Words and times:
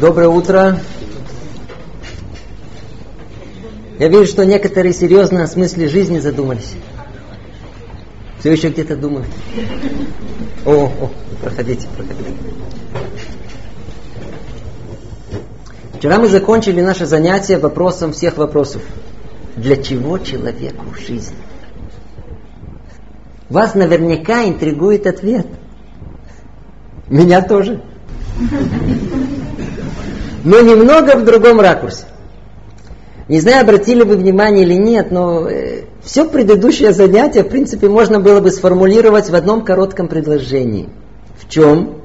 Доброе 0.00 0.28
утро. 0.28 0.80
Я 3.98 4.08
вижу, 4.08 4.26
что 4.26 4.46
некоторые 4.46 4.94
серьезно 4.94 5.42
о 5.42 5.46
смысле 5.46 5.88
жизни 5.88 6.20
задумались. 6.20 6.72
Все 8.38 8.52
еще 8.52 8.70
где-то 8.70 8.96
думают. 8.96 9.28
О, 10.64 10.86
о, 10.86 11.10
проходите, 11.42 11.86
проходите. 11.94 12.30
Вчера 15.94 16.18
мы 16.18 16.28
закончили 16.28 16.80
наше 16.80 17.04
занятие 17.04 17.58
вопросом 17.58 18.12
всех 18.12 18.38
вопросов. 18.38 18.80
Для 19.56 19.76
чего 19.76 20.16
человеку 20.16 20.86
жизнь? 20.94 21.34
Вас 23.50 23.74
наверняка 23.74 24.44
интригует 24.44 25.06
ответ. 25.06 25.46
Меня 27.08 27.42
тоже. 27.42 27.82
Но 30.44 30.60
немного 30.60 31.16
в 31.16 31.24
другом 31.24 31.60
ракурсе. 31.60 32.04
Не 33.28 33.40
знаю, 33.40 33.62
обратили 33.62 34.02
вы 34.02 34.16
внимание 34.16 34.64
или 34.64 34.74
нет, 34.74 35.12
но 35.12 35.48
э, 35.48 35.84
все 36.02 36.24
предыдущее 36.24 36.92
занятие, 36.92 37.44
в 37.44 37.48
принципе, 37.48 37.88
можно 37.88 38.18
было 38.18 38.40
бы 38.40 38.50
сформулировать 38.50 39.30
в 39.30 39.34
одном 39.34 39.64
коротком 39.64 40.08
предложении. 40.08 40.88
В 41.38 41.48
чем 41.48 42.02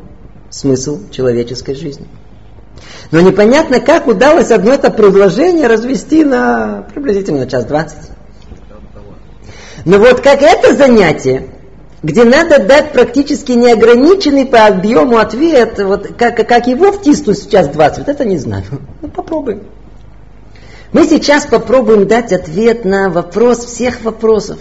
смысл 0.52 1.00
человеческой 1.10 1.74
жизни? 1.74 2.08
Но 3.10 3.22
непонятно, 3.22 3.80
как 3.80 4.08
удалось 4.08 4.52
одно 4.52 4.74
это 4.74 4.92
предложение 4.92 5.68
развести 5.68 6.24
на 6.24 6.86
приблизительно 6.94 7.48
час 7.48 7.66
двадцать. 7.66 8.12
Но 9.86 9.98
вот 9.98 10.22
как 10.22 10.42
это 10.42 10.76
занятие, 10.76 11.48
где 12.06 12.24
надо 12.24 12.60
дать 12.60 12.92
практически 12.92 13.54
неограниченный 13.54 14.46
по 14.46 14.68
объему 14.68 15.18
ответ, 15.18 15.80
вот 15.80 16.10
как, 16.16 16.48
как 16.48 16.68
его 16.68 16.92
втиснуть 16.92 17.40
в 17.40 17.50
час 17.50 17.68
двадцать, 17.70 18.00
вот 18.00 18.10
это 18.10 18.24
не 18.26 18.38
знаю. 18.38 18.64
Ну, 19.02 19.08
попробуем. 19.08 19.64
Мы 20.94 21.08
сейчас 21.08 21.48
попробуем 21.48 22.08
дать 22.08 22.32
ответ 22.32 22.86
на 22.86 23.10
вопрос 23.10 23.66
всех 23.66 24.04
вопросов. 24.04 24.60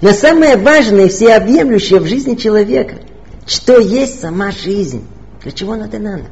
На 0.00 0.12
самое 0.12 0.56
важное 0.56 1.04
и 1.04 1.08
всеобъемлющее 1.08 2.00
в 2.00 2.06
жизни 2.06 2.34
человека. 2.34 2.96
Что 3.46 3.78
есть 3.78 4.20
сама 4.20 4.50
жизнь? 4.50 5.06
Для 5.42 5.52
чего 5.52 5.74
она 5.74 5.86
надо? 5.86 6.24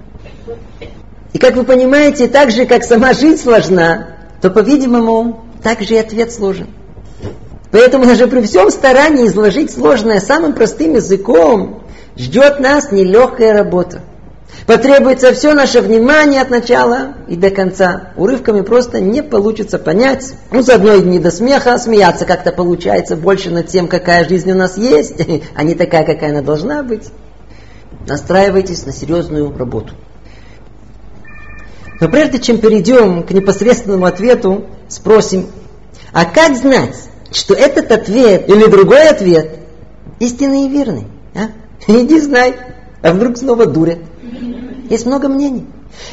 И 1.32 1.38
как 1.38 1.54
вы 1.54 1.62
понимаете, 1.62 2.26
так 2.26 2.50
же, 2.50 2.66
как 2.66 2.82
сама 2.82 3.12
жизнь 3.12 3.40
сложна, 3.40 4.16
то, 4.42 4.50
по-видимому, 4.50 5.44
так 5.62 5.80
же 5.82 5.94
и 5.94 5.98
ответ 5.98 6.32
сложен. 6.32 6.66
Поэтому 7.70 8.06
даже 8.06 8.26
при 8.26 8.42
всем 8.42 8.70
старании 8.70 9.26
изложить 9.26 9.70
сложное 9.70 10.20
самым 10.20 10.54
простым 10.54 10.94
языком, 10.94 11.82
ждет 12.16 12.60
нас 12.60 12.90
нелегкая 12.90 13.52
работа. 13.52 14.00
Потребуется 14.66 15.32
все 15.34 15.52
наше 15.52 15.80
внимание 15.82 16.40
от 16.40 16.50
начала 16.50 17.14
и 17.28 17.36
до 17.36 17.50
конца. 17.50 18.12
Урывками 18.16 18.62
просто 18.62 19.00
не 19.00 19.22
получится 19.22 19.78
понять. 19.78 20.32
Ну, 20.50 20.62
заодно 20.62 20.94
и 20.94 21.02
не 21.02 21.18
до 21.18 21.30
смеха, 21.30 21.74
а 21.74 21.78
смеяться 21.78 22.24
как-то 22.24 22.52
получается 22.52 23.16
больше 23.16 23.50
над 23.50 23.66
тем, 23.66 23.88
какая 23.88 24.26
жизнь 24.26 24.50
у 24.50 24.54
нас 24.54 24.78
есть, 24.78 25.16
а 25.54 25.62
не 25.62 25.74
такая, 25.74 26.04
какая 26.04 26.30
она 26.30 26.42
должна 26.42 26.82
быть. 26.82 27.08
Настраивайтесь 28.06 28.86
на 28.86 28.92
серьезную 28.92 29.56
работу. 29.56 29.92
Но 32.00 32.08
прежде 32.08 32.38
чем 32.38 32.58
перейдем 32.58 33.24
к 33.24 33.32
непосредственному 33.32 34.06
ответу, 34.06 34.66
спросим, 34.88 35.46
а 36.12 36.24
как 36.24 36.56
знать, 36.56 36.96
что 37.30 37.54
этот 37.54 37.92
ответ 37.92 38.48
или 38.48 38.66
другой 38.66 39.08
ответ 39.08 39.58
истинный 40.18 40.66
и 40.66 40.68
верный? 40.68 41.04
А? 41.34 41.48
Иди 41.86 42.20
знай, 42.20 42.56
а 43.02 43.12
вдруг 43.12 43.36
снова 43.36 43.66
дурят. 43.66 43.98
Есть 44.88 45.06
много 45.06 45.28
мнений. 45.28 45.66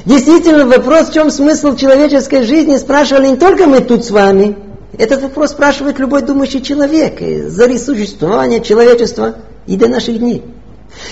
Действительно, 0.05 0.65
вопрос, 0.65 1.09
в 1.09 1.13
чем 1.13 1.29
смысл 1.29 1.75
человеческой 1.75 2.43
жизни, 2.43 2.77
спрашивали 2.77 3.27
не 3.27 3.37
только 3.37 3.67
мы 3.67 3.81
тут 3.81 4.03
с 4.03 4.11
вами. 4.11 4.57
Этот 4.97 5.21
вопрос 5.21 5.51
спрашивает 5.51 5.99
любой 5.99 6.21
думающий 6.21 6.61
человек. 6.61 7.19
Зари 7.49 7.77
существования 7.77 8.61
человечества 8.61 9.35
и 9.67 9.75
до 9.75 9.87
наших 9.87 10.19
дней. 10.19 10.43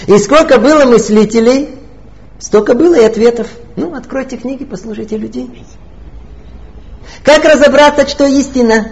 И 0.07 0.17
сколько 0.17 0.59
было 0.59 0.85
мыслителей, 0.85 1.69
столько 2.39 2.73
было 2.73 2.95
и 2.95 3.03
ответов. 3.03 3.47
Ну, 3.75 3.93
откройте 3.93 4.37
книги, 4.37 4.63
послушайте 4.63 5.17
людей. 5.17 5.49
Как 7.23 7.43
разобраться, 7.45 8.07
что 8.07 8.25
истина? 8.25 8.87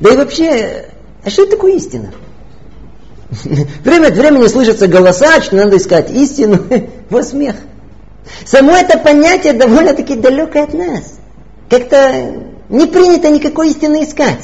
Да 0.00 0.12
и 0.12 0.16
вообще, 0.16 0.86
а 1.24 1.30
что 1.30 1.42
это 1.42 1.52
такое 1.52 1.72
истина? 1.72 2.12
Время 3.84 4.08
от 4.08 4.16
времени 4.16 4.46
слышатся 4.46 4.86
голоса, 4.86 5.40
что 5.42 5.56
надо 5.56 5.76
искать 5.76 6.10
истину. 6.10 6.60
Вот 7.10 7.24
смех. 7.24 7.54
Само 8.44 8.72
это 8.72 8.98
понятие 8.98 9.52
довольно-таки 9.52 10.16
далекое 10.16 10.64
от 10.64 10.74
нас. 10.74 11.18
Как-то 11.70 12.32
не 12.68 12.86
принято 12.86 13.30
никакой 13.30 13.70
истины 13.70 14.04
искать. 14.04 14.40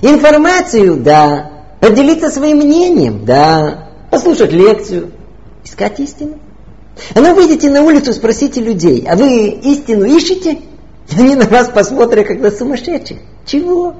Информацию, 0.00 0.96
да. 0.96 1.50
Поделиться 1.80 2.30
своим 2.30 2.58
мнением, 2.58 3.24
да. 3.24 3.90
Послушать 4.10 4.52
лекцию. 4.52 5.12
Искать 5.64 6.00
истину. 6.00 6.38
А 7.14 7.20
ну 7.20 7.34
выйдите 7.34 7.70
на 7.70 7.82
улицу, 7.82 8.12
спросите 8.12 8.60
людей, 8.60 9.06
а 9.08 9.16
вы 9.16 9.48
истину 9.48 10.04
ищете? 10.04 10.58
Они 11.16 11.34
на 11.34 11.44
вас 11.44 11.68
посмотрят, 11.68 12.26
как 12.26 12.40
на 12.40 12.50
сумасшедших. 12.50 13.18
Чего? 13.46 13.94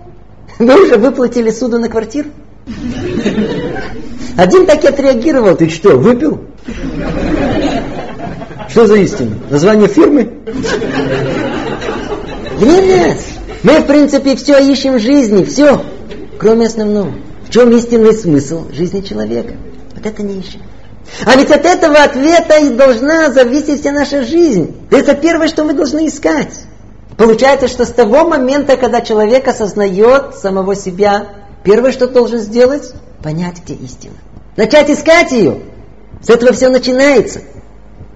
Вы 0.59 0.85
уже 0.85 0.97
выплатили 0.97 1.51
суду 1.51 1.79
на 1.79 1.89
квартиру? 1.89 2.31
Один 4.37 4.67
так 4.67 4.85
и 4.85 4.89
отреагировал. 4.89 5.57
Ты 5.57 5.69
что, 5.69 5.97
выпил? 5.97 6.41
Что 8.69 8.87
за 8.87 8.97
истина? 8.97 9.37
Название 9.51 9.89
фирмы? 9.89 10.33
Нет, 12.61 13.19
мы 13.63 13.81
в 13.81 13.87
принципе 13.87 14.37
все 14.37 14.59
ищем 14.59 14.95
в 14.95 15.01
жизни, 15.01 15.45
все, 15.45 15.81
кроме 16.39 16.67
основного. 16.67 17.13
В 17.47 17.51
чем 17.51 17.75
истинный 17.77 18.13
смысл 18.13 18.67
жизни 18.73 19.01
человека? 19.01 19.55
Вот 19.95 20.05
это 20.05 20.23
не 20.23 20.41
ищем. 20.41 20.61
А 21.25 21.37
ведь 21.37 21.51
от 21.51 21.65
этого 21.65 21.97
ответа 22.03 22.59
и 22.59 22.69
должна 22.71 23.31
зависеть 23.31 23.81
вся 23.81 23.93
наша 23.93 24.23
жизнь. 24.23 24.77
Это 24.91 25.15
первое, 25.15 25.49
что 25.49 25.65
мы 25.65 25.73
должны 25.73 26.07
искать. 26.07 26.53
Получается, 27.19 27.67
что 27.67 27.85
с 27.85 27.91
того 27.91 28.29
момента, 28.29 28.77
когда 28.77 29.01
человек 29.01 29.49
осознает 29.49 30.37
самого 30.37 30.77
себя, 30.77 31.27
первое, 31.65 31.91
что 31.91 32.07
должен 32.07 32.39
сделать, 32.39 32.93
понять, 33.23 33.57
где 33.65 33.75
истина. 33.75 34.15
Начать 34.57 34.89
искать 34.89 35.33
ее. 35.33 35.59
С 36.23 36.31
этого 36.31 36.53
все 36.53 36.69
начинается. 36.69 37.41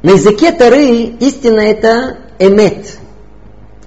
На 0.03 0.11
языке 0.13 0.53
Тары 0.53 1.17
истина 1.19 1.61
это 1.61 2.19
эмет. 2.39 2.97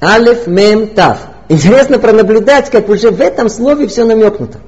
Алиф, 0.01 0.47
мем, 0.47 0.89
тав. 0.89 1.17
Интересно 1.47 1.97
пронаблюдать, 1.97 2.69
как 2.69 2.89
уже 2.89 3.09
в 3.09 3.21
этом 3.21 3.47
слове 3.47 3.87
все 3.87 4.03
намекнуто. 4.03 4.59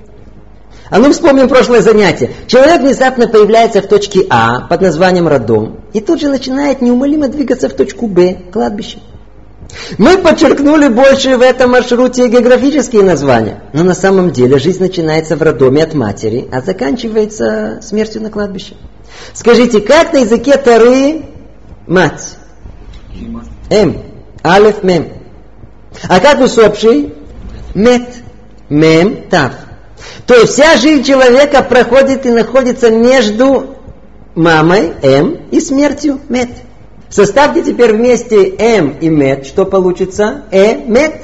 А 0.90 1.00
ну 1.00 1.12
вспомним 1.12 1.50
прошлое 1.50 1.82
занятие. 1.82 2.32
Человек 2.48 2.82
внезапно 2.82 3.28
появляется 3.28 3.82
в 3.82 3.88
точке 3.88 4.26
А 4.30 4.62
под 4.62 4.80
названием 4.80 5.28
родом 5.28 5.82
и 5.92 6.00
тут 6.00 6.22
же 6.22 6.30
начинает 6.30 6.82
неумолимо 6.82 7.28
двигаться 7.28 7.68
в 7.68 7.74
точку 7.74 8.08
Б, 8.08 8.38
кладбище. 8.54 9.00
Мы 9.98 10.18
подчеркнули 10.18 10.88
больше 10.88 11.38
в 11.38 11.42
этом 11.42 11.72
маршруте 11.72 12.28
географические 12.28 13.04
названия. 13.04 13.64
Но 13.74 13.84
на 13.84 13.96
самом 13.96 14.32
деле 14.32 14.60
жизнь 14.60 14.82
начинается 14.82 15.36
в 15.36 15.42
роддоме 15.42 15.84
от 15.84 15.94
матери, 15.94 16.48
а 16.52 16.62
заканчивается 16.62 17.80
смертью 17.82 18.22
на 18.22 18.30
кладбище. 18.30 18.76
Скажите, 19.34 19.82
как 19.82 20.14
на 20.14 20.20
языке 20.20 20.58
Тары 20.58 21.26
мать? 21.86 22.36
М. 23.70 24.04
Алеф, 24.44 24.84
мем. 24.84 25.10
А 26.08 26.20
как 26.20 26.40
усопший? 26.40 27.14
Мет. 27.74 28.08
Мем, 28.70 29.30
тав. 29.30 29.54
То 30.26 30.36
есть 30.36 30.54
вся 30.54 30.78
жизнь 30.78 31.04
человека 31.04 31.64
проходит 31.64 32.26
и 32.26 32.30
находится 32.30 32.92
между 32.92 33.78
мамой, 34.36 34.94
М, 35.02 35.40
и 35.52 35.60
смертью, 35.60 36.20
Мет. 36.30 36.50
Составьте 37.10 37.64
теперь 37.64 37.94
вместе 37.94 38.54
М 38.58 38.98
и 39.00 39.10
Мет, 39.10 39.46
что 39.46 39.66
получится? 39.66 40.44
Э, 40.52 40.76
Мет. 40.76 41.22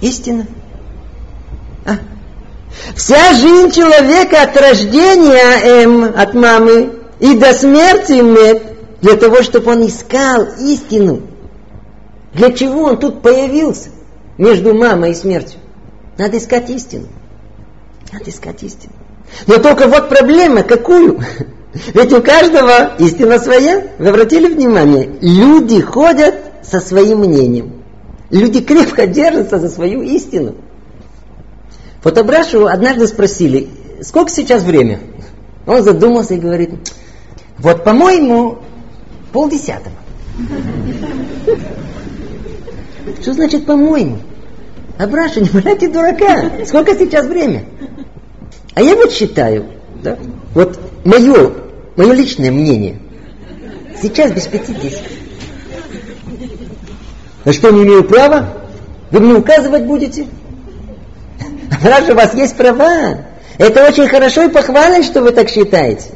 Истина. 0.00 0.46
А? 1.86 1.98
Вся 2.96 3.34
жизнь 3.34 3.70
человека 3.70 4.42
от 4.42 4.56
рождения 4.56 5.84
М, 5.84 6.04
от 6.04 6.34
мамы, 6.34 6.94
и 7.20 7.36
до 7.36 7.54
смерти 7.54 8.20
Мет, 8.20 8.62
для 9.00 9.16
того, 9.16 9.42
чтобы 9.42 9.70
он 9.72 9.86
искал 9.86 10.46
истину. 10.60 11.22
Для 12.32 12.50
чего 12.50 12.82
он 12.84 12.98
тут 12.98 13.22
появился 13.22 13.90
между 14.38 14.74
мамой 14.74 15.12
и 15.12 15.14
смертью? 15.14 15.60
Надо 16.18 16.38
искать 16.38 16.68
истину. 16.70 17.06
Надо 18.12 18.30
искать 18.30 18.62
истину. 18.62 18.92
Но 19.46 19.58
только 19.58 19.86
вот 19.86 20.08
проблема 20.08 20.62
какую? 20.62 21.20
Ведь 21.92 22.12
у 22.12 22.22
каждого 22.22 22.94
истина 22.98 23.38
своя. 23.38 23.82
Вы 23.98 24.08
обратили 24.08 24.52
внимание? 24.52 25.10
Люди 25.20 25.80
ходят 25.80 26.34
со 26.62 26.80
своим 26.80 27.20
мнением. 27.20 27.82
Люди 28.30 28.60
крепко 28.60 29.06
держатся 29.06 29.58
за 29.58 29.68
свою 29.68 30.02
истину. 30.02 30.54
Фотобрашу 32.02 32.66
однажды 32.66 33.06
спросили, 33.06 33.68
сколько 34.02 34.30
сейчас 34.30 34.62
время? 34.62 35.00
Он 35.66 35.82
задумался 35.82 36.34
и 36.34 36.38
говорит, 36.38 36.70
вот 37.58 37.82
по-моему, 37.84 38.58
полдесятого. 39.32 39.94
Что 43.20 43.32
значит 43.32 43.66
по-моему? 43.66 44.18
Абраша, 44.98 45.40
не 45.40 45.48
валяйте 45.48 45.88
дурака. 45.88 46.64
Сколько 46.66 46.94
сейчас 46.94 47.26
время? 47.26 47.64
А 48.74 48.82
я 48.82 48.94
вот 48.96 49.12
считаю, 49.12 49.66
да, 50.02 50.18
вот 50.54 50.78
мое, 51.04 51.52
мое 51.96 52.12
личное 52.12 52.50
мнение, 52.50 52.98
сейчас 54.00 54.32
без 54.32 54.46
пяти 54.46 54.74
десять. 54.74 55.02
А 57.44 57.52
что, 57.52 57.70
не 57.70 57.82
имею 57.82 58.04
права? 58.04 58.48
Вы 59.10 59.20
мне 59.20 59.34
указывать 59.34 59.84
будете? 59.84 60.26
Раз 61.82 62.08
у 62.08 62.14
вас 62.14 62.34
есть 62.34 62.56
права, 62.56 63.18
это 63.58 63.86
очень 63.86 64.08
хорошо 64.08 64.42
и 64.44 64.48
похвально, 64.48 65.02
что 65.02 65.20
вы 65.22 65.30
так 65.30 65.48
считаете. 65.48 66.10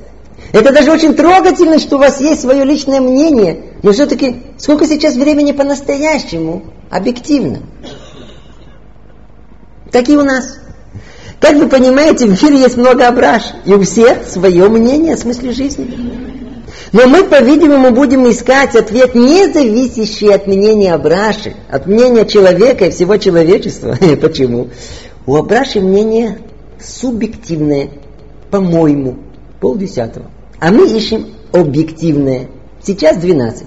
Это 0.53 0.73
даже 0.73 0.91
очень 0.91 1.15
трогательно, 1.15 1.79
что 1.79 1.97
у 1.97 1.99
вас 1.99 2.21
есть 2.21 2.41
свое 2.41 2.65
личное 2.65 3.01
мнение. 3.01 3.75
Но 3.83 3.93
все-таки 3.93 4.43
сколько 4.57 4.87
сейчас 4.87 5.15
времени 5.15 5.53
по-настоящему, 5.53 6.65
объективно. 6.91 7.61
Так 9.93 10.09
и 10.09 10.17
у 10.17 10.23
нас. 10.23 10.59
Как 11.41 11.57
вы 11.57 11.69
понимаете, 11.69 12.27
в 12.27 12.43
мире 12.43 12.61
есть 12.61 12.77
много 12.77 13.07
ображ, 13.07 13.43
и 13.65 13.73
у 13.73 13.83
всех 13.83 14.27
свое 14.27 14.69
мнение 14.69 15.15
о 15.15 15.17
смысле 15.17 15.53
жизни. 15.53 15.89
Но 16.93 17.07
мы, 17.07 17.25
по-видимому, 17.25 17.93
будем 17.93 18.29
искать 18.31 18.75
ответ, 18.75 19.15
не 19.15 19.53
зависящий 19.53 20.33
от 20.33 20.47
мнения 20.47 20.95
Абраши, 20.95 21.55
от 21.71 21.87
мнения 21.87 22.25
человека 22.25 22.87
и 22.87 22.91
всего 22.91 23.19
человечества. 23.19 23.97
Почему? 24.21 24.69
У 25.27 25.37
Абраши 25.37 25.81
мнение 25.81 26.39
субъективное, 26.81 27.91
по-моему, 28.51 29.19
полдесятого. 29.61 30.31
А 30.61 30.71
мы 30.71 30.89
ищем 30.89 31.27
объективное. 31.53 32.49
Сейчас 32.83 33.19
12. 33.19 33.65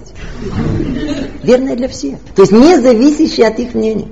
Верное 1.42 1.76
для 1.76 1.88
всех. 1.88 2.18
То 2.34 2.42
есть 2.42 2.52
не 2.52 2.80
зависящее 2.80 3.48
от 3.48 3.58
их 3.60 3.74
мнений. 3.74 4.08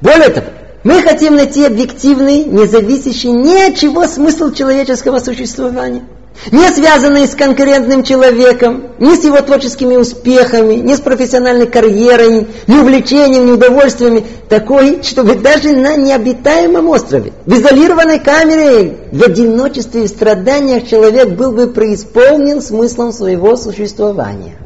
Более 0.00 0.28
того, 0.28 0.46
мы 0.84 1.02
хотим 1.02 1.36
найти 1.36 1.64
объективный, 1.64 2.44
не 2.44 2.66
зависящий 2.66 3.30
ни 3.30 3.70
от 3.70 3.76
чего 3.76 4.06
смысл 4.06 4.52
человеческого 4.52 5.18
существования 5.18 6.02
не 6.50 6.68
связанные 6.70 7.26
с 7.26 7.34
конкурентным 7.34 8.02
человеком, 8.02 8.84
ни 8.98 9.14
с 9.14 9.24
его 9.24 9.40
творческими 9.40 9.96
успехами, 9.96 10.74
ни 10.74 10.94
с 10.94 11.00
профессиональной 11.00 11.66
карьерой, 11.66 12.48
ни 12.66 12.76
увлечением, 12.78 13.46
ни 13.46 13.52
удовольствиями, 13.52 14.24
такой, 14.48 15.02
чтобы 15.02 15.36
даже 15.36 15.72
на 15.72 15.96
необитаемом 15.96 16.88
острове, 16.88 17.32
в 17.46 17.52
изолированной 17.52 18.18
камере, 18.18 18.96
в 19.12 19.22
одиночестве 19.22 20.04
и 20.04 20.08
страданиях 20.08 20.88
человек 20.88 21.30
был 21.30 21.52
бы 21.52 21.68
преисполнен 21.68 22.60
смыслом 22.60 23.12
своего 23.12 23.56
существования. 23.56 24.56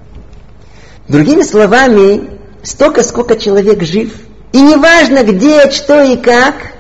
Другими 1.08 1.42
словами, 1.42 2.30
столько, 2.62 3.04
сколько 3.04 3.36
человек 3.36 3.82
жив, 3.82 4.12
и 4.52 4.60
неважно 4.60 5.22
где, 5.22 5.70
что 5.70 6.02
и 6.02 6.16
как, 6.16 6.72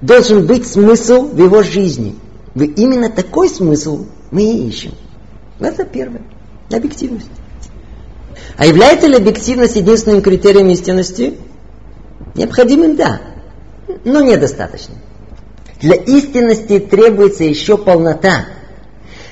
должен 0.00 0.46
быть 0.46 0.66
смысл 0.66 1.22
в 1.22 1.38
его 1.38 1.62
жизни. 1.62 2.16
Вы 2.54 2.66
именно 2.66 3.10
такой 3.10 3.48
смысл 3.48 4.06
мы 4.30 4.42
и 4.42 4.68
ищем. 4.68 4.92
Это 5.60 5.84
первое. 5.84 6.22
Объективность. 6.70 7.30
А 8.56 8.66
является 8.66 9.06
ли 9.06 9.16
объективность 9.16 9.76
единственным 9.76 10.22
критерием 10.22 10.68
истинности? 10.70 11.34
Необходимым, 12.34 12.96
да, 12.96 13.20
но 14.04 14.20
недостаточно. 14.20 14.94
Для 15.80 15.96
истинности 15.96 16.78
требуется 16.78 17.44
еще 17.44 17.76
полнота. 17.76 18.46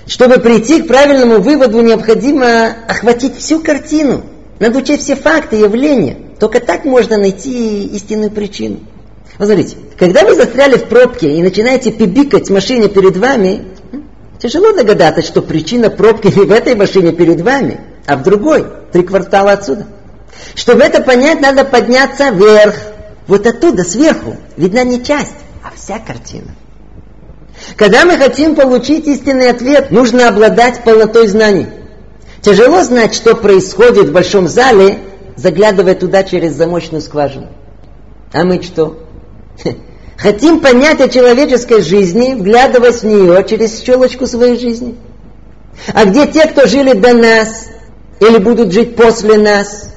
Чтобы 0.07 0.39
прийти 0.39 0.83
к 0.83 0.89
правильному 0.89 1.41
выводу, 1.41 1.81
необходимо 1.81 2.67
охватить 2.89 3.39
всю 3.39 3.61
картину, 3.61 4.25
надо 4.59 4.79
учесть 4.79 5.05
все 5.05 5.17
факты, 5.17 5.57
явления. 5.57 6.17
Только 6.43 6.59
так 6.59 6.85
можно 6.85 7.19
найти 7.19 7.85
истинную 7.85 8.33
причину. 8.33 8.81
Вот 9.39 9.47
смотрите, 9.47 9.77
когда 9.97 10.25
вы 10.25 10.35
застряли 10.35 10.77
в 10.77 10.89
пробке 10.89 11.37
и 11.37 11.41
начинаете 11.41 11.93
пибикать 11.93 12.51
машине 12.51 12.89
перед 12.89 13.17
вами, 13.17 13.65
Тяжело 14.41 14.73
догадаться, 14.73 15.23
что 15.23 15.41
причина 15.41 15.89
пробки 15.89 16.27
не 16.27 16.45
в 16.45 16.51
этой 16.51 16.75
машине 16.75 17.13
перед 17.13 17.43
вами, 17.43 17.79
а 18.07 18.17
в 18.17 18.25
другой, 18.25 18.67
три 18.91 19.05
квартала 19.05 19.53
отсюда. 19.53 19.87
Чтобы 20.57 20.83
это 20.83 21.01
понять, 21.01 21.41
надо 21.41 21.65
подняться 21.65 22.31
вверх. 22.31 22.75
Вот 23.29 23.47
оттуда, 23.47 23.85
сверху, 23.85 24.37
видна 24.57 24.83
не 24.83 25.01
часть, 25.05 25.37
а 25.63 25.71
вся 25.77 26.01
картина. 26.01 26.57
Когда 27.77 28.05
мы 28.05 28.17
хотим 28.17 28.57
получить 28.57 29.07
истинный 29.07 29.49
ответ, 29.49 29.93
нужно 29.93 30.27
обладать 30.27 30.83
полнотой 30.83 31.29
знаний. 31.29 31.69
Тяжело 32.41 32.83
знать, 32.83 33.15
что 33.15 33.37
происходит 33.37 34.09
в 34.09 34.13
большом 34.13 34.49
зале, 34.49 34.99
заглядывая 35.37 35.95
туда 35.95 36.23
через 36.23 36.53
замочную 36.53 37.01
скважину. 37.01 37.49
А 38.33 38.45
мы 38.45 38.63
что? 38.63 38.99
Хотим 40.17 40.61
понять 40.61 41.01
о 41.01 41.09
человеческой 41.09 41.83
жизни, 41.83 42.35
вглядываясь 42.35 43.01
в 43.01 43.05
нее 43.05 43.45
через 43.49 43.81
щелочку 43.81 44.27
своей 44.27 44.59
жизни. 44.59 44.97
А 45.93 46.05
где 46.05 46.27
те, 46.27 46.47
кто 46.47 46.67
жили 46.67 46.93
до 46.93 47.15
нас 47.15 47.67
или 48.21 48.39
будут 48.39 48.73
жить 48.73 48.95
после 48.95 49.39
нас? 49.39 49.91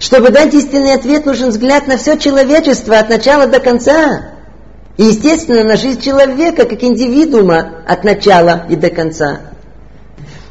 Чтобы 0.00 0.30
дать 0.30 0.54
истинный 0.54 0.94
ответ, 0.94 1.24
нужен 1.24 1.48
взгляд 1.48 1.86
на 1.86 1.96
все 1.96 2.18
человечество 2.18 2.98
от 2.98 3.08
начала 3.08 3.46
до 3.46 3.58
конца. 3.58 4.32
И, 4.96 5.04
естественно, 5.04 5.64
на 5.64 5.76
жизнь 5.76 6.00
человека 6.00 6.64
как 6.66 6.82
индивидуума 6.82 7.84
от 7.86 8.04
начала 8.04 8.66
и 8.68 8.76
до 8.76 8.90
конца. 8.90 9.40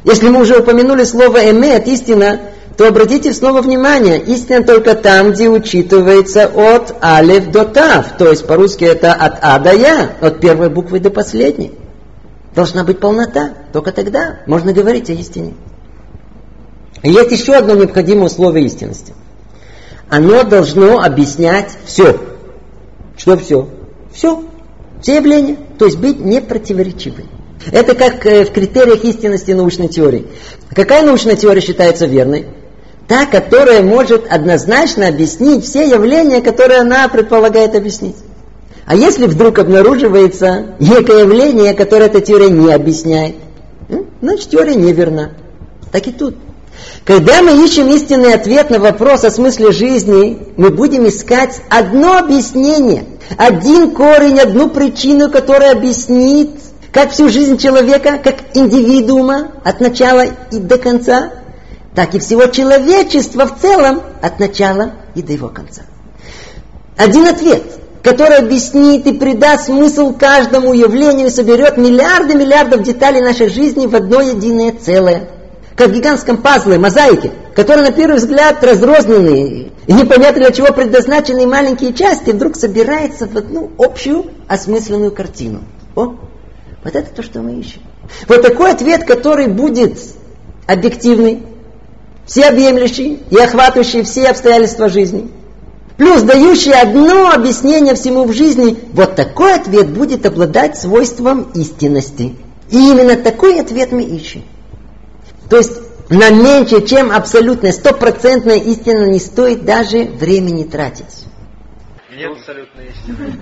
Если 0.04 0.28
мы 0.28 0.40
уже 0.40 0.58
упомянули 0.58 1.04
слово 1.04 1.50
«эмет», 1.50 1.86
истина, 1.86 2.40
то 2.78 2.86
обратите 2.86 3.34
снова 3.34 3.60
внимание, 3.60 4.20
истина 4.20 4.64
только 4.64 4.94
там, 4.94 5.32
где 5.32 5.48
учитывается 5.48 6.46
от 6.46 6.94
алев 7.00 7.50
до 7.50 7.64
тав, 7.64 8.16
то 8.16 8.30
есть 8.30 8.46
по-русски 8.46 8.84
это 8.84 9.12
от 9.12 9.38
а 9.42 9.58
до 9.58 9.74
я, 9.74 10.12
от 10.20 10.38
первой 10.38 10.70
буквы 10.70 11.00
до 11.00 11.10
последней. 11.10 11.72
Должна 12.54 12.84
быть 12.84 13.00
полнота, 13.00 13.52
только 13.72 13.90
тогда 13.90 14.38
можно 14.46 14.72
говорить 14.72 15.10
о 15.10 15.12
истине. 15.14 15.54
И 17.02 17.10
есть 17.10 17.32
еще 17.32 17.54
одно 17.54 17.74
необходимое 17.74 18.26
условие 18.26 18.66
истинности. 18.66 19.12
Оно 20.08 20.44
должно 20.44 21.00
объяснять 21.00 21.76
все. 21.84 22.16
Что 23.16 23.36
все? 23.38 23.68
Все. 24.12 24.44
Все 25.02 25.16
явления. 25.16 25.56
То 25.80 25.86
есть 25.86 25.98
быть 25.98 26.20
непротиворечивым. 26.20 27.26
Это 27.72 27.96
как 27.96 28.24
э, 28.24 28.44
в 28.44 28.52
критериях 28.52 29.02
истинности 29.02 29.50
научной 29.50 29.88
теории. 29.88 30.28
Какая 30.70 31.04
научная 31.04 31.34
теория 31.34 31.60
считается 31.60 32.06
верной? 32.06 32.46
Та, 33.08 33.24
которая 33.24 33.82
может 33.82 34.30
однозначно 34.30 35.08
объяснить 35.08 35.64
все 35.64 35.88
явления, 35.88 36.42
которые 36.42 36.80
она 36.80 37.08
предполагает 37.08 37.74
объяснить. 37.74 38.16
А 38.84 38.94
если 38.94 39.26
вдруг 39.26 39.58
обнаруживается 39.58 40.76
некое 40.78 41.20
явление, 41.20 41.72
которое 41.72 42.06
эта 42.06 42.20
теория 42.20 42.50
не 42.50 42.72
объясняет, 42.72 43.36
значит 44.20 44.50
теория 44.50 44.74
неверна. 44.74 45.32
Так 45.90 46.06
и 46.06 46.12
тут. 46.12 46.36
Когда 47.04 47.42
мы 47.42 47.64
ищем 47.64 47.88
истинный 47.88 48.34
ответ 48.34 48.68
на 48.68 48.78
вопрос 48.78 49.24
о 49.24 49.30
смысле 49.30 49.72
жизни, 49.72 50.38
мы 50.56 50.70
будем 50.70 51.08
искать 51.08 51.62
одно 51.70 52.18
объяснение, 52.18 53.04
один 53.38 53.92
корень, 53.92 54.38
одну 54.38 54.68
причину, 54.68 55.30
которая 55.30 55.72
объяснит, 55.72 56.50
как 56.92 57.12
всю 57.12 57.28
жизнь 57.30 57.56
человека, 57.56 58.20
как 58.22 58.36
индивидуума 58.54 59.52
от 59.64 59.80
начала 59.80 60.24
и 60.50 60.58
до 60.58 60.78
конца, 60.78 61.32
так 61.98 62.14
и 62.14 62.20
всего 62.20 62.46
человечества 62.46 63.44
в 63.44 63.60
целом 63.60 64.02
от 64.22 64.38
начала 64.38 64.92
и 65.16 65.22
до 65.22 65.32
его 65.32 65.48
конца. 65.48 65.82
Один 66.96 67.26
ответ, 67.26 67.64
который 68.04 68.36
объяснит 68.36 69.04
и 69.08 69.14
придаст 69.14 69.64
смысл 69.64 70.14
каждому 70.14 70.74
явлению, 70.74 71.28
соберет 71.28 71.76
миллиарды 71.76 72.36
миллиардов 72.36 72.84
деталей 72.84 73.20
нашей 73.20 73.48
жизни 73.48 73.88
в 73.88 73.96
одно 73.96 74.20
единое 74.20 74.72
целое. 74.80 75.28
Как 75.74 75.88
в 75.88 75.92
гигантском 75.92 76.36
пазле, 76.36 76.78
мозаике, 76.78 77.32
которые 77.56 77.86
на 77.86 77.92
первый 77.92 78.18
взгляд 78.18 78.62
разрозненные 78.62 79.72
и 79.88 79.92
непонятно 79.92 80.42
для 80.42 80.52
чего 80.52 80.72
предназначенные 80.72 81.48
маленькие 81.48 81.92
части, 81.94 82.30
вдруг 82.30 82.54
собираются 82.54 83.26
в 83.26 83.36
одну 83.36 83.72
общую 83.76 84.26
осмысленную 84.46 85.10
картину. 85.10 85.64
О, 85.96 86.14
вот 86.84 86.94
это 86.94 87.10
то, 87.12 87.24
что 87.24 87.40
мы 87.40 87.58
ищем. 87.58 87.80
Вот 88.28 88.42
такой 88.42 88.70
ответ, 88.70 89.02
который 89.02 89.48
будет 89.48 89.98
объективный, 90.68 91.42
всеобъемлющий 92.28 93.18
и 93.30 93.36
охватывающий 93.36 94.04
все 94.04 94.28
обстоятельства 94.28 94.88
жизни. 94.88 95.28
Плюс 95.96 96.22
дающий 96.22 96.72
одно 96.72 97.32
объяснение 97.32 97.96
всему 97.96 98.24
в 98.24 98.32
жизни, 98.32 98.78
вот 98.92 99.16
такой 99.16 99.54
ответ 99.54 99.88
будет 99.88 100.24
обладать 100.26 100.78
свойством 100.78 101.50
истинности. 101.54 102.36
И 102.70 102.76
именно 102.76 103.16
такой 103.16 103.60
ответ 103.60 103.90
мы 103.90 104.04
ищем. 104.04 104.44
То 105.50 105.56
есть 105.56 105.72
на 106.08 106.30
меньше, 106.30 106.86
чем 106.86 107.10
абсолютная, 107.10 107.72
стопроцентная 107.72 108.58
истина 108.58 109.06
не 109.10 109.18
стоит 109.18 109.64
даже 109.64 110.04
времени 110.04 110.62
тратить. 110.64 111.24
Нет 112.16 112.30
абсолютной 112.30 112.90
истины. 112.90 113.34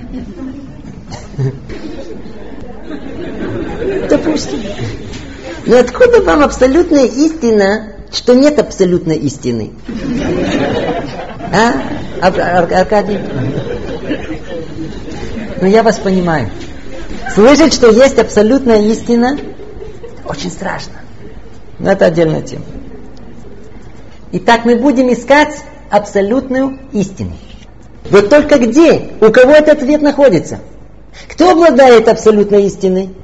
Допустим. 4.09 4.61
Но 5.67 5.79
откуда 5.79 6.23
вам 6.23 6.43
абсолютная 6.43 7.07
истина, 7.07 7.96
что 8.13 8.35
нет 8.35 8.59
абсолютной 8.59 9.17
истины. 9.17 9.73
А, 11.53 11.73
Ар 12.21 12.73
Аркадий? 12.73 13.19
Ну, 15.61 15.67
я 15.67 15.83
вас 15.83 15.99
понимаю. 15.99 16.51
Слышать, 17.35 17.75
что 17.75 17.91
есть 17.91 18.19
абсолютная 18.19 18.83
истина, 18.83 19.39
очень 20.25 20.51
страшно. 20.51 20.95
Но 21.79 21.93
это 21.93 22.07
отдельная 22.07 22.43
тема. 22.43 22.65
Итак, 24.33 24.65
мы 24.65 24.77
будем 24.77 25.13
искать 25.13 25.63
абсолютную 25.91 26.79
истину. 26.93 27.33
Вот 28.11 28.29
только 28.29 28.59
где? 28.59 29.11
У 29.21 29.31
кого 29.31 29.53
этот 29.53 29.79
ответ 29.79 30.03
находится? 30.03 30.61
Кто 31.29 31.53
обладает 31.53 32.09
абсолютной 32.09 32.67
истиной? 32.67 33.15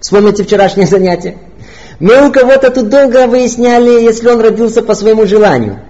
Вспомните 0.00 0.44
вчерашнее 0.44 0.86
занятие. 0.86 1.38
Мы 2.00 2.28
у 2.28 2.32
кого-то 2.32 2.70
тут 2.70 2.88
долго 2.88 3.26
выясняли, 3.26 4.02
если 4.02 4.28
он 4.28 4.40
родился 4.40 4.82
по 4.82 4.94
своему 4.94 5.26
желанию. 5.26 5.80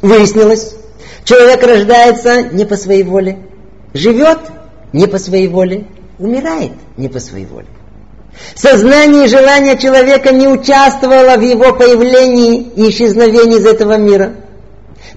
Выяснилось, 0.00 0.74
человек 1.24 1.62
рождается 1.62 2.42
не 2.42 2.64
по 2.64 2.76
своей 2.76 3.02
воле, 3.02 3.38
живет 3.92 4.38
не 4.92 5.06
по 5.06 5.18
своей 5.18 5.48
воле, 5.48 5.84
умирает 6.18 6.72
не 6.96 7.08
по 7.08 7.20
своей 7.20 7.44
воле. 7.44 7.66
Сознание 8.54 9.26
и 9.26 9.28
желание 9.28 9.76
человека 9.76 10.32
не 10.32 10.48
участвовало 10.48 11.36
в 11.36 11.42
его 11.42 11.74
появлении 11.74 12.60
и 12.76 12.88
исчезновении 12.88 13.58
из 13.58 13.66
этого 13.66 13.98
мира. 13.98 14.34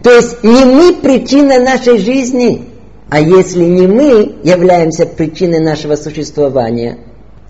То 0.03 0.11
есть 0.11 0.43
не 0.43 0.65
мы 0.65 0.95
причина 0.95 1.59
нашей 1.59 1.97
жизни, 1.97 2.67
а 3.09 3.21
если 3.21 3.63
не 3.63 3.87
мы 3.87 4.37
являемся 4.43 5.05
причиной 5.05 5.59
нашего 5.59 5.95
существования, 5.95 6.97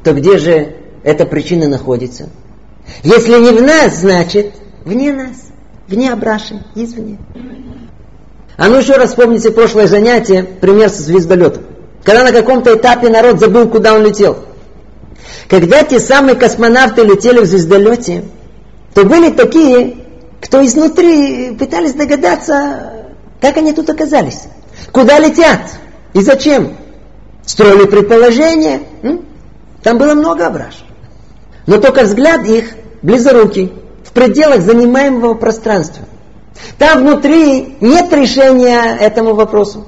то 0.03 0.13
где 0.13 0.37
же 0.37 0.75
эта 1.03 1.25
причина 1.25 1.67
находится? 1.67 2.29
Если 3.03 3.39
не 3.39 3.51
в 3.51 3.61
нас, 3.61 3.99
значит 3.99 4.53
вне 4.85 5.13
нас, 5.13 5.49
вне 5.87 6.11
Абраши, 6.11 6.63
извне. 6.75 7.17
А 8.57 8.67
ну 8.67 8.77
еще 8.77 8.93
раз 8.93 9.09
вспомните 9.11 9.51
прошлое 9.51 9.87
занятие, 9.87 10.43
пример 10.43 10.89
со 10.89 11.01
звездолетом. 11.01 11.63
Когда 12.03 12.23
на 12.23 12.31
каком-то 12.31 12.75
этапе 12.75 13.09
народ 13.09 13.39
забыл, 13.39 13.67
куда 13.69 13.93
он 13.93 14.03
летел. 14.05 14.37
Когда 15.47 15.83
те 15.83 15.99
самые 15.99 16.35
космонавты 16.35 17.03
летели 17.03 17.39
в 17.39 17.45
звездолете, 17.45 18.23
то 18.93 19.03
были 19.03 19.31
такие, 19.31 19.97
кто 20.41 20.65
изнутри 20.65 21.55
пытались 21.57 21.93
догадаться, 21.93 23.07
как 23.39 23.57
они 23.57 23.73
тут 23.73 23.89
оказались. 23.89 24.43
Куда 24.91 25.19
летят 25.19 25.61
и 26.13 26.21
зачем. 26.21 26.75
Строили 27.45 27.85
предположения. 27.85 28.81
Там 29.83 29.97
было 29.97 30.13
много 30.13 30.47
ображ. 30.47 30.85
Но 31.67 31.77
только 31.77 32.03
взгляд 32.03 32.45
их 32.45 32.71
близорукий, 33.01 33.73
в 34.03 34.11
пределах 34.11 34.61
занимаемого 34.61 35.35
пространства. 35.35 36.05
Там 36.77 36.99
внутри 36.99 37.77
нет 37.81 38.11
решения 38.13 38.97
этому 38.99 39.33
вопросу. 39.33 39.87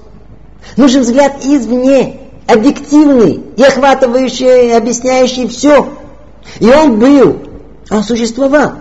Нужен 0.78 1.02
взгляд 1.02 1.44
извне, 1.44 2.20
объективный 2.48 3.44
и 3.56 3.64
охватывающий, 3.64 4.76
объясняющий 4.76 5.48
все. 5.48 5.90
И 6.60 6.70
он 6.70 7.00
был, 7.00 7.40
он 7.90 8.04
существовал. 8.04 8.74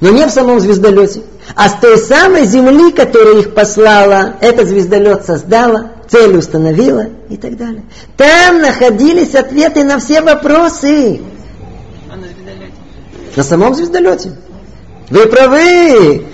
Но 0.00 0.10
не 0.10 0.26
в 0.26 0.30
самом 0.30 0.60
звездолете, 0.60 1.22
а 1.54 1.68
с 1.68 1.74
той 1.80 1.96
самой 1.98 2.44
Земли, 2.44 2.92
которая 2.92 3.38
их 3.38 3.54
послала, 3.54 4.34
этот 4.40 4.68
звездолет 4.68 5.24
создала, 5.24 5.92
цель 6.08 6.36
установила 6.36 7.06
и 7.30 7.36
так 7.36 7.56
далее. 7.56 7.82
Там 8.16 8.60
находились 8.60 9.34
ответы 9.34 9.84
на 9.84 9.98
все 9.98 10.20
вопросы. 10.20 11.20
На 13.36 13.42
самом 13.42 13.74
звездолете. 13.74 14.32
Вы 15.10 15.26
правы. 15.26 16.24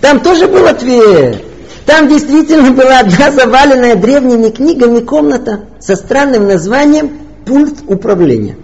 Там 0.00 0.20
тоже 0.20 0.48
был 0.48 0.66
ответ. 0.66 1.44
Там 1.84 2.08
действительно 2.08 2.70
была 2.70 3.00
одна 3.00 3.30
заваленная 3.30 3.96
древними 3.96 4.48
книгами 4.48 5.00
комната 5.00 5.66
со 5.80 5.96
странным 5.96 6.46
названием 6.46 7.18
«Пульт 7.44 7.80
управления». 7.86 8.56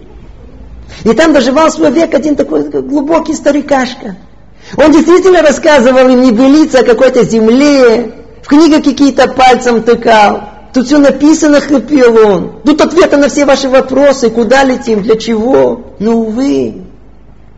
И 1.03 1.13
там 1.13 1.33
доживал 1.33 1.69
свой 1.69 1.91
век 1.91 2.13
один 2.15 2.35
такой 2.35 2.63
глубокий 2.63 3.33
старикашка. 3.33 4.15
Он 4.75 4.91
действительно 4.91 5.41
рассказывал 5.41 6.09
им 6.09 6.21
небылицы 6.21 6.77
о 6.77 6.83
какой-то 6.83 7.23
земле, 7.23 8.13
в 8.41 8.47
книгах 8.47 8.83
какие-то 8.83 9.27
пальцем 9.27 9.83
тыкал. 9.83 10.41
Тут 10.73 10.87
все 10.87 10.97
написано, 10.97 11.61
хрипел 11.61 12.17
он. 12.17 12.61
Тут 12.63 12.81
ответы 12.81 13.17
на 13.17 13.29
все 13.29 13.45
ваши 13.45 13.69
вопросы, 13.69 14.29
куда 14.29 14.63
летим, 14.63 15.03
для 15.03 15.15
чего. 15.15 15.95
Но, 15.99 16.13
увы, 16.17 16.75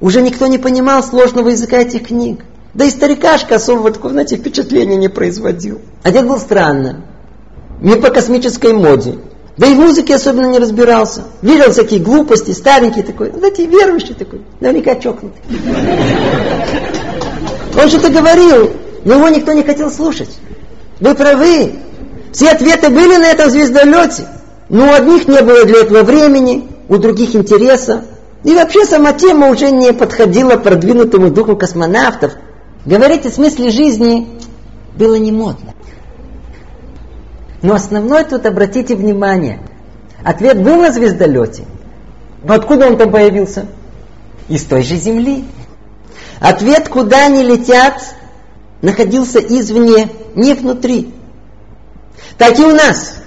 уже 0.01 0.21
никто 0.21 0.47
не 0.47 0.57
понимал 0.57 1.03
сложного 1.03 1.49
языка 1.49 1.77
этих 1.77 2.07
книг. 2.07 2.41
Да 2.73 2.85
и 2.85 2.89
старикашка 2.89 3.55
особого 3.55 3.91
такого, 3.91 4.11
знаете, 4.11 4.37
впечатления 4.37 4.95
не 4.95 5.09
производил. 5.09 5.81
Одет 6.03 6.27
был 6.27 6.39
странно. 6.39 7.05
Не 7.81 7.95
по 7.95 8.09
космической 8.09 8.73
моде. 8.73 9.17
Да 9.57 9.67
и 9.67 9.73
в 9.73 9.77
музыке 9.77 10.15
особенно 10.15 10.45
не 10.45 10.59
разбирался. 10.59 11.23
Верил 11.41 11.71
всякие 11.71 11.99
глупости, 11.99 12.51
старенький 12.51 13.03
такой. 13.03 13.31
Знаете, 13.31 13.65
верующий 13.65 14.13
такой. 14.13 14.41
Наверняка 14.61 14.95
чокнутый. 14.95 15.41
Он 17.77 17.89
что-то 17.89 18.09
говорил, 18.09 18.71
но 19.03 19.15
его 19.15 19.29
никто 19.29 19.51
не 19.51 19.63
хотел 19.63 19.91
слушать. 19.91 20.29
Вы 20.99 21.15
правы. 21.15 21.73
Все 22.31 22.51
ответы 22.51 22.89
были 22.89 23.17
на 23.17 23.27
этом 23.27 23.49
звездолете. 23.49 24.27
Но 24.69 24.85
у 24.85 24.93
одних 24.93 25.27
не 25.27 25.41
было 25.41 25.65
для 25.65 25.79
этого 25.79 26.03
времени, 26.03 26.67
у 26.87 26.97
других 26.97 27.35
интереса. 27.35 28.05
И 28.43 28.53
вообще 28.53 28.85
сама 28.85 29.13
тема 29.13 29.49
уже 29.49 29.69
не 29.71 29.91
подходила 29.91 30.55
продвинутому 30.55 31.29
духу 31.29 31.57
космонавтов. 31.57 32.33
Говорить 32.85 33.25
о 33.25 33.31
смысле 33.31 33.69
жизни 33.69 34.27
было 34.95 35.15
не 35.15 35.31
модно. 35.31 35.73
Но 37.61 37.73
основной 37.73 38.23
тут, 38.23 38.45
обратите 38.45 38.95
внимание, 38.95 39.59
ответ 40.23 40.63
был 40.63 40.77
на 40.77 40.91
звездолете. 40.91 41.65
Но 42.43 42.53
откуда 42.53 42.87
он 42.87 42.97
там 42.97 43.11
появился? 43.11 43.65
Из 44.47 44.63
той 44.63 44.83
же 44.83 44.95
Земли. 44.95 45.45
Ответ, 46.39 46.87
куда 46.87 47.25
они 47.25 47.43
летят, 47.43 48.01
находился 48.81 49.39
извне, 49.39 50.09
не 50.35 50.53
внутри. 50.53 51.13
Так 52.37 52.57
и 52.57 52.63
у 52.63 52.71
нас. 52.71 53.17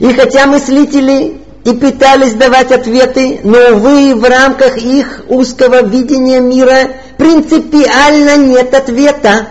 И 0.00 0.12
хотя 0.12 0.46
мыслители 0.46 1.43
и 1.64 1.72
пытались 1.72 2.34
давать 2.34 2.72
ответы, 2.72 3.40
но, 3.42 3.58
увы, 3.72 4.14
в 4.14 4.24
рамках 4.24 4.76
их 4.76 5.24
узкого 5.28 5.82
видения 5.82 6.40
мира 6.40 6.90
принципиально 7.16 8.36
нет 8.36 8.74
ответа. 8.74 9.48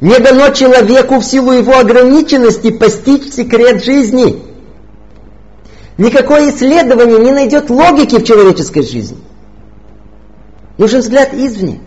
Не 0.00 0.18
дано 0.18 0.50
человеку 0.50 1.18
в 1.18 1.24
силу 1.24 1.52
его 1.52 1.76
ограниченности 1.76 2.70
постичь 2.70 3.34
секрет 3.34 3.84
жизни. 3.84 4.42
Никакое 5.98 6.50
исследование 6.50 7.18
не 7.18 7.32
найдет 7.32 7.68
логики 7.68 8.16
в 8.16 8.24
человеческой 8.24 8.82
жизни. 8.82 9.18
Нужен 10.78 11.00
взгляд 11.00 11.34
извне. 11.34 11.80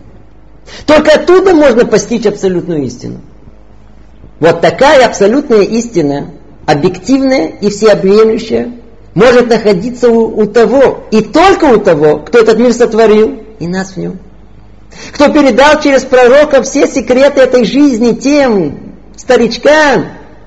Только 0.86 1.14
оттуда 1.14 1.54
можно 1.54 1.84
постичь 1.84 2.26
абсолютную 2.26 2.84
истину. 2.84 3.22
Вот 4.38 4.60
такая 4.60 5.06
абсолютная 5.06 5.62
истина, 5.62 6.30
объективная 6.66 7.48
и 7.48 7.70
всеобъемлющая, 7.70 8.72
может 9.14 9.48
находиться 9.48 10.10
у, 10.10 10.40
у 10.40 10.46
того, 10.46 11.04
и 11.10 11.22
только 11.22 11.64
у 11.66 11.78
того, 11.78 12.18
кто 12.18 12.38
этот 12.38 12.58
мир 12.58 12.72
сотворил, 12.72 13.40
и 13.58 13.66
нас 13.66 13.92
в 13.92 13.96
нем. 13.96 14.18
Кто 15.12 15.28
передал 15.28 15.80
через 15.80 16.04
пророка 16.04 16.62
все 16.62 16.86
секреты 16.86 17.40
этой 17.40 17.64
жизни 17.64 18.12
тем 18.12 18.94
старичкам, 19.16 20.06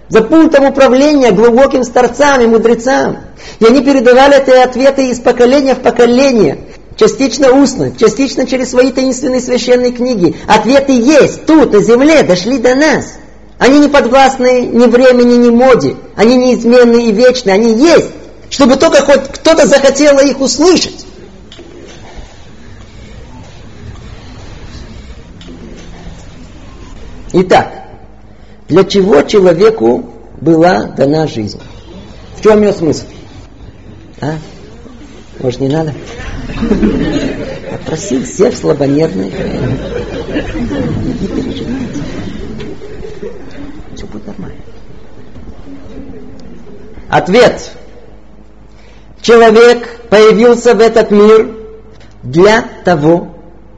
за 0.10 0.22
пунктом 0.22 0.66
управления 0.66 1.32
глубоким 1.32 1.84
старцам 1.84 2.42
и 2.42 2.48
мудрецам. 2.48 3.18
И 3.60 3.66
они 3.66 3.82
передавали 3.82 4.42
эти 4.42 4.52
ответы 4.52 5.10
из 5.10 5.20
поколения 5.20 5.76
в 5.76 5.80
поколение, 5.80 6.60
частично 6.96 7.52
устно, 7.52 7.92
частично 7.92 8.46
через 8.46 8.70
свои 8.70 8.92
таинственные 8.92 9.42
священные 9.42 9.92
книги. 9.92 10.36
Ответы 10.48 10.94
есть 10.94 11.46
тут, 11.46 11.74
на 11.74 11.84
земле, 11.84 12.24
дошли 12.24 12.58
до 12.58 12.76
нас. 12.76 13.16
Они 13.60 13.80
не 13.80 13.90
подвластны 13.90 14.68
ни 14.68 14.86
времени, 14.86 15.36
ни 15.36 15.50
моде. 15.50 15.96
Они 16.16 16.36
неизменны 16.38 17.08
и 17.08 17.12
вечны. 17.12 17.50
Они 17.50 17.74
есть 17.74 18.12
чтобы 18.58 18.76
только 18.76 19.04
хоть 19.04 19.22
кто-то 19.34 19.68
захотел 19.68 20.18
их 20.18 20.42
услышать. 20.42 21.06
Итак, 27.34 27.72
для 28.68 28.84
чего 28.84 29.22
человеку 29.22 30.12
была 30.42 30.86
дана 30.86 31.28
жизнь? 31.28 31.62
В 32.36 32.42
чем 32.42 32.64
ее 32.64 32.74
смысл? 32.74 33.06
А? 34.22 34.40
Может, 35.38 35.60
не 35.60 35.68
надо? 35.68 35.94
Попросил 37.70 38.24
всех 38.24 38.58
слабонервных. 38.58 39.34
Не 39.34 41.28
переживайте. 41.28 42.02
Все 43.96 44.08
будет 44.08 44.26
нормально. 44.26 44.62
Ответ 47.08 47.78
человек 49.28 50.08
появился 50.10 50.74
в 50.74 50.80
этот 50.80 51.12
мир 51.12 51.54
для 52.24 52.62
того, 52.86 53.36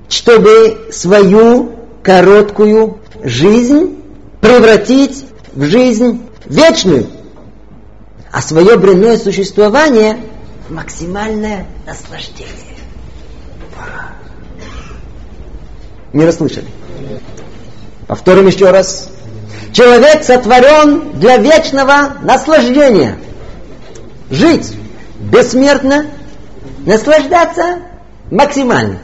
чтобы 0.07 0.89
свою 0.91 1.71
короткую 2.03 2.99
жизнь 3.23 3.99
превратить 4.41 5.25
в 5.53 5.63
жизнь 5.63 6.21
вечную, 6.45 7.07
а 8.31 8.43
свое 8.43 8.77
бренное 8.77 9.17
существование 9.17 10.19
в 10.67 10.73
максимальное 10.73 11.65
наслаждение. 11.87 12.53
Не 16.13 16.25
расслышали? 16.25 16.67
Повторим 18.05 18.45
еще 18.45 18.69
раз. 18.69 19.09
Человек 19.73 20.23
сотворен 20.23 21.19
для 21.19 21.37
вечного 21.37 22.17
наслаждения. 22.21 23.17
Жить 24.29 24.78
бессмертно, 25.19 26.05
наслаждаться 26.85 27.79
максимально. 28.31 28.99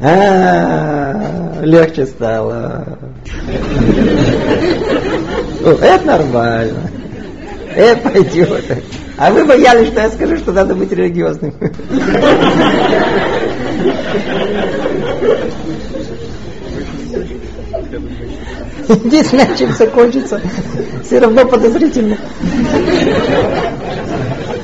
А, 0.00 1.60
легче 1.62 2.06
стало. 2.06 2.98
Это 5.60 6.04
нормально. 6.04 6.90
Это 7.74 8.08
пойдет. 8.08 8.64
А 9.16 9.32
вы 9.32 9.44
боялись, 9.44 9.88
что 9.88 10.00
я 10.00 10.10
скажу, 10.10 10.36
что 10.36 10.52
надо 10.52 10.76
быть 10.76 10.92
религиозным. 10.92 11.52
Единственное, 18.88 19.56
чем 19.56 19.72
закончится, 19.72 20.40
все 21.04 21.18
равно 21.18 21.44
подозрительно. 21.44 22.16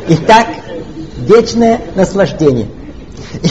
Итак, 0.07 0.49
вечное 1.17 1.81
наслаждение. 1.95 2.69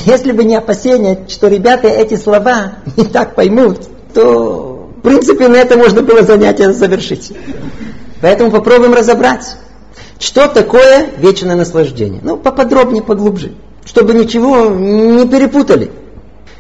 Если 0.06 0.32
бы 0.32 0.44
не 0.44 0.56
опасение, 0.56 1.26
что 1.28 1.48
ребята 1.48 1.88
эти 1.88 2.16
слова 2.16 2.74
не 2.96 3.06
так 3.06 3.34
поймут, 3.34 3.82
то, 4.14 4.90
в 4.98 5.02
принципе, 5.02 5.48
на 5.48 5.56
это 5.56 5.78
можно 5.78 6.04
было 6.04 6.22
занятие 6.22 6.72
завершить. 6.74 7.34
Поэтому 8.22 8.52
попробуем 8.52 8.94
разобрать, 8.94 9.58
что 10.20 10.48
такое 10.48 11.08
вечное 11.18 11.56
наслаждение. 11.56 12.22
Ну, 12.24 12.38
поподробнее, 12.38 13.02
поглубже, 13.02 13.54
чтобы 13.84 14.14
ничего 14.14 14.70
не 14.70 15.28
перепутали. 15.28 15.92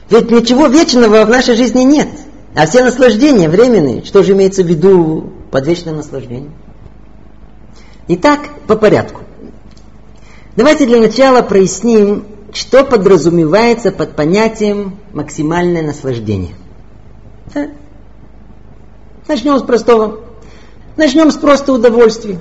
Ведь 0.09 0.31
ничего 0.31 0.67
вечного 0.67 1.23
в 1.23 1.29
нашей 1.29 1.55
жизни 1.55 1.83
нет. 1.83 2.07
А 2.55 2.65
все 2.65 2.83
наслаждения 2.83 3.47
временные. 3.47 4.03
Что 4.03 4.23
же 4.23 4.33
имеется 4.33 4.63
в 4.63 4.67
виду 4.67 5.33
под 5.51 5.67
вечным 5.67 5.97
наслаждением? 5.97 6.53
Итак, 8.07 8.39
по 8.67 8.75
порядку. 8.75 9.21
Давайте 10.55 10.85
для 10.85 10.99
начала 10.99 11.41
проясним, 11.41 12.25
что 12.51 12.85
подразумевается 12.85 13.91
под 13.91 14.15
понятием 14.15 14.99
максимальное 15.11 15.81
наслаждение. 15.81 16.53
А? 17.55 17.69
Начнем 19.27 19.57
с 19.57 19.63
простого. 19.63 20.19
Начнем 20.95 21.31
с 21.31 21.37
просто 21.37 21.73
удовольствия. 21.73 22.39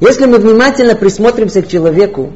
Если 0.00 0.26
мы 0.26 0.36
внимательно 0.36 0.94
присмотримся 0.94 1.62
к 1.62 1.68
человеку, 1.68 2.34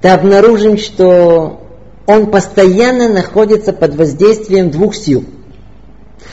то 0.00 0.14
обнаружим, 0.14 0.78
что 0.78 1.60
он 2.06 2.30
постоянно 2.30 3.10
находится 3.10 3.74
под 3.74 3.96
воздействием 3.96 4.70
двух 4.70 4.94
сил. 4.94 5.26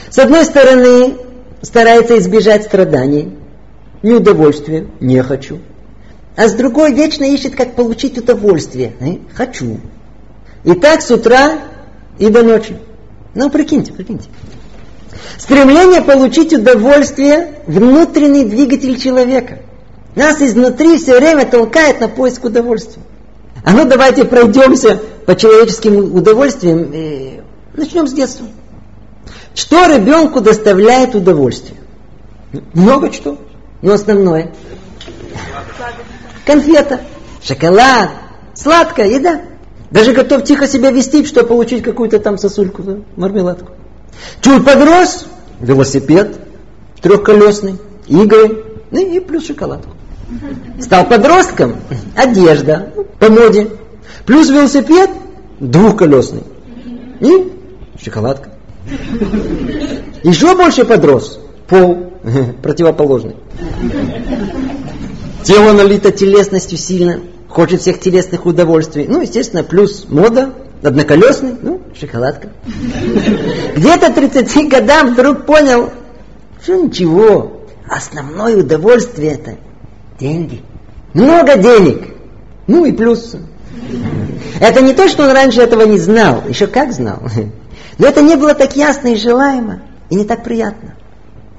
С 0.10 0.20
одной 0.20 0.46
стороны, 0.46 1.16
старается 1.62 2.18
избежать 2.18 2.64
страданий, 2.64 3.38
неудовольствия, 4.04 4.88
не 5.02 5.22
хочу. 5.22 5.60
А 6.36 6.48
с 6.48 6.54
другой 6.54 6.94
вечно 6.94 7.24
ищет, 7.24 7.56
как 7.56 7.76
получить 7.76 8.18
удовольствие. 8.18 8.94
Э? 9.00 9.18
Хочу. 9.34 9.80
И 10.64 10.74
так 10.74 11.02
с 11.02 11.12
утра 11.12 11.60
и 12.18 12.30
до 12.30 12.44
ночи. 12.44 12.78
Ну, 13.34 13.50
прикиньте, 13.50 13.94
прикиньте. 13.94 14.30
Стремление 15.38 16.02
получить 16.02 16.54
удовольствие– 16.54 17.60
внутренний 17.68 18.46
двигатель 18.46 19.00
человека. 19.00 19.60
Нас 20.16 20.42
изнутри 20.42 20.98
все 20.98 21.20
время 21.20 21.46
толкает 21.46 22.00
на 22.00 22.08
поиск 22.08 22.46
удовольствия. 22.46 23.04
А 23.64 23.74
ну 23.74 23.86
давайте 23.86 24.24
пройдемся 24.26 25.00
по 25.26 25.36
человеческим 25.36 26.16
удовольствиям. 26.16 26.92
И 26.94 27.42
начнем 27.74 28.08
с 28.08 28.14
детства. 28.14 28.48
Что 29.54 29.88
ребенку 29.88 30.42
доставляет 30.42 31.16
удовольствие? 31.16 31.80
Много 32.74 33.12
что, 33.12 33.38
но 33.82 33.94
основное. 33.94 34.52
Конфета, 36.46 37.02
шоколад, 37.44 38.10
сладкая 38.54 39.08
еда. 39.08 39.42
Даже 39.92 40.14
готов 40.14 40.44
тихо 40.44 40.68
себя 40.68 40.92
вести, 40.92 41.26
чтобы 41.26 41.48
получить 41.48 41.84
какую-то 41.84 42.20
там 42.20 42.38
сосульку, 42.38 42.84
да, 42.84 42.98
мармеладку. 43.16 43.72
Чуть 44.42 44.64
подрос, 44.64 45.26
велосипед 45.60 46.40
трехколесный, 47.02 47.78
игры, 48.08 48.66
ну 48.92 49.00
и 49.00 49.20
плюс 49.20 49.46
шоколадку. 49.48 49.92
Стал 50.82 51.06
подростком, 51.08 51.76
одежда 52.16 52.92
по 53.20 53.30
моде, 53.30 53.70
плюс 54.26 54.50
велосипед 54.50 55.12
двухколесный 55.60 56.44
и 57.20 57.54
шоколадка. 58.04 58.50
Еще 60.24 60.56
больше 60.56 60.84
подрос, 60.84 61.40
пол 61.68 62.14
противоположный. 62.64 63.36
Тело 65.46 65.74
налито 65.74 66.12
телесностью 66.12 66.76
сильно, 66.76 67.20
хочет 67.48 67.80
всех 67.80 68.00
телесных 68.00 68.48
удовольствий. 68.48 69.06
Ну, 69.08 69.22
естественно, 69.22 69.64
плюс 69.64 70.08
мода, 70.10 70.56
одноколесный, 70.82 71.54
ну, 71.62 71.84
шоколадка. 71.94 72.50
Где-то 73.76 74.12
30 74.12 74.68
годам 74.68 75.14
вдруг 75.14 75.46
понял, 75.46 75.92
что 76.64 76.78
ничего, 76.78 77.62
основное 77.88 78.58
удовольствие 78.58 79.34
это 79.34 79.58
деньги. 80.20 80.64
Много 81.14 81.58
денег. 81.58 82.08
Ну 82.66 82.86
и 82.86 82.92
плюс. 82.92 83.36
Это 84.60 84.82
не 84.82 84.94
то, 84.94 85.08
что 85.08 85.26
он 85.26 85.32
раньше 85.32 85.62
этого 85.62 85.84
не 85.84 86.00
знал, 86.00 86.42
еще 86.50 86.66
как 86.66 86.92
знал. 86.92 87.20
Но 88.00 88.08
это 88.08 88.24
не 88.24 88.36
было 88.36 88.56
так 88.56 88.76
ясно 88.76 89.10
и 89.10 89.16
желаемо, 89.16 89.84
и 90.10 90.16
не 90.16 90.26
так 90.26 90.44
приятно. 90.44 90.96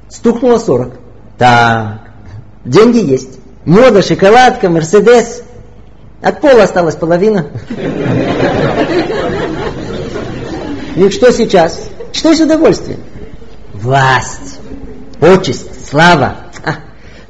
Стукнуло 0.09 0.59
40. 0.59 0.93
Так, 1.39 2.01
деньги 2.65 2.99
есть. 2.99 3.46
Мода, 3.67 4.01
шоколадка, 4.01 4.71
Мерседес. 4.71 5.43
От 6.23 6.41
пола 6.41 6.63
осталась 6.63 6.95
половина. 6.95 7.49
И 10.95 11.11
что 11.11 11.33
сейчас? 11.33 11.91
Что 12.13 12.31
есть 12.31 12.41
удовольствие? 12.41 12.99
Власть, 13.75 14.61
почесть, 15.19 15.91
слава. 15.91 16.37
А, 16.65 16.77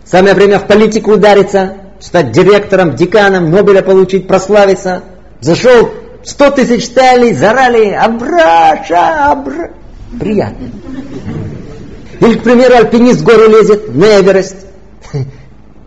самое 0.05 0.35
время 0.35 0.59
в 0.59 0.66
политику 0.66 1.12
удариться, 1.12 1.79
стать 2.01 2.33
директором, 2.33 2.94
деканом, 2.94 3.51
Нобеля 3.51 3.81
получить, 3.81 4.29
прославиться. 4.29 5.03
Зашел 5.40 5.90
сто 6.22 6.51
тысяч 6.51 6.85
стали, 6.85 7.33
зарали, 7.33 7.92
абраша, 7.92 9.33
абра. 9.33 9.70
Приятно. 10.20 10.68
Или, 12.20 12.38
к 12.38 12.42
примеру, 12.42 12.77
альпинист 12.77 13.20
в 13.20 13.25
гору 13.25 13.49
лезет, 13.49 13.94
на 13.94 14.20
Эверест. 14.20 14.66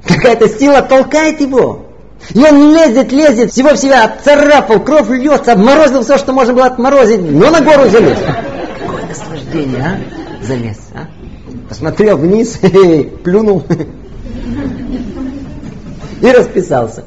Какая-то 0.10 0.50
сила 0.50 0.82
толкает 0.82 1.40
его. 1.40 1.86
И 2.34 2.44
он 2.44 2.74
лезет, 2.74 3.12
лезет, 3.12 3.52
всего 3.52 3.70
в 3.70 3.78
себя 3.78 4.06
отцарапал, 4.06 4.82
кровь 4.82 5.10
льется, 5.10 5.54
обморозил 5.54 6.04
все, 6.04 6.18
что 6.18 6.34
можно 6.34 6.54
было 6.54 6.66
отморозить, 6.66 7.22
но 7.22 7.50
на 7.50 7.62
гору 7.62 7.88
залез. 7.90 8.18
Какое 8.80 9.06
наслаждение, 9.06 9.82
а? 9.82 10.44
Залез, 10.46 10.78
а? 10.94 11.08
Посмотрел 11.70 12.18
вниз, 12.18 12.60
плюнул 13.24 13.64
и 16.22 16.32
расписался. 16.32 17.06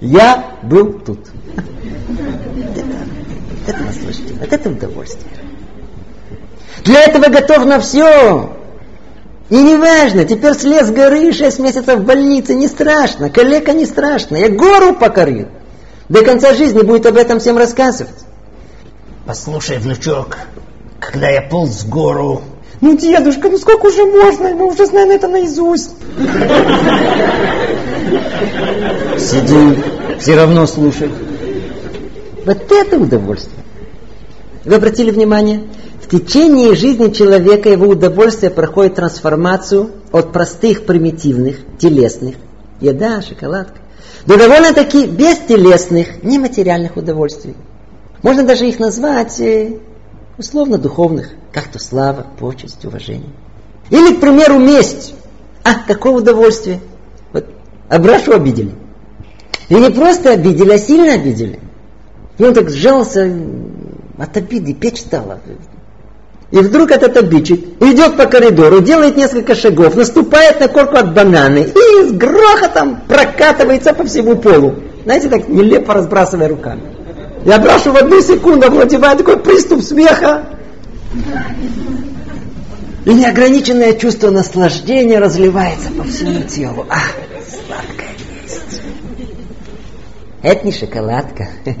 Я 0.00 0.44
был 0.62 0.92
тут. 0.94 1.26
Это 3.66 3.78
наслаждение, 3.82 4.38
вот 4.40 4.52
это 4.52 4.70
удовольствие. 4.70 5.32
Для 6.84 7.02
этого 7.02 7.28
готов 7.28 7.66
на 7.66 7.80
все. 7.80 8.56
И 9.50 9.56
не 9.56 9.76
важно, 9.76 10.24
теперь 10.24 10.54
слез 10.54 10.86
с 10.86 10.90
горы, 10.90 11.32
шесть 11.32 11.58
месяцев 11.58 11.98
в 11.98 12.04
больнице, 12.04 12.54
не 12.54 12.66
страшно, 12.66 13.28
коллега 13.28 13.72
не 13.72 13.84
страшно, 13.84 14.36
я 14.36 14.48
гору 14.48 14.94
покорил. 14.94 15.48
До 16.08 16.24
конца 16.24 16.54
жизни 16.54 16.80
будет 16.80 17.04
об 17.06 17.16
этом 17.16 17.40
всем 17.40 17.58
рассказывать. 17.58 18.14
Послушай, 19.26 19.78
внучок, 19.78 20.38
когда 20.98 21.28
я 21.28 21.42
полз 21.42 21.80
с 21.80 21.84
гору... 21.84 22.42
Ну, 22.80 22.96
дедушка, 22.96 23.48
ну 23.48 23.56
сколько 23.56 23.86
уже 23.86 24.04
можно? 24.04 24.50
Мы 24.54 24.66
уже 24.66 24.84
знаем 24.86 25.10
это 25.10 25.28
наизусть. 25.28 25.90
Сиди, 29.18 29.82
все 30.18 30.36
равно 30.36 30.66
слушай. 30.66 31.10
Вот 32.44 32.70
это 32.70 32.98
удовольствие. 32.98 33.63
Вы 34.64 34.76
обратили 34.76 35.10
внимание? 35.10 35.64
В 36.02 36.08
течение 36.08 36.74
жизни 36.74 37.12
человека 37.12 37.68
его 37.68 37.88
удовольствие 37.88 38.50
проходит 38.50 38.94
трансформацию 38.94 39.90
от 40.12 40.32
простых, 40.32 40.86
примитивных, 40.86 41.58
телесных, 41.78 42.36
еда, 42.80 43.20
шоколадка, 43.22 43.78
до 44.26 44.38
довольно-таки 44.38 45.06
бестелесных, 45.06 46.22
нематериальных 46.22 46.96
удовольствий. 46.96 47.54
Можно 48.22 48.44
даже 48.44 48.66
их 48.66 48.78
назвать 48.78 49.38
э, 49.40 49.78
условно 50.38 50.78
духовных, 50.78 51.30
как 51.52 51.68
то 51.68 51.78
слава, 51.78 52.26
почесть, 52.38 52.84
уважение. 52.84 53.30
Или, 53.90 54.14
к 54.14 54.20
примеру, 54.20 54.58
месть. 54.58 55.14
А, 55.62 55.74
какое 55.86 56.12
удовольствие. 56.12 56.80
Вот 57.32 57.46
Абрашу 57.88 58.32
обидели. 58.32 58.72
И 59.68 59.74
не 59.74 59.90
просто 59.90 60.32
обидели, 60.32 60.72
а 60.72 60.78
сильно 60.78 61.14
обидели. 61.14 61.60
И 62.38 62.44
он 62.44 62.54
так 62.54 62.70
сжался 62.70 63.30
от 64.18 64.36
обиды, 64.36 64.74
печь 64.74 65.00
стала. 65.00 65.40
И 66.50 66.58
вдруг 66.58 66.90
этот 66.92 67.16
обидчик 67.16 67.64
идет 67.80 68.16
по 68.16 68.26
коридору, 68.26 68.80
делает 68.80 69.16
несколько 69.16 69.54
шагов, 69.54 69.96
наступает 69.96 70.60
на 70.60 70.68
корку 70.68 70.96
от 70.96 71.12
бананы 71.12 71.66
и 71.74 72.04
с 72.06 72.12
грохотом 72.12 73.00
прокатывается 73.08 73.92
по 73.92 74.04
всему 74.04 74.36
полу. 74.36 74.76
Знаете, 75.04 75.28
так 75.28 75.48
нелепо 75.48 75.94
разбрасывая 75.94 76.48
руками. 76.48 76.82
Я 77.44 77.58
брошу 77.58 77.92
в 77.92 77.96
одну 77.96 78.22
секунду, 78.22 78.66
овладевает 78.66 79.18
такой 79.18 79.38
приступ 79.38 79.82
смеха. 79.82 80.46
И 83.04 83.12
неограниченное 83.12 83.92
чувство 83.94 84.30
наслаждения 84.30 85.18
разливается 85.18 85.90
по 85.90 86.04
всему 86.04 86.40
телу. 86.44 86.86
Ах, 86.88 87.12
сладкая 87.66 88.10
есть. 88.44 88.80
Это 90.42 90.64
не 90.64 90.72
шоколадка, 90.72 91.48
это 91.64 91.78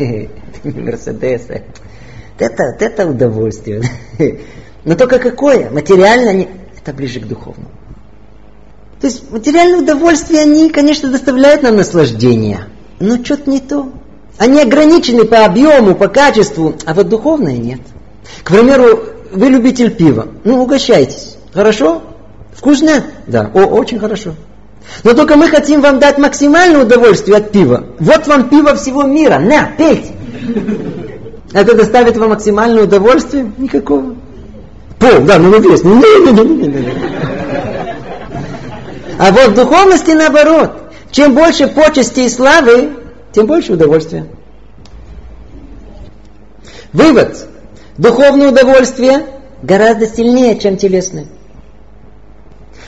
не 0.64 0.80
Мерседес. 0.80 1.46
Это, 2.38 2.76
это 2.78 3.06
удовольствие. 3.06 3.82
Но 4.84 4.96
только 4.96 5.18
какое? 5.18 5.70
Материально 5.70 6.32
не... 6.32 6.48
это 6.76 6.92
ближе 6.92 7.20
к 7.20 7.26
духовному. 7.26 7.70
То 9.00 9.06
есть 9.06 9.30
материальные 9.30 9.82
удовольствия, 9.82 10.40
они, 10.40 10.70
конечно, 10.70 11.10
доставляют 11.10 11.62
нам 11.62 11.76
наслаждение. 11.76 12.68
Но 13.00 13.22
что-то 13.22 13.50
не 13.50 13.60
то. 13.60 13.92
Они 14.38 14.60
ограничены 14.60 15.24
по 15.24 15.44
объему, 15.44 15.94
по 15.94 16.08
качеству, 16.08 16.74
а 16.86 16.94
вот 16.94 17.08
духовное 17.08 17.56
нет. 17.56 17.80
К 18.42 18.50
примеру, 18.50 19.00
вы 19.30 19.48
любитель 19.48 19.90
пива. 19.90 20.28
Ну, 20.44 20.62
угощайтесь. 20.62 21.36
Хорошо? 21.52 22.02
Вкусно? 22.54 23.04
Да. 23.26 23.50
О, 23.54 23.60
очень 23.66 23.98
хорошо. 23.98 24.34
Но 25.02 25.14
только 25.14 25.36
мы 25.36 25.48
хотим 25.48 25.80
вам 25.80 25.98
дать 25.98 26.18
максимальное 26.18 26.82
удовольствие 26.82 27.38
от 27.38 27.52
пива. 27.52 27.86
Вот 27.98 28.26
вам 28.26 28.48
пиво 28.48 28.74
всего 28.74 29.04
мира. 29.04 29.38
На, 29.38 29.70
пейте. 29.76 30.14
Это 31.54 31.76
доставит 31.76 32.16
вам 32.16 32.30
максимальное 32.30 32.82
удовольствие? 32.82 33.50
Никакого. 33.58 34.16
Пол, 34.98 35.20
да, 35.24 35.38
ну 35.38 35.60
весь. 35.60 35.82
А 39.16 39.30
вот 39.30 39.50
в 39.50 39.54
духовности 39.54 40.10
наоборот. 40.10 40.72
Чем 41.12 41.32
больше 41.32 41.68
почести 41.68 42.20
и 42.20 42.28
славы, 42.28 42.90
тем 43.32 43.46
больше 43.46 43.74
удовольствия. 43.74 44.26
Вывод. 46.92 47.46
Духовное 47.98 48.48
удовольствие 48.48 49.24
гораздо 49.62 50.08
сильнее, 50.08 50.58
чем 50.58 50.76
телесное. 50.76 51.28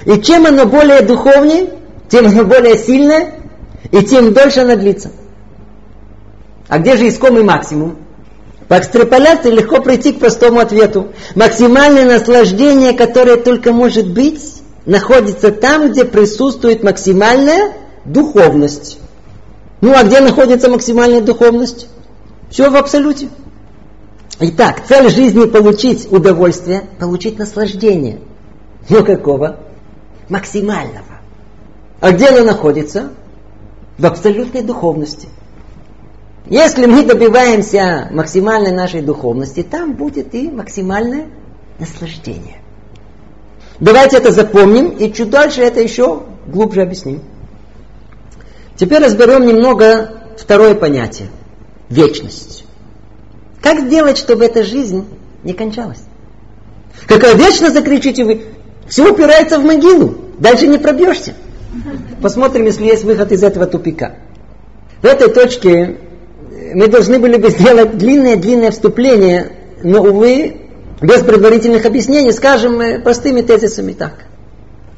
И 0.06 0.20
чем 0.20 0.44
оно 0.44 0.66
более 0.66 1.02
духовнее, 1.02 1.70
тем 2.08 2.26
оно 2.26 2.44
более 2.44 2.76
сильное, 2.76 3.34
и 3.92 4.02
тем 4.02 4.34
дольше 4.34 4.60
оно 4.60 4.74
длится. 4.74 5.12
А 6.66 6.78
где 6.78 6.96
же 6.96 7.06
искомый 7.08 7.44
максимум? 7.44 7.98
По 8.68 8.78
экстраполяции 8.78 9.50
легко 9.50 9.80
прийти 9.80 10.12
к 10.12 10.18
простому 10.18 10.58
ответу. 10.58 11.08
Максимальное 11.34 12.04
наслаждение, 12.04 12.92
которое 12.92 13.36
только 13.36 13.72
может 13.72 14.12
быть, 14.12 14.40
находится 14.86 15.52
там, 15.52 15.90
где 15.90 16.04
присутствует 16.04 16.82
максимальная 16.82 17.72
духовность. 18.04 18.98
Ну 19.80 19.94
а 19.94 20.02
где 20.02 20.20
находится 20.20 20.68
максимальная 20.68 21.20
духовность? 21.20 21.88
Все 22.50 22.70
в 22.70 22.76
абсолюте. 22.76 23.28
Итак, 24.40 24.82
цель 24.86 25.10
жизни 25.10 25.44
получить 25.46 26.10
удовольствие, 26.10 26.82
получить 26.98 27.38
наслаждение. 27.38 28.20
Но 28.88 29.02
какого? 29.04 29.60
Максимального. 30.28 31.20
А 32.00 32.12
где 32.12 32.28
оно 32.28 32.44
находится? 32.44 33.10
В 33.96 34.06
абсолютной 34.06 34.62
духовности. 34.62 35.28
Если 36.48 36.86
мы 36.86 37.04
добиваемся 37.04 38.08
максимальной 38.12 38.70
нашей 38.70 39.02
духовности, 39.02 39.64
там 39.64 39.94
будет 39.94 40.32
и 40.34 40.48
максимальное 40.48 41.26
наслаждение. 41.80 42.58
Давайте 43.80 44.18
это 44.18 44.30
запомним 44.30 44.90
и 44.90 45.12
чуть 45.12 45.28
дальше 45.30 45.62
это 45.62 45.80
еще 45.80 46.22
глубже 46.46 46.82
объясним. 46.82 47.22
Теперь 48.76 49.02
разберем 49.02 49.46
немного 49.46 50.22
второе 50.38 50.74
понятие– 50.74 51.28
вечность. 51.88 52.64
Как 53.60 53.80
сделать, 53.80 54.16
чтобы 54.16 54.44
эта 54.44 54.62
жизнь 54.62 55.04
не 55.42 55.52
кончалась? 55.52 56.02
Какая 57.06 57.34
вечность, 57.34 57.74
закричите 57.74 58.24
вы? 58.24 58.44
Все 58.88 59.10
упирается 59.10 59.58
в 59.58 59.64
могилу, 59.64 60.14
дальше 60.38 60.68
не 60.68 60.78
пробьешься. 60.78 61.34
Посмотрим, 62.22 62.66
если 62.66 62.84
есть 62.84 63.02
выход 63.02 63.32
из 63.32 63.42
этого 63.42 63.66
тупика. 63.66 64.14
В 65.02 65.04
этой 65.06 65.28
точке 65.28 65.98
мы 66.74 66.88
должны 66.88 67.18
были 67.18 67.36
бы 67.36 67.50
сделать 67.50 67.96
длинное-длинное 67.96 68.70
вступление, 68.70 69.52
но, 69.82 70.02
увы, 70.02 70.56
без 71.00 71.22
предварительных 71.22 71.84
объяснений, 71.86 72.32
скажем 72.32 73.02
простыми 73.02 73.42
тезисами 73.42 73.92
так. 73.92 74.24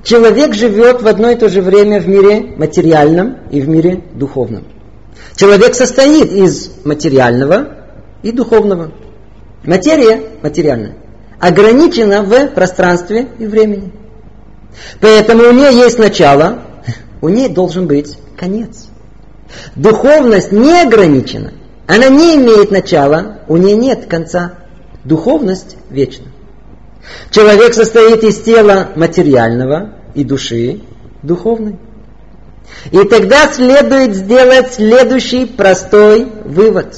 Человек 0.05 0.55
живет 0.55 1.03
в 1.03 1.07
одно 1.07 1.31
и 1.31 1.37
то 1.37 1.49
же 1.49 1.61
время 1.61 2.01
в 2.01 2.09
мире 2.09 2.55
материальном 2.57 3.39
и 3.51 3.61
в 3.61 3.69
мире 3.69 4.03
духовном. 4.15 4.65
Человек 5.35 5.75
состоит 5.75 6.33
из 6.33 6.71
материального 6.85 7.77
и 8.23 8.33
духовного. 8.33 8.93
Материя 9.65 10.23
материальная 10.43 10.95
ограничена 11.41 12.23
в 12.23 12.49
пространстве 12.49 13.29
и 13.39 13.47
времени. 13.47 13.93
Поэтому 15.01 15.45
у 15.45 15.53
нее 15.53 15.73
есть 15.73 15.99
начало, 15.99 16.63
у 17.21 17.29
нее 17.29 17.49
должен 17.49 17.87
быть 17.87 18.19
конец. 18.37 18.88
Духовность 19.77 20.53
не 20.53 20.83
ограничена. 20.83 21.53
Она 21.87 22.09
не 22.09 22.37
имеет 22.37 22.71
начала, 22.71 23.39
у 23.49 23.57
нее 23.57 23.77
нет 23.77 24.07
конца. 24.07 24.55
Духовность 25.05 25.77
вечна. 25.91 26.27
Человек 27.31 27.75
состоит 27.75 28.23
из 28.25 28.41
тела 28.41 28.89
материального 28.95 29.95
и 30.15 30.25
души 30.25 30.81
духовной. 31.23 31.79
И 32.91 32.99
тогда 33.05 33.49
следует 33.49 34.15
сделать 34.15 34.75
следующий 34.75 35.47
простой 35.47 36.27
вывод. 36.45 36.95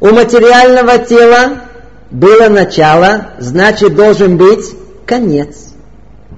У 0.00 0.06
материального 0.06 0.98
тела 0.98 1.62
было 2.10 2.48
начало, 2.48 3.28
значит 3.38 3.94
должен 3.94 4.36
быть 4.36 4.74
конец. 5.04 5.74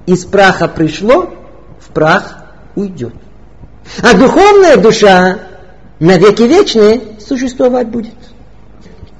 Из 0.05 0.25
праха 0.25 0.67
пришло, 0.67 1.33
в 1.79 1.89
прах 1.93 2.45
уйдет. 2.75 3.13
А 4.01 4.15
духовная 4.15 4.77
душа 4.77 5.39
на 5.99 6.17
веки 6.17 6.43
вечные 6.43 7.01
существовать 7.19 7.87
будет. 7.87 8.13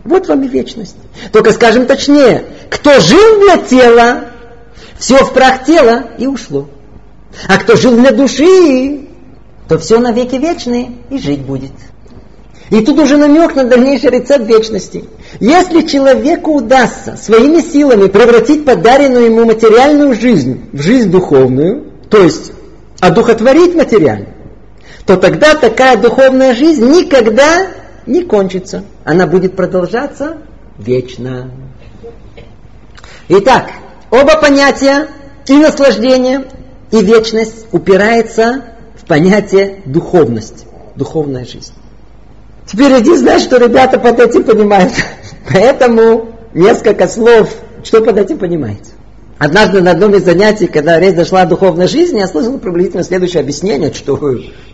Вот 0.03 0.27
вам 0.27 0.43
и 0.43 0.47
вечность. 0.47 0.95
Только 1.32 1.51
скажем 1.51 1.86
точнее, 1.86 2.45
кто 2.69 2.99
жил 2.99 3.41
для 3.41 3.58
тела, 3.58 4.25
все 4.97 5.23
в 5.23 5.34
прах 5.34 5.65
тела 5.65 6.05
и 6.17 6.27
ушло. 6.27 6.69
А 7.47 7.58
кто 7.58 7.75
жил 7.75 7.95
для 7.95 8.12
души, 8.12 9.08
то 9.67 9.77
все 9.77 9.99
на 9.99 10.12
веки 10.12 10.36
вечные 10.36 10.91
и 11.10 11.19
жить 11.19 11.41
будет. 11.41 11.71
И 12.69 12.82
тут 12.82 12.99
уже 12.99 13.17
намек 13.17 13.55
на 13.55 13.63
дальнейший 13.63 14.12
рецепт 14.12 14.45
вечности. 14.45 15.05
Если 15.39 15.82
человеку 15.82 16.55
удастся 16.55 17.17
своими 17.17 17.62
силами 17.62 18.08
превратить 18.08 18.63
подаренную 18.63 19.25
ему 19.25 19.45
материальную 19.45 20.13
жизнь 20.13 20.69
в 20.71 20.82
жизнь 20.82 21.10
духовную, 21.10 21.93
то 22.10 22.21
есть 22.21 22.51
одухотворить 22.99 23.75
материальную, 23.75 24.34
то 25.09 25.17
тогда 25.17 25.55
такая 25.55 25.97
духовная 25.97 26.53
жизнь 26.53 26.85
никогда 26.85 27.65
не 28.05 28.21
кончится. 28.21 28.83
Она 29.03 29.25
будет 29.25 29.55
продолжаться 29.55 30.37
вечно. 30.77 31.49
Итак, 33.27 33.71
оба 34.11 34.39
понятия 34.39 35.07
и 35.47 35.53
наслаждение, 35.53 36.43
и 36.91 37.01
вечность 37.01 37.65
упирается 37.71 38.65
в 39.01 39.07
понятие 39.07 39.81
духовность, 39.85 40.67
духовная 40.95 41.43
жизнь. 41.43 41.73
Теперь 42.67 43.01
иди 43.01 43.17
знаешь, 43.17 43.41
что 43.41 43.57
ребята 43.57 43.97
под 43.97 44.19
этим 44.19 44.43
понимают. 44.43 44.93
Поэтому 45.51 46.35
несколько 46.53 47.07
слов, 47.07 47.51
что 47.83 48.03
под 48.03 48.19
этим 48.19 48.37
понимается. 48.37 48.91
Однажды 49.39 49.82
на 49.82 49.91
одном 49.91 50.13
из 50.15 50.25
занятий, 50.25 50.67
когда 50.67 50.99
речь 50.99 51.15
зашла 51.15 51.43
о 51.43 51.45
духовной 51.45 51.88
жизни, 51.88 52.19
я 52.19 52.28
слышал 52.28 52.58
приблизительно 52.60 53.04
следующее 53.04 53.39
объяснение, 53.39 53.93
что 53.93 54.19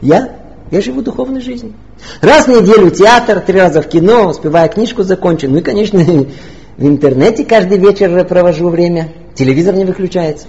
я, 0.01 0.37
я 0.71 0.81
живу 0.81 1.03
духовной 1.03 1.39
жизнью. 1.39 1.73
Раз 2.21 2.45
в 2.45 2.47
неделю 2.47 2.89
театр, 2.89 3.41
три 3.41 3.59
раза 3.59 3.83
в 3.83 3.87
кино, 3.87 4.27
успевая 4.29 4.67
книжку 4.67 5.03
закончить. 5.03 5.51
Ну 5.51 5.57
и, 5.57 5.61
конечно, 5.61 5.99
в 6.77 6.87
интернете 6.87 7.45
каждый 7.45 7.77
вечер 7.77 8.25
провожу 8.25 8.69
время. 8.69 9.09
Телевизор 9.35 9.75
не 9.75 9.85
выключается. 9.85 10.47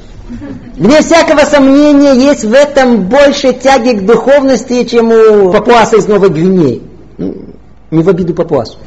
Мне 0.78 1.02
всякого 1.02 1.40
сомнения 1.40 2.14
есть 2.14 2.44
в 2.44 2.54
этом 2.54 3.08
больше 3.08 3.52
тяги 3.52 3.96
к 3.98 4.06
духовности, 4.06 4.84
чем 4.84 5.12
у 5.12 5.52
папуаса 5.52 5.96
из 5.96 6.06
Новой 6.06 6.30
Гвинеи. 6.30 6.80
Ну, 7.18 7.34
не 7.90 8.02
в 8.02 8.08
обиду 8.08 8.32
папуасу. 8.32 8.78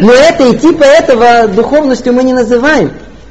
Но 0.00 0.12
это 0.12 0.48
и 0.48 0.56
типа 0.56 0.82
этого 0.82 1.46
духовностью 1.46 2.12
мы 2.12 2.24
не 2.24 2.32
называем. 2.32 2.90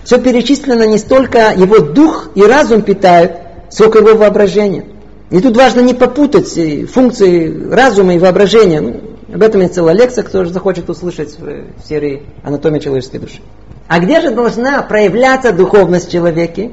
Все 0.09 0.17
перечислено 0.17 0.87
не 0.87 0.97
столько 0.97 1.53
его 1.55 1.81
дух 1.81 2.31
и 2.33 2.41
разум 2.41 2.81
питают, 2.81 3.33
сколько 3.69 3.99
его 3.99 4.15
воображение. 4.17 4.85
И 5.29 5.39
тут 5.39 5.55
важно 5.55 5.81
не 5.81 5.93
попутать 5.93 6.49
функции 6.89 7.71
разума 7.71 8.15
и 8.15 8.17
воображения. 8.17 8.81
Ну, 8.81 9.01
об 9.31 9.43
этом 9.43 9.61
есть 9.61 9.75
целая 9.75 9.93
лекция, 9.93 10.23
кто 10.23 10.45
же 10.45 10.51
захочет 10.51 10.89
услышать 10.89 11.37
в 11.37 11.87
серии 11.87 12.23
«Анатомия 12.41 12.79
человеческой 12.79 13.19
души». 13.19 13.41
А 13.87 13.99
где 13.99 14.19
же 14.19 14.31
должна 14.31 14.81
проявляться 14.81 15.51
духовность 15.51 16.07
в 16.07 16.11
человеке? 16.11 16.71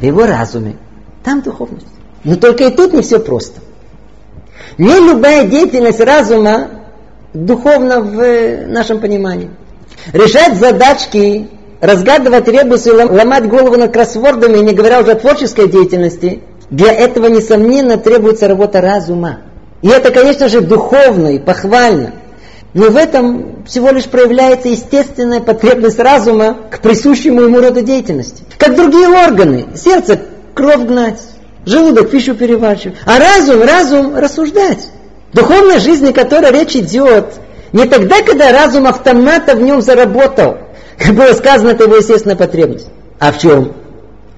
В 0.00 0.02
его 0.02 0.26
разуме. 0.26 0.74
Там 1.22 1.40
духовность. 1.40 1.86
Но 2.24 2.34
только 2.34 2.64
и 2.64 2.70
тут 2.74 2.94
не 2.94 3.02
все 3.02 3.20
просто. 3.20 3.60
Не 4.76 4.98
любая 4.98 5.46
деятельность 5.46 6.00
разума 6.00 6.68
духовна 7.32 8.00
в 8.00 8.66
нашем 8.66 8.98
понимании. 8.98 9.50
Решать 10.12 10.58
задачки, 10.58 11.48
разгадывать 11.84 12.48
ребусы, 12.48 12.94
ломать 12.94 13.46
голову 13.46 13.76
над 13.76 13.92
кроссвордами, 13.92 14.58
не 14.58 14.72
говоря 14.72 15.00
уже 15.00 15.12
о 15.12 15.16
творческой 15.16 15.68
деятельности, 15.68 16.40
для 16.70 16.92
этого, 16.92 17.26
несомненно, 17.26 17.98
требуется 17.98 18.48
работа 18.48 18.80
разума. 18.80 19.40
И 19.82 19.88
это, 19.88 20.10
конечно 20.10 20.48
же, 20.48 20.62
духовно 20.62 21.34
и 21.34 21.38
похвально. 21.38 22.14
Но 22.72 22.88
в 22.88 22.96
этом 22.96 23.64
всего 23.66 23.90
лишь 23.90 24.04
проявляется 24.06 24.68
естественная 24.68 25.40
потребность 25.40 25.98
разума 25.98 26.56
к 26.70 26.80
присущему 26.80 27.42
ему 27.42 27.60
роду 27.60 27.82
деятельности. 27.82 28.44
Как 28.58 28.74
другие 28.74 29.08
органы. 29.08 29.66
Сердце 29.76 30.18
кровь 30.54 30.86
гнать, 30.86 31.20
желудок 31.66 32.10
пищу 32.10 32.34
переваривать. 32.34 32.96
А 33.04 33.18
разум, 33.18 33.62
разум 33.62 34.16
рассуждать. 34.16 34.88
Духовной 35.34 35.80
жизни, 35.80 36.10
о 36.10 36.14
которой 36.14 36.50
речь 36.50 36.76
идет, 36.76 37.34
не 37.72 37.84
тогда, 37.84 38.22
когда 38.22 38.52
разум 38.52 38.86
автомата 38.86 39.54
в 39.54 39.60
нем 39.60 39.82
заработал, 39.82 40.63
как 40.98 41.14
было 41.14 41.32
сказано, 41.32 41.70
это 41.70 41.84
его 41.84 41.96
естественная 41.96 42.36
потребность. 42.36 42.88
А 43.18 43.32
в 43.32 43.38
чем? 43.38 43.72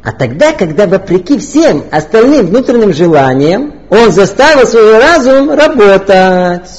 А 0.03 0.12
тогда, 0.12 0.53
когда 0.53 0.87
вопреки 0.87 1.38
всем 1.38 1.85
остальным 1.90 2.47
внутренним 2.47 2.92
желаниям, 2.92 3.75
он 3.90 4.12
заставил 4.12 4.66
свой 4.66 4.99
разум 4.99 5.51
работать. 5.51 6.71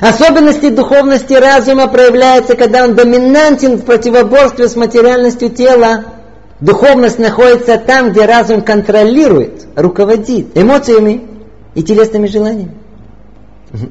Особенности 0.00 0.70
духовности 0.70 1.34
разума 1.34 1.88
проявляются, 1.88 2.54
когда 2.54 2.84
он 2.84 2.94
доминантен 2.94 3.76
в 3.76 3.84
противоборстве 3.84 4.68
с 4.68 4.76
материальностью 4.76 5.50
тела. 5.50 6.04
Духовность 6.60 7.18
находится 7.18 7.76
там, 7.76 8.12
где 8.12 8.24
разум 8.24 8.62
контролирует, 8.62 9.66
руководит 9.74 10.56
эмоциями 10.56 11.26
и 11.74 11.82
телесными 11.82 12.28
желаниями. 12.28 12.76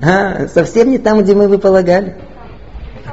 А, 0.01 0.47
совсем 0.53 0.91
не 0.91 0.97
там, 0.97 1.21
где 1.21 1.35
мы 1.35 1.47
вы 1.47 1.57
полагали. 1.57 2.15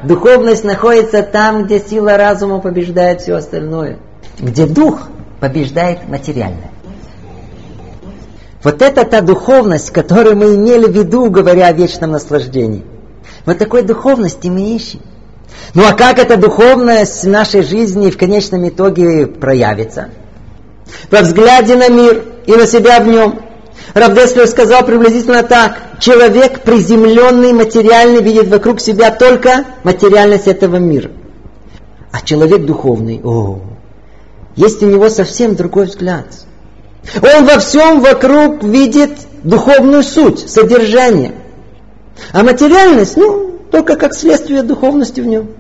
Духовность 0.05 0.65
находится 0.65 1.23
там, 1.23 1.65
где 1.65 1.81
сила 1.81 2.17
разума 2.17 2.61
побеждает 2.61 3.21
все 3.21 3.35
остальное. 3.35 3.99
Где 4.39 4.67
дух 4.67 5.09
побеждает 5.41 6.09
материальное. 6.09 6.71
Вот 8.63 8.83
это 8.83 9.05
та 9.05 9.21
духовность, 9.21 9.91
которую 9.91 10.37
мы 10.37 10.55
имели 10.57 10.87
в 10.87 10.93
виду, 10.93 11.31
говоря 11.31 11.69
о 11.69 11.73
вечном 11.73 12.11
наслаждении. 12.13 12.85
Вот 13.47 13.59
такой 13.59 13.83
духовности 13.83 14.49
мы 14.49 14.75
ищем. 14.75 15.01
Ну 15.75 15.87
а 15.87 15.93
как 15.93 16.19
эта 16.19 16.37
духовность 16.37 17.25
в 17.25 17.29
нашей 17.29 17.63
жизни 17.63 18.11
в 18.11 18.19
конечном 18.19 18.69
итоге 18.69 19.27
проявится? 19.27 20.09
Во 21.11 21.21
взгляде 21.21 21.77
на 21.77 21.89
мир 21.89 22.25
и 22.47 22.53
на 22.53 22.67
себя 22.67 23.01
в 23.01 23.07
нем. 23.07 23.41
Равдеслер 23.95 24.47
сказал 24.47 24.85
приблизительно 24.85 25.43
так. 25.43 25.81
Человек 26.01 26.63
приземленный, 26.63 27.53
материальный, 27.53 28.23
видит 28.23 28.49
вокруг 28.49 28.81
себя 28.81 29.11
только 29.11 29.65
материальность 29.85 30.47
этого 30.47 30.77
мира. 30.77 31.11
А 32.13 32.21
человек 32.21 32.65
духовный, 32.65 33.21
о, 33.23 33.61
есть 34.57 34.83
у 34.83 34.87
него 34.87 35.09
совсем 35.09 35.55
другой 35.55 35.87
взгляд– 35.87 36.27
он 37.23 37.47
во 37.47 37.59
всем 37.59 38.01
вокруг 38.01 38.63
видит 38.63 39.13
духовную 39.43 40.03
суть, 40.03 40.51
содержание. 40.51 41.35
А 42.33 42.43
материальность, 42.43 43.17
ну, 43.17 43.61
только 43.71 43.97
как 43.97 44.15
следствие 44.15 44.63
духовности 44.63 45.21
в 45.21 45.27
нем. 45.27 45.51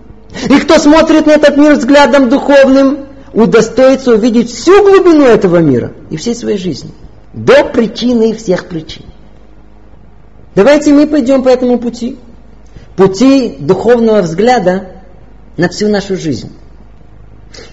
И 0.48 0.58
кто 0.60 0.78
смотрит 0.78 1.26
на 1.26 1.32
этот 1.32 1.56
мир 1.56 1.74
взглядом 1.74 2.28
духовным, 2.28 3.06
удостоится 3.32 4.14
увидеть 4.14 4.50
всю 4.50 4.82
глубину 4.82 5.24
этого 5.24 5.58
мира 5.58 5.92
и 6.10 6.16
всей 6.16 6.34
своей 6.34 6.58
жизни. 6.58 6.90
До 7.38 7.64
причины 7.64 8.34
всех 8.34 8.66
причин. 8.66 9.04
Давайте 10.56 10.92
мы 10.92 11.06
пойдем 11.06 11.44
по 11.44 11.48
этому 11.48 11.78
пути. 11.78 12.18
Пути 12.96 13.56
духовного 13.60 14.22
взгляда 14.22 15.02
на 15.56 15.68
всю 15.68 15.88
нашу 15.88 16.16
жизнь. 16.16 16.52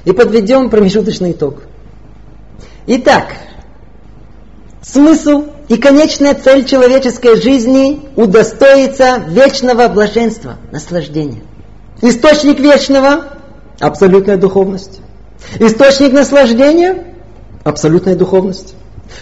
И 0.06 0.12
подведем 0.12 0.70
промежуточный 0.70 1.32
итог. 1.32 1.64
Итак, 2.86 3.26
Смысл 4.84 5.46
и 5.68 5.78
конечная 5.78 6.36
цель 6.36 6.64
человеческой 6.64 7.42
жизни 7.42 8.02
удостоиться 8.16 9.24
вечного 9.28 9.88
блаженства, 9.88 10.58
наслаждения. 10.72 11.42
Источник 12.04 12.60
вечного– 12.60 13.40
абсолютная 13.80 14.38
духовность. 14.38 15.02
Источник 15.60 16.14
наслаждения– 16.14 17.16
абсолютная 17.64 18.16
духовность. 18.16 18.76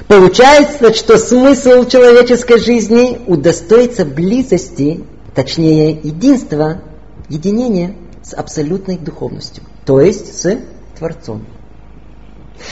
Получается, 0.08 0.93
что 0.93 1.17
смысл 1.17 1.86
человеческой 1.86 2.60
жизни 2.60 3.22
удостоится 3.28 4.06
близости, 4.06 5.04
точнее 5.36 5.91
единства, 5.91 6.82
единения 7.30 7.96
с 8.24 8.34
абсолютной 8.34 8.98
духовностью, 8.98 9.63
то 9.86 10.02
есть 10.02 10.39
с 10.39 10.60
Творцом. 10.98 11.46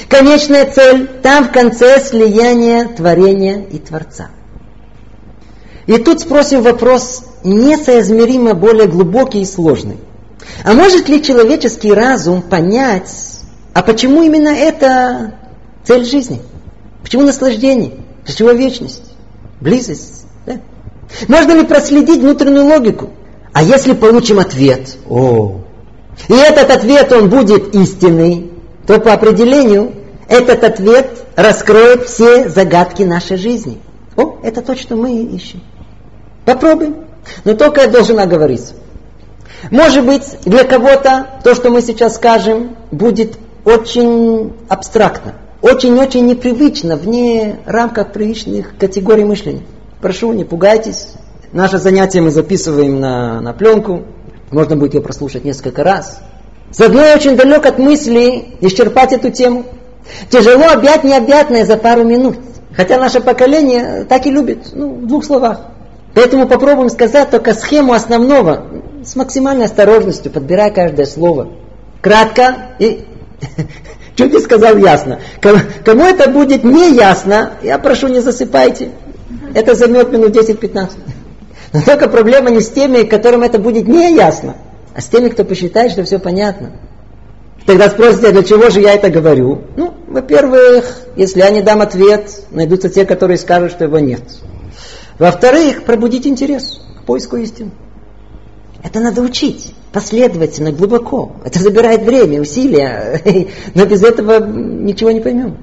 Конечная 0.08 0.72
цель 0.72 1.08
там 1.22 1.46
в 1.46 1.52
конце 1.52 2.00
слияние 2.00 2.88
творения 2.88 3.66
и 3.66 3.78
Творца. 3.78 4.30
И 5.88 5.98
тут 5.98 6.22
спросим 6.22 6.62
вопрос 6.62 7.24
несоизмеримо 7.44 8.54
более 8.54 8.88
глубокий 8.88 9.42
и 9.42 9.46
сложный. 9.46 9.98
А 10.64 10.74
может 10.74 11.10
ли 11.10 11.22
человеческий 11.22 11.94
разум 11.94 12.42
понять, 12.42 13.12
а 13.74 13.82
почему 13.82 14.24
именно 14.24 14.50
это 14.50 15.36
цель 15.84 16.06
жизни? 16.06 16.42
Почему 17.04 17.24
наслаждение? 17.24 17.94
Для 18.26 18.34
чего 18.34 18.52
вечность? 18.52 19.04
Близость? 19.60 20.26
Да? 20.46 20.60
Можно 21.28 21.54
ли 21.54 21.64
проследить 21.64 22.22
внутреннюю 22.22 22.66
логику? 22.66 23.10
А 23.54 23.64
если 23.64 23.94
получим 23.94 24.40
ответ, 24.40 24.98
о, 25.10 25.62
и 26.30 26.34
этот 26.34 26.70
ответ, 26.72 27.12
он 27.12 27.30
будет 27.30 27.76
истинный, 27.76 28.52
то 28.88 29.00
по 29.00 29.14
определению 29.14 29.94
этот 30.28 30.64
ответ 30.64 31.26
раскроет 31.36 32.08
все 32.08 32.48
загадки 32.48 33.04
нашей 33.04 33.38
жизни. 33.38 33.80
О, 34.16 34.38
это 34.44 34.62
то, 34.62 34.76
что 34.76 34.96
мы 34.96 35.24
ищем. 35.24 35.62
Попробуем. 36.46 37.06
Но 37.44 37.54
только 37.54 37.82
я 37.82 37.88
должен 37.88 38.20
оговориться. 38.20 38.74
Может 39.70 40.06
быть, 40.06 40.24
для 40.46 40.64
кого-то 40.64 41.28
то, 41.44 41.54
что 41.54 41.70
мы 41.70 41.82
сейчас 41.82 42.16
скажем, 42.16 42.76
будет 42.92 43.38
очень 43.64 44.54
абстрактно, 44.70 45.36
очень-очень 45.62 46.26
непривычно, 46.26 46.96
вне 46.96 47.60
рамках 47.66 48.12
привычных 48.12 48.78
категорий 48.78 49.24
мышления. 49.24 49.64
Прошу, 50.02 50.34
не 50.34 50.44
пугайтесь. 50.44 51.10
Наше 51.52 51.78
занятие 51.78 52.22
мы 52.22 52.32
записываем 52.32 53.00
на, 53.00 53.42
на 53.42 53.54
пленку. 53.54 54.04
Можно 54.50 54.76
будет 54.76 54.96
ее 54.96 55.02
прослушать 55.02 55.44
несколько 55.44 55.84
раз. 55.84 56.22
С 56.72 56.82
одной 56.82 57.14
очень 57.14 57.36
далек 57.36 57.66
от 57.66 57.78
мысли 57.78 58.56
исчерпать 58.62 59.14
эту 59.14 59.30
тему. 59.30 59.66
Тяжело 60.30 60.70
объять 60.74 61.04
необъятное 61.04 61.66
за 61.66 61.78
пару 61.78 62.04
минут. 62.04 62.38
Хотя 62.76 62.98
наше 62.98 63.20
поколение 63.20 64.06
так 64.06 64.26
и 64.26 64.32
любит, 64.32 64.70
ну, 64.74 64.96
в 64.96 65.06
двух 65.06 65.26
словах. 65.26 65.60
Поэтому 66.14 66.48
попробуем 66.48 66.90
сказать 66.90 67.30
только 67.30 67.54
схему 67.54 67.94
основного, 67.94 68.66
с 69.04 69.16
максимальной 69.16 69.66
осторожностью, 69.66 70.32
подбирая 70.32 70.72
каждое 70.72 71.06
слово. 71.06 71.50
Кратко 72.02 72.56
и 72.80 73.06
чуть 74.22 74.34
не 74.34 74.40
сказал 74.40 74.78
ясно. 74.78 75.20
Кому 75.42 76.04
это 76.04 76.30
будет 76.30 76.64
не 76.64 76.96
ясно, 76.96 77.54
я 77.62 77.78
прошу, 77.78 78.08
не 78.08 78.20
засыпайте. 78.20 78.90
Это 79.54 79.76
займет 79.76 80.12
минут 80.12 80.36
10-15. 80.36 80.90
Но 81.74 81.82
только 81.82 82.10
проблема 82.10 82.50
не 82.50 82.62
с 82.62 82.70
теми, 82.70 83.04
которым 83.04 83.44
это 83.44 83.60
будет 83.60 83.88
не 83.88 84.16
ясно 84.16 84.56
а 84.94 85.02
с 85.02 85.08
теми, 85.08 85.30
кто 85.30 85.44
посчитает, 85.44 85.92
что 85.92 86.04
все 86.04 86.20
понятно. 86.20 86.74
Тогда 87.66 87.90
спросите, 87.90 88.28
«А 88.28 88.32
для 88.32 88.44
чего 88.44 88.70
же 88.70 88.82
я 88.82 88.94
это 88.94 89.10
говорю? 89.10 89.62
Ну, 89.78 89.94
во-первых, 90.08 91.02
если 91.16 91.40
я 91.40 91.50
не 91.52 91.62
дам 91.62 91.82
ответ, 91.82 92.44
найдутся 92.50 92.90
те, 92.90 93.06
которые 93.06 93.38
скажут, 93.38 93.72
что 93.72 93.84
его 93.84 94.00
нет. 94.00 94.22
Во-вторых, 95.20 95.84
пробудить 95.84 96.26
интерес 96.26 96.82
к 97.00 97.06
поиску 97.06 97.38
истины. 97.38 97.72
Это 98.84 99.00
надо 99.00 99.22
учить 99.22 99.74
последовательно, 99.92 100.72
глубоко. 100.72 101.34
Это 101.46 101.60
забирает 101.60 102.02
время, 102.04 102.42
усилия, 102.42 103.22
но 103.76 103.86
без 103.86 104.04
этого 104.04 104.40
ничего 104.46 105.12
не 105.12 105.20
поймем. 105.20 105.58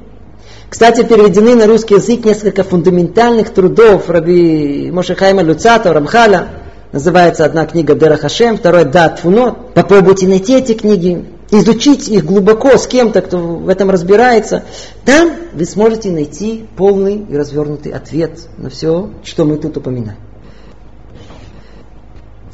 Кстати, 0.69 1.03
переведены 1.03 1.55
на 1.55 1.67
русский 1.67 1.95
язык 1.95 2.25
несколько 2.25 2.63
фундаментальных 2.63 3.51
трудов 3.51 4.09
Раби 4.11 4.91
Мошехайма 4.93 5.43
Люцата, 5.43 5.93
Рамхаля, 5.93 6.49
Называется 6.91 7.45
одна 7.45 7.67
книга 7.67 7.95
Дера 7.95 8.17
Хашем, 8.17 8.57
вторая 8.57 8.87
Дат 8.87 9.19
Фунот. 9.21 9.75
Попробуйте 9.75 10.27
найти 10.27 10.55
эти 10.57 10.73
книги, 10.73 11.23
изучить 11.51 12.09
их 12.09 12.25
глубоко 12.25 12.79
с 12.79 12.87
кем-то, 12.87 13.21
кто 13.21 13.39
в 13.39 13.69
этом 13.69 13.91
разбирается. 13.91 14.65
Там 15.05 15.33
вы 15.53 15.67
сможете 15.67 16.11
найти 16.11 16.65
полный 16.79 17.27
и 17.29 17.37
развернутый 17.37 17.93
ответ 17.93 18.41
на 18.57 18.71
все, 18.71 19.11
что 19.23 19.45
мы 19.45 19.59
тут 19.59 19.77
упоминаем. 19.77 20.19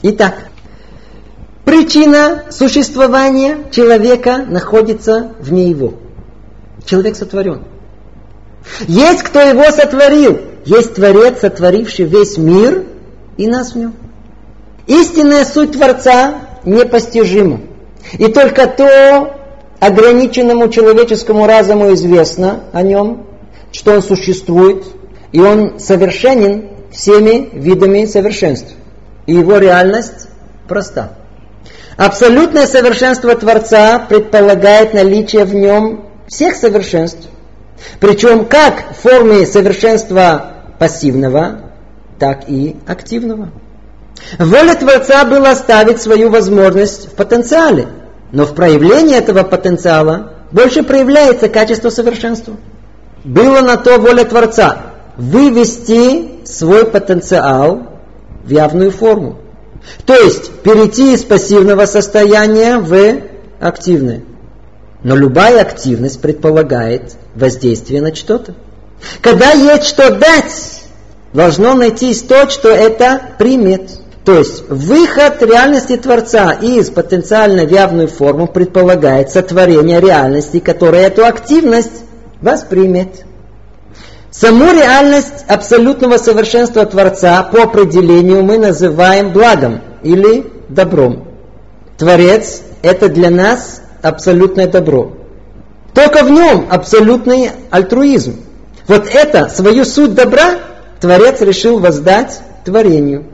Итак, 0.03 0.49
причина 1.65 2.45
существования 2.51 3.59
человека 3.71 4.45
находится 4.49 5.33
вне 5.41 5.71
его. 5.71 5.95
Человек 6.85 7.17
сотворен. 7.17 7.63
Есть 8.87 9.23
кто 9.23 9.41
его 9.41 9.65
сотворил. 9.71 10.41
Есть 10.65 10.95
Творец, 10.95 11.41
сотворивший 11.41 12.07
весь 12.07 12.39
мир 12.39 12.85
и 13.37 13.47
нас 13.47 13.73
в 13.73 13.79
нем. 13.79 13.95
Истинная 14.87 15.45
суть 15.45 15.73
Творца 15.73 16.35
непостижима. 16.65 17.61
И 18.15 18.29
только 18.29 18.67
то 18.67 19.35
ограниченному 19.81 20.69
человеческому 20.69 21.47
разуму 21.47 21.93
известно 21.95 22.61
о 22.73 22.83
нем, 22.83 23.27
что 23.73 23.93
он 23.93 24.03
существует, 24.03 24.85
и 25.33 25.41
он 25.41 25.79
совершенен 25.79 26.71
всеми 26.91 27.51
видами 27.53 28.05
совершенств. 28.07 28.73
И 29.27 29.35
его 29.35 29.59
реальность 29.59 30.29
проста. 30.69 31.13
Абсолютное 31.97 32.67
совершенство 32.67 33.35
Творца 33.35 34.01
предполагает 34.09 34.95
наличие 34.95 35.45
в 35.45 35.55
нем 35.55 36.07
всех 36.27 36.57
совершенств, 36.57 37.29
причем 38.01 38.47
как 38.47 38.85
в 38.91 39.03
форме 39.03 39.47
совершенства 39.47 40.53
пассивного, 40.79 41.61
так 42.19 42.49
и 42.49 42.77
активного. 42.87 43.51
Воля 44.39 44.75
Творца 44.75 45.25
была 45.25 45.51
оставить 45.53 46.01
свою 46.01 46.31
возможность 46.31 47.13
в 47.13 47.15
потенциале, 47.15 47.87
но 48.33 48.45
в 48.45 48.55
проявлении 48.55 49.17
этого 49.17 49.45
потенциала 49.45 50.33
больше 50.51 50.83
проявляется 50.83 51.49
качество 51.49 51.91
совершенства. 51.91 52.57
Было 53.23 53.61
на 53.61 53.77
то 53.77 53.99
воля 53.99 54.25
Творца 54.25 54.79
вывести 55.17 56.45
свой 56.45 56.87
потенциал 56.87 57.87
в 58.45 58.51
явную 58.51 58.91
форму. 58.91 59.39
То 60.07 60.15
есть 60.15 60.51
перейти 60.63 61.15
из 61.15 61.25
пассивного 61.25 61.87
состояния 61.87 62.79
в 62.79 63.21
активное. 63.61 64.23
Но 65.03 65.17
любая 65.17 65.61
активность 65.61 66.21
предполагает 66.21 67.17
воздействие 67.35 68.01
на 68.01 68.15
что-то. 68.15 68.55
Когда 69.21 69.51
есть 69.53 69.85
что 69.85 70.11
дать, 70.11 70.83
должно 71.33 71.75
найтись 71.75 72.23
то, 72.23 72.49
что 72.49 72.71
это 72.71 73.21
примет. 73.39 73.91
То 74.25 74.39
есть 74.39 74.67
выход 74.69 75.43
реальности 75.43 75.97
Творца 75.97 76.53
из 76.53 76.89
потенциально 76.89 77.67
в 77.67 77.71
явную 77.71 78.09
форму 78.09 78.47
предполагает 78.47 79.31
сотворение 79.31 80.01
реальности, 80.01 80.61
которая 80.61 81.09
эту 81.09 81.27
активность 81.27 82.05
воспримет. 82.41 83.25
Саму 84.37 84.73
реальность 84.73 85.45
абсолютного 85.47 86.17
совершенства 86.17 86.85
Творца 86.85 87.41
по 87.45 87.63
определению 87.63 88.43
мы 88.43 88.59
называем 88.59 89.33
благом 89.33 89.81
или 90.03 90.51
добром. 90.69 91.29
Творец– 91.99 92.63
это 92.83 93.09
для 93.09 93.31
нас 93.31 93.81
абсолютное 94.03 94.67
добро. 94.67 95.13
Только 95.95 96.25
в 96.25 96.31
нем 96.31 96.67
абсолютный 96.69 97.53
альтруизм. 97.71 98.41
Вот 98.89 99.07
это, 99.15 99.49
свою 99.51 99.85
суть 99.85 100.15
добра, 100.15 100.59
Творец 101.01 101.41
решил 101.41 101.79
воздать 101.79 102.41
творению. 102.65 103.27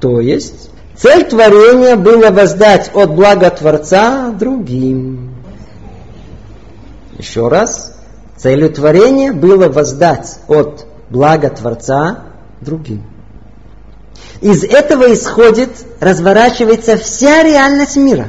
То 0.00 0.20
есть, 0.20 0.68
цель 0.96 1.24
творения 1.24 1.96
была 1.96 2.30
воздать 2.30 2.90
от 2.94 3.14
блага 3.14 3.48
Творца 3.48 4.28
другим. 4.38 5.34
Еще 7.16 7.48
раз, 7.48 7.95
целью 8.36 8.70
творения 8.70 9.32
было 9.32 9.68
воздать 9.68 10.38
от 10.48 10.86
блага 11.10 11.50
Творца 11.50 12.24
другим. 12.60 13.04
Из 14.40 14.64
этого 14.64 15.12
исходит, 15.12 15.70
разворачивается 16.00 16.96
вся 16.96 17.42
реальность 17.42 17.96
мира. 17.96 18.28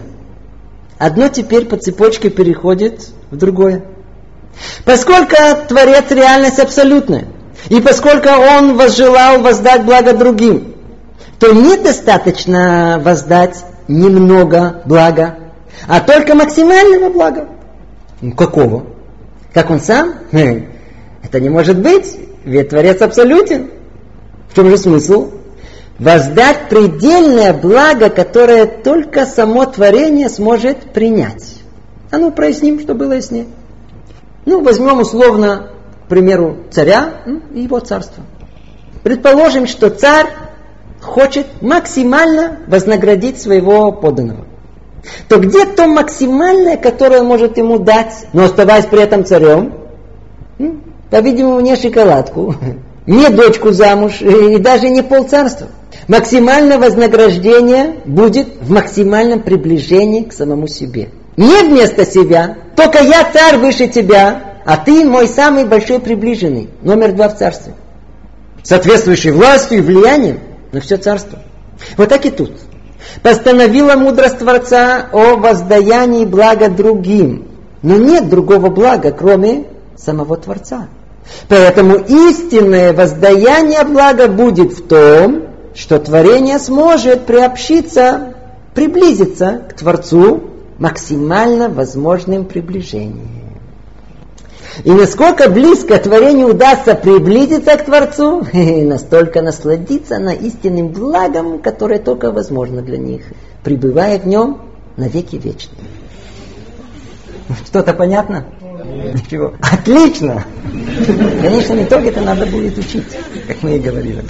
Одно 0.97 1.27
теперь 1.27 1.65
по 1.65 1.77
цепочке 1.77 2.29
переходит 2.29 3.07
в 3.29 3.37
другое. 3.37 3.85
Поскольку 4.85 5.35
Творец 5.67 6.05
реальность 6.09 6.59
абсолютная, 6.59 7.27
и 7.69 7.81
поскольку 7.81 8.29
Он 8.29 8.77
возжелал 8.77 9.41
воздать 9.41 9.83
благо 9.83 10.13
другим, 10.13 10.75
то 11.39 11.51
недостаточно 11.51 12.99
воздать 13.03 13.63
немного 13.87 14.81
блага, 14.85 15.35
а 15.87 15.99
только 15.99 16.33
максимального 16.33 17.09
блага. 17.09 17.49
Ну, 18.21 18.33
какого? 18.33 18.96
Как 19.57 19.71
он 19.71 19.79
сам? 19.79 20.13
Это 20.31 21.39
не 21.39 21.49
может 21.49 21.79
быть, 21.79 22.15
ведь 22.45 22.69
Творец 22.69 23.01
абсолютен. 23.01 23.71
В 24.51 24.55
чем 24.55 24.69
же 24.69 24.77
смысл? 24.77 25.31
Воздать 25.97 26.69
предельное 26.69 27.55
благо, 27.55 28.11
которое 28.11 28.67
только 28.67 29.25
само 29.25 29.65
творение 29.65 30.29
сможет 30.29 30.93
принять. 30.93 31.55
А 32.11 32.19
ну 32.19 32.29
проясним, 32.31 32.79
что 32.79 32.93
было 32.93 33.13
яснее. 33.13 33.47
Ну, 34.45 34.61
возьмем 34.61 34.99
условно, 34.99 35.71
к 36.05 36.09
примеру, 36.09 36.57
царя 36.69 37.23
ну, 37.25 37.41
и 37.51 37.61
его 37.61 37.79
царство. 37.79 38.23
Предположим, 39.01 39.65
что 39.65 39.89
царь 39.89 40.27
хочет 41.01 41.63
максимально 41.63 42.59
вознаградить 42.67 43.41
своего 43.41 43.91
подданного. 43.91 44.45
То 45.27 45.39
где 45.39 45.65
то 45.65 45.87
максимальное, 45.87 46.77
которое 46.77 47.21
может 47.21 47.57
ему 47.57 47.79
дать, 47.79 48.27
но 48.33 48.45
оставаясь 48.45 48.85
при 48.85 49.01
этом 49.01 49.25
царем? 49.25 49.73
По-видимому, 51.09 51.59
не 51.61 51.75
шоколадку, 51.75 52.55
не 53.05 53.29
дочку 53.29 53.71
замуж 53.71 54.21
и 54.21 54.57
даже 54.57 54.89
не 54.89 55.01
полцарства. 55.01 55.67
Максимальное 56.07 56.77
вознаграждение 56.77 57.95
будет 58.05 58.47
в 58.61 58.71
максимальном 58.71 59.41
приближении 59.41 60.23
к 60.23 60.33
самому 60.33 60.67
себе. 60.67 61.09
Не 61.37 61.63
вместо 61.67 62.05
себя, 62.05 62.57
только 62.75 63.03
я 63.03 63.29
царь 63.31 63.57
выше 63.57 63.87
тебя, 63.87 64.57
а 64.65 64.77
ты 64.77 65.05
мой 65.05 65.27
самый 65.27 65.65
большой 65.65 65.99
приближенный, 65.99 66.69
номер 66.81 67.13
два 67.13 67.29
в 67.29 67.37
царстве. 67.37 67.73
Соответствующий 68.63 69.31
властью 69.31 69.77
и 69.77 69.81
влиянием 69.81 70.39
на 70.71 70.81
все 70.81 70.97
царство. 70.97 71.39
Вот 71.95 72.09
так 72.09 72.25
и 72.25 72.31
тут. 72.31 72.51
Постановила 73.21 73.95
мудрость 73.95 74.39
Творца 74.39 75.07
о 75.11 75.37
воздаянии 75.37 76.25
блага 76.25 76.69
другим. 76.69 77.47
Но 77.81 77.95
нет 77.95 78.29
другого 78.29 78.69
блага, 78.69 79.11
кроме 79.11 79.65
самого 79.95 80.37
Творца. 80.37 80.87
Поэтому 81.49 81.95
истинное 81.95 82.93
воздаяние 82.93 83.83
блага 83.83 84.27
будет 84.27 84.73
в 84.73 84.87
том, 84.87 85.43
что 85.75 85.99
творение 85.99 86.59
сможет 86.59 87.25
приобщиться, 87.25 88.33
приблизиться 88.73 89.61
к 89.69 89.73
Творцу 89.73 90.43
максимально 90.79 91.69
возможным 91.69 92.45
приближением. 92.45 93.46
И 94.83 94.91
насколько 94.91 95.49
близко 95.49 95.97
творению 95.97 96.49
удастся 96.49 96.95
приблизиться 96.95 97.77
к 97.77 97.85
Творцу, 97.85 98.45
настолько 98.53 99.41
насладиться 99.41 100.19
на 100.19 100.33
истинным 100.33 100.89
благом, 100.89 101.59
которое 101.59 101.99
только 101.99 102.31
возможно 102.31 102.81
для 102.81 102.97
них, 102.97 103.23
пребывая 103.63 104.19
в 104.19 104.27
нем 104.27 104.61
на 104.95 105.07
веки 105.07 105.35
вечные. 105.35 105.85
Что-то 107.65 107.93
понятно? 107.93 108.45
Ничего. 109.13 109.53
Отлично! 109.61 110.45
Конечно, 111.41 111.75
в 111.75 111.83
итоге 111.83 112.09
это 112.09 112.21
надо 112.21 112.45
будет 112.45 112.77
учить, 112.77 113.05
как 113.47 113.63
мы 113.63 113.77
и 113.77 113.79
говорили. 113.79 114.23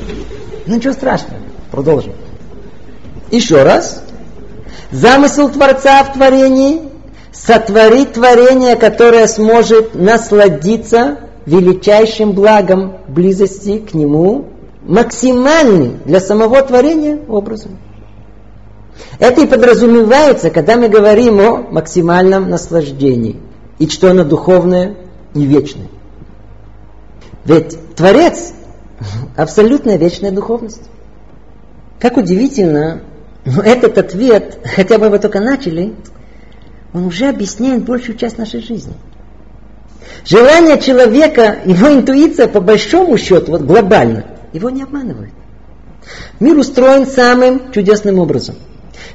Ну 0.65 0.75
ничего 0.75 0.93
страшного. 0.93 1.41
Продолжим. 1.71 2.13
Еще 3.31 3.63
раз. 3.63 4.03
Замысел 4.91 5.49
Творца 5.49 6.03
в 6.03 6.13
творении 6.13 6.86
сотворить 7.45 8.13
творение, 8.13 8.75
которое 8.75 9.27
сможет 9.27 9.95
насладиться 9.95 11.19
величайшим 11.45 12.33
благом 12.33 12.97
близости 13.07 13.79
к 13.79 13.93
нему, 13.93 14.47
максимальный 14.83 15.97
для 16.05 16.19
самого 16.19 16.61
творения 16.61 17.19
образом. 17.27 17.77
Это 19.19 19.41
и 19.41 19.47
подразумевается, 19.47 20.49
когда 20.49 20.75
мы 20.75 20.89
говорим 20.89 21.39
о 21.39 21.57
максимальном 21.71 22.49
наслаждении, 22.49 23.39
и 23.79 23.87
что 23.87 24.11
оно 24.11 24.23
духовное 24.23 24.95
и 25.33 25.43
вечное. 25.43 25.87
Ведь 27.45 27.77
Творец– 27.95 28.53
абсолютная 29.37 29.97
вечная 29.97 30.31
духовность. 30.31 30.83
Как 31.99 32.17
удивительно, 32.17 33.01
но 33.45 33.61
этот 33.61 33.97
ответ, 33.97 34.59
хотя 34.75 34.97
бы 34.97 35.09
мы 35.09 35.19
только 35.19 35.39
начали, 35.39 35.95
он 36.97 37.05
уже 37.05 37.27
объясняет 37.29 37.83
большую 37.83 38.17
часть 38.17 38.39
нашей 38.39 38.61
жизни. 38.61 38.93
Желание 40.25 40.79
человека, 40.79 41.59
его 41.65 41.93
интуиция, 41.93 42.47
по 42.47 42.59
большому 42.59 43.17
счету, 43.17 43.51
вот 43.51 43.61
глобально, 43.61 44.25
его 44.51 44.71
не 44.71 44.81
обманывает. 44.81 45.31
Мир 46.39 46.57
устроен 46.57 47.05
самым 47.05 47.71
чудесным 47.71 48.17
образом. 48.17 48.55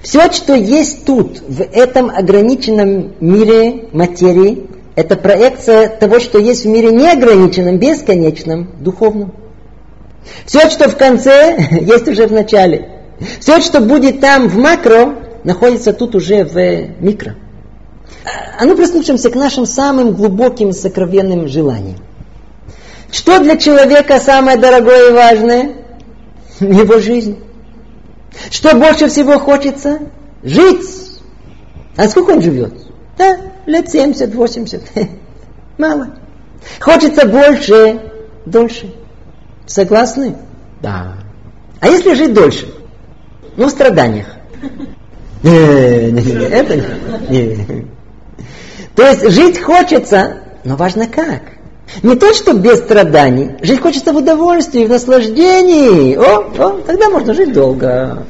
Все, 0.00 0.30
что 0.30 0.54
есть 0.54 1.04
тут, 1.04 1.40
в 1.40 1.60
этом 1.60 2.10
ограниченном 2.10 3.14
мире 3.20 3.88
материи, 3.92 4.68
это 4.94 5.16
проекция 5.16 5.88
того, 5.88 6.20
что 6.20 6.38
есть 6.38 6.64
в 6.64 6.68
мире 6.68 6.92
неограниченном, 6.92 7.78
бесконечном, 7.78 8.68
духовном. 8.78 9.34
Все, 10.46 10.70
что 10.70 10.88
в 10.88 10.96
конце, 10.96 11.56
есть 11.80 12.06
уже 12.06 12.28
в 12.28 12.32
начале. 12.32 12.90
Все, 13.40 13.60
что 13.60 13.80
будет 13.80 14.20
там 14.20 14.48
в 14.48 14.56
макро, 14.56 15.16
находится 15.42 15.92
тут 15.92 16.14
уже 16.14 16.44
в 16.44 17.02
микро. 17.02 17.36
А 18.58 18.64
ну 18.64 18.76
прислушаемся 18.76 19.30
к 19.30 19.34
нашим 19.34 19.66
самым 19.66 20.14
глубоким 20.14 20.72
сокровенным 20.72 21.48
желаниям. 21.48 21.98
Что 23.10 23.40
для 23.40 23.56
человека 23.56 24.20
самое 24.20 24.56
дорогое 24.56 25.10
и 25.10 25.12
важное? 25.12 25.72
Его 26.60 26.98
жизнь. 26.98 27.38
Что 28.50 28.74
больше 28.76 29.08
всего 29.08 29.38
хочется? 29.38 29.98
Жить. 30.42 30.86
А 31.96 32.08
сколько 32.08 32.30
он 32.30 32.42
живет? 32.42 32.72
Да, 33.18 33.36
лет 33.66 33.94
70-80. 33.94 34.80
Мало. 35.78 36.14
Хочется 36.80 37.26
больше, 37.26 38.00
дольше. 38.46 38.94
Согласны? 39.66 40.36
Да. 40.80 41.14
А 41.80 41.88
если 41.88 42.14
жить 42.14 42.32
дольше? 42.32 42.72
Ну, 43.56 43.66
в 43.66 43.70
страданиях. 43.70 44.28
Не, 45.42 46.12
не, 46.12 46.22
не, 46.22 46.44
это 46.44 46.76
не. 46.76 47.88
То 48.94 49.06
есть 49.06 49.30
жить 49.30 49.60
хочется, 49.60 50.38
но 50.64 50.76
важно 50.76 51.06
как. 51.06 51.42
Не 52.02 52.16
то, 52.16 52.32
что 52.34 52.54
без 52.54 52.78
страданий. 52.78 53.56
Жить 53.60 53.80
хочется 53.80 54.12
в 54.12 54.16
удовольствии, 54.16 54.86
в 54.86 54.90
наслаждении. 54.90 56.16
О, 56.16 56.50
о, 56.58 56.80
тогда 56.82 57.10
можно 57.10 57.34
жить 57.34 57.52
долго. 57.52 58.24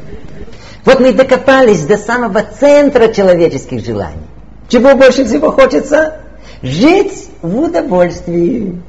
Вот 0.85 1.01
мы 1.01 1.13
докопались 1.13 1.85
до 1.85 1.97
самого 1.97 2.43
центра 2.59 3.09
человеческих 3.09 3.85
желаний. 3.85 4.27
Чего 4.69 4.95
больше 4.97 5.25
всего 5.25 5.53
хочется? 5.53 6.21
Жить 6.63 7.29
в 7.41 7.57
удовольствии. 7.61 8.81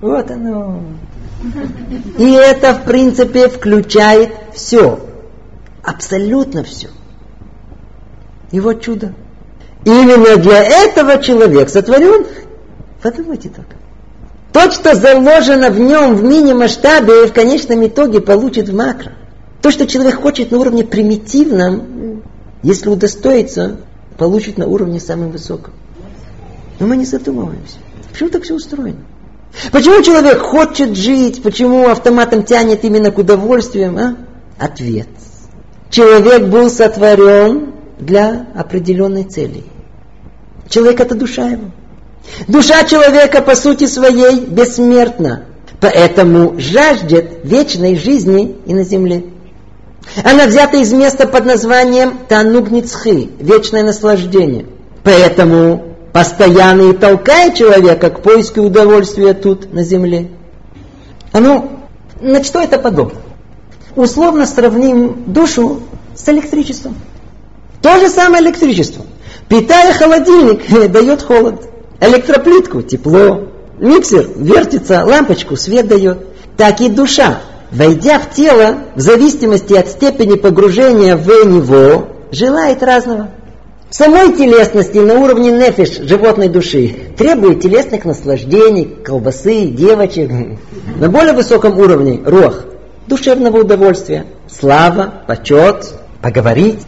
Вот 0.00 0.30
оно. 0.30 0.80
И 2.18 2.30
это, 2.32 2.74
в 2.74 2.84
принципе, 2.84 3.48
включает 3.48 4.32
все. 4.52 5.00
Абсолютно 5.82 6.64
все. 6.64 6.88
И 8.50 8.60
вот 8.60 8.82
чудо. 8.82 9.14
Именно 9.84 10.36
для 10.36 10.62
этого 10.62 11.22
человек 11.22 11.68
сотворен. 11.68 12.26
Подумайте 13.02 13.50
только. 13.50 13.76
То, 14.52 14.70
что 14.70 14.94
заложено 14.94 15.70
в 15.70 15.78
нем 15.78 16.14
в 16.14 16.22
мини-масштабе, 16.22 17.26
в 17.26 17.32
конечном 17.32 17.86
итоге 17.86 18.20
получит 18.20 18.68
в 18.68 18.74
макро. 18.74 19.12
То, 19.60 19.70
что 19.70 19.86
человек 19.86 20.14
хочет 20.20 20.52
на 20.52 20.58
уровне 20.58 20.84
примитивном, 20.84 22.22
если 22.62 22.88
удостоится, 22.88 23.78
получит 24.16 24.56
на 24.56 24.66
уровне 24.66 25.00
самым 25.00 25.32
высоком. 25.32 25.74
Но 26.78 26.86
мы 26.86 26.96
не 26.96 27.04
задумываемся. 27.04 27.76
Почему 28.12 28.30
так 28.30 28.44
все 28.44 28.54
устроено? 28.54 29.00
Почему 29.72 30.02
человек 30.02 30.38
хочет 30.38 30.96
жить? 30.96 31.42
Почему 31.42 31.88
автоматом 31.88 32.44
тянет 32.44 32.84
именно 32.84 33.10
к 33.10 33.18
удовольствиям? 33.18 33.98
А? 33.98 34.16
Ответ. 34.58 35.08
Человек 35.90 36.48
был 36.48 36.70
сотворен 36.70 37.72
для 37.98 38.46
определенной 38.54 39.24
цели. 39.24 39.64
Человек 40.68 41.00
это 41.00 41.14
душа 41.14 41.48
его. 41.48 41.70
Душа 42.48 42.84
человека 42.84 43.42
по 43.42 43.54
сути 43.54 43.86
своей 43.86 44.40
бессмертна, 44.40 45.44
поэтому 45.80 46.54
жаждет 46.58 47.44
вечной 47.44 47.96
жизни 47.96 48.56
и 48.66 48.74
на 48.74 48.84
земле. 48.84 49.24
Она 50.22 50.46
взята 50.46 50.78
из 50.78 50.92
места 50.92 51.26
под 51.26 51.44
названием 51.44 52.18
Тануг 52.28 52.70
Ницхи, 52.70 53.30
вечное 53.40 53.82
наслаждение. 53.82 54.66
Поэтому 55.02 55.96
постоянно 56.12 56.90
и 56.90 56.96
толкает 56.96 57.56
человека 57.56 58.10
к 58.10 58.22
поиску 58.22 58.60
удовольствия 58.60 59.34
тут, 59.34 59.72
на 59.72 59.82
земле. 59.82 60.28
А 61.32 61.40
ну, 61.40 61.80
на 62.20 62.42
что 62.44 62.60
это 62.60 62.78
подобно? 62.78 63.20
Условно 63.96 64.46
сравним 64.46 65.24
душу 65.26 65.80
с 66.14 66.28
электричеством. 66.28 66.96
То 67.82 67.98
же 67.98 68.08
самое 68.08 68.42
электричество. 68.42 69.04
Питая 69.54 69.92
холодильник, 69.92 70.90
дает 70.90 71.22
холод. 71.22 71.62
Электроплитку– 72.00 72.82
тепло. 72.82 73.50
Миксер 73.78 74.26
вертится, 74.34 75.04
лампочку 75.04 75.56
свет 75.56 75.86
дает. 75.86 76.18
Так 76.56 76.80
и 76.80 76.88
душа, 76.88 77.38
войдя 77.70 78.18
в 78.18 78.34
тело, 78.34 78.78
в 78.96 79.00
зависимости 79.00 79.74
от 79.74 79.86
степени 79.86 80.34
погружения 80.34 81.16
в 81.16 81.28
него, 81.28 82.08
желает 82.32 82.82
разного. 82.82 83.30
Самой 83.90 84.32
телесности 84.32 84.98
на 84.98 85.20
уровне 85.20 85.52
нефиш, 85.52 86.00
животной 86.00 86.48
души, 86.48 86.92
требует 87.16 87.62
телесных 87.62 88.04
наслаждений, 88.04 88.86
колбасы, 89.04 89.66
девочек. 89.66 90.32
На 90.98 91.08
более 91.08 91.32
высоком 91.32 91.78
уровне– 91.78 92.20
рох, 92.26 92.64
душевного 93.06 93.58
удовольствия, 93.58 94.26
слава, 94.48 95.14
почет, 95.28 95.94
поговорить. 96.20 96.80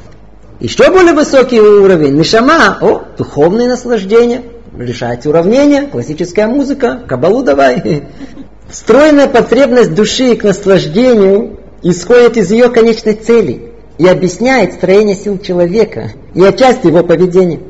Еще 0.59 0.91
более 0.91 1.13
высокий 1.13 1.61
уровень– 1.61 2.15
нишама, 2.17 2.79
о, 2.81 3.03
духовные 3.19 3.69
наслаждения– 3.69 4.43
решать 4.79 5.27
уравнения, 5.27 5.83
классическая 5.83 6.47
музыка, 6.47 7.03
кабалу 7.07 7.43
давай. 7.43 8.05
Встроенная 8.69 9.29
потребность 9.29 9.95
души 9.95 10.35
к 10.35 10.45
наслаждению 10.45 11.61
исходит 11.83 12.37
из 12.37 12.51
ее 12.51 12.69
конечной 12.71 13.15
цели 13.15 13.73
и 13.99 14.07
объясняет 14.07 14.75
строение 14.75 15.15
сил 15.15 15.39
человека 15.39 16.13
и 16.35 16.43
отчасти 16.43 16.87
его 16.87 17.03
поведения. 17.03 17.61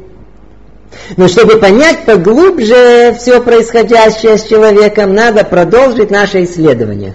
Но 1.17 1.29
чтобы 1.29 1.59
понять 1.59 2.05
поглубже 2.05 3.15
все 3.19 3.43
происходящее 3.43 4.39
с 4.39 4.45
человеком, 4.45 5.13
надо 5.13 5.45
продолжить 5.45 6.11
наше 6.11 6.45
исследование. 6.45 7.15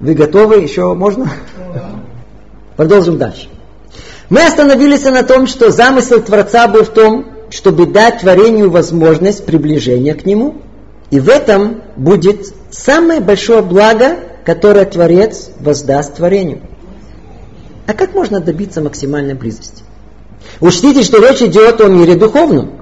Вы 0.00 0.14
готовы? 0.14 0.56
Еще 0.56 0.92
можно? 0.94 1.30
Продолжим 2.76 3.18
дальше. 3.18 3.48
Мы 4.28 4.44
остановились 4.44 5.04
на 5.04 5.22
том, 5.22 5.46
что 5.46 5.70
замысел 5.70 6.20
Творца 6.20 6.66
был 6.66 6.82
в 6.84 6.88
том, 6.88 7.26
чтобы 7.50 7.86
дать 7.86 8.20
творению 8.20 8.70
возможность 8.70 9.44
приближения 9.46 10.14
к 10.14 10.26
нему. 10.26 10.56
И 11.10 11.20
в 11.20 11.28
этом 11.28 11.82
будет 11.96 12.46
самое 12.70 13.20
большое 13.20 13.62
благо, 13.62 14.16
которое 14.44 14.84
Творец 14.84 15.50
воздаст 15.60 16.16
творению. 16.16 16.60
А 17.86 17.92
как 17.92 18.14
можно 18.14 18.40
добиться 18.40 18.80
максимальной 18.80 19.34
близости? 19.34 19.84
Учтите, 20.60 21.02
что 21.02 21.24
речь 21.24 21.42
идет 21.42 21.80
о 21.80 21.88
мире 21.88 22.16
духовном. 22.16 22.72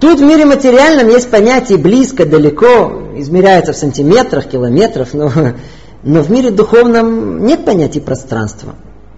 Тут 0.00 0.20
в 0.20 0.22
мире 0.22 0.46
материальном 0.46 1.08
есть 1.08 1.30
понятие 1.30 1.76
близко, 1.76 2.24
далеко, 2.24 3.10
измеряется 3.16 3.74
в 3.74 3.76
сантиметрах, 3.76 4.46
километрах, 4.48 5.12
но, 5.12 5.30
но 6.02 6.22
в 6.22 6.30
мире 6.30 6.50
духовном 6.50 7.44
нет 7.44 7.66
понятия 7.66 8.00
пространства. 8.00 8.74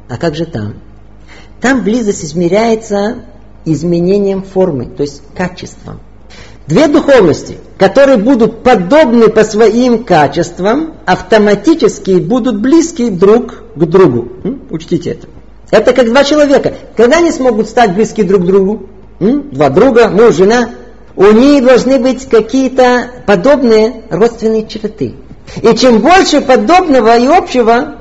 А 0.09 0.16
как 0.16 0.34
же 0.34 0.47
там? 0.47 0.74
Там 1.61 1.82
близость 1.82 2.24
измеряется 2.24 3.24
изменением 3.64 4.42
формы, 4.42 4.86
то 4.86 5.02
есть 5.02 5.22
качеством. 5.34 6.00
Две 6.66 6.88
духовности, 6.88 7.59
которые 7.78 8.18
будут 8.18 8.62
подобны 8.62 9.28
по 9.28 9.44
своим 9.44 10.04
качествам, 10.04 10.94
автоматически 11.07 12.18
будут 12.18 12.61
близки 12.61 13.09
друг 13.09 13.62
к 13.74 13.84
другу. 13.84 14.28
Учтите 14.70 15.11
это. 15.11 15.28
Это 15.70 15.92
как 15.92 16.07
два 16.07 16.24
человека. 16.24 16.74
Когда 16.96 17.18
они 17.18 17.30
смогут 17.30 17.68
стать 17.68 17.94
близки 17.94 18.22
друг 18.22 18.42
к 18.42 18.46
другу? 18.46 18.88
Два 19.20 19.70
друга, 19.70 20.09
муж, 20.09 20.34
жена. 20.34 20.70
У 21.14 21.24
них 21.24 21.64
должны 21.64 21.98
быть 21.98 22.28
какие-то 22.28 23.11
подобные 23.26 24.02
родственные 24.11 24.66
черты. 24.66 25.14
И 25.62 25.76
чем 25.76 26.00
больше 26.00 26.40
подобного 26.40 27.16
и 27.16 27.26
общего, 27.26 27.96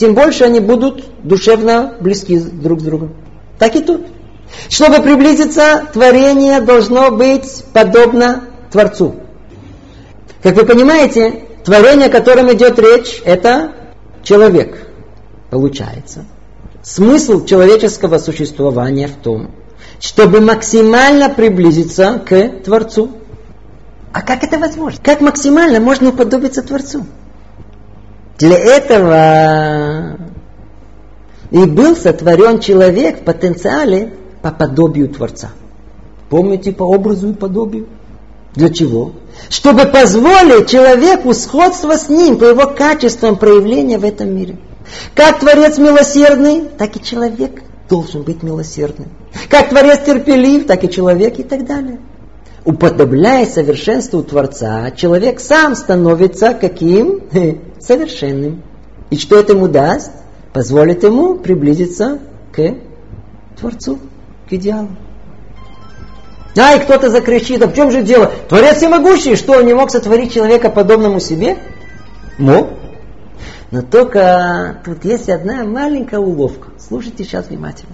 тем 0.00 0.14
больше 0.14 0.44
они 0.44 0.60
будут 0.60 1.04
душевно 1.22 1.92
близки 2.00 2.38
друг 2.38 2.80
с 2.80 2.84
другом. 2.84 3.14
Так 3.58 3.76
и 3.76 3.80
тут. 3.80 4.06
Чтобы 4.70 5.02
приблизиться, 5.02 5.88
творение 5.92 6.62
должно 6.62 7.10
быть 7.10 7.64
подобно 7.74 8.44
Творцу. 8.72 9.16
Как 10.42 10.56
вы 10.56 10.64
понимаете, 10.64 11.42
творение, 11.66 12.06
о 12.06 12.10
котором 12.10 12.50
идет 12.50 12.78
речь, 12.78 13.20
это 13.26 13.72
человек. 14.22 14.86
Получается. 15.50 16.24
Смысл 16.82 17.44
человеческого 17.44 18.16
существования 18.16 19.06
в 19.06 19.22
том, 19.22 19.50
чтобы 20.00 20.40
максимально 20.40 21.28
приблизиться 21.28 22.22
к 22.26 22.62
Творцу. 22.64 23.10
А 24.14 24.22
как 24.22 24.44
это 24.44 24.58
возможно? 24.58 24.98
Как 25.04 25.20
максимально 25.20 25.78
можно 25.78 26.08
уподобиться 26.08 26.62
Творцу? 26.62 27.04
Для 28.40 28.56
этого 28.56 30.16
и 31.50 31.64
был 31.66 31.94
сотворен 31.94 32.58
человек 32.58 33.20
в 33.20 33.24
потенциале 33.24 34.14
по 34.40 34.50
подобию 34.50 35.10
Творца. 35.10 35.50
Помните, 36.30 36.72
по 36.72 36.84
образу 36.84 37.30
и 37.30 37.34
подобию? 37.34 37.86
Для 38.54 38.70
чего? 38.70 39.12
Чтобы 39.50 39.84
позволить 39.84 40.70
человеку 40.70 41.34
сходство 41.34 41.96
с 41.96 42.08
ним 42.08 42.38
по 42.38 42.44
его 42.44 42.66
качествам 42.66 43.36
проявления 43.36 43.98
в 43.98 44.04
этом 44.04 44.34
мире. 44.34 44.56
Как 45.14 45.40
Творец 45.40 45.76
милосердный, 45.76 46.62
так 46.78 46.96
и 46.96 47.02
человек 47.02 47.62
должен 47.90 48.22
быть 48.22 48.42
милосердным. 48.42 49.08
Как 49.50 49.68
Творец 49.68 50.00
терпелив, 50.06 50.66
так 50.66 50.82
и 50.82 50.90
человек 50.90 51.38
и 51.38 51.42
так 51.42 51.66
далее. 51.66 52.00
Уподобляя 52.64 53.44
совершенству 53.44 54.22
Творца, 54.22 54.90
человек 54.92 55.40
сам 55.40 55.74
становится 55.74 56.54
каким? 56.54 57.20
Совершенным. 57.80 58.62
И 59.10 59.16
что 59.16 59.38
это 59.38 59.54
ему 59.54 59.68
даст? 59.68 60.12
Позволит 60.52 61.02
ему 61.02 61.34
приблизиться 61.34 62.18
к 62.52 62.74
Творцу, 63.58 63.98
к 64.48 64.52
идеалу. 64.52 64.88
А, 66.58 66.74
и 66.74 66.80
кто-то 66.80 67.10
закричит, 67.10 67.62
а 67.62 67.68
в 67.68 67.74
чем 67.74 67.90
же 67.90 68.02
дело? 68.02 68.30
Творец 68.48 68.78
всемогущий, 68.78 69.36
что, 69.36 69.58
он 69.58 69.66
не 69.66 69.74
мог 69.74 69.90
сотворить 69.90 70.32
человека 70.32 70.68
подобному 70.68 71.20
себе? 71.20 71.58
Мог. 72.38 72.68
Но 73.70 73.82
только 73.82 74.80
тут 74.84 75.04
есть 75.04 75.28
одна 75.28 75.64
маленькая 75.64 76.18
уловка. 76.18 76.68
Слушайте 76.78 77.24
сейчас 77.24 77.46
внимательно. 77.48 77.92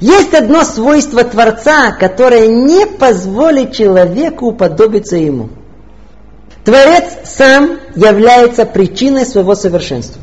Есть 0.00 0.32
одно 0.32 0.62
свойство 0.62 1.24
Творца, 1.24 1.92
которое 1.92 2.46
не 2.46 2.86
позволит 2.86 3.72
человеку 3.72 4.46
уподобиться 4.46 5.16
ему. 5.16 5.48
Творец 6.64 7.04
сам 7.24 7.80
является 7.96 8.64
причиной 8.64 9.26
своего 9.26 9.54
совершенства. 9.54 10.22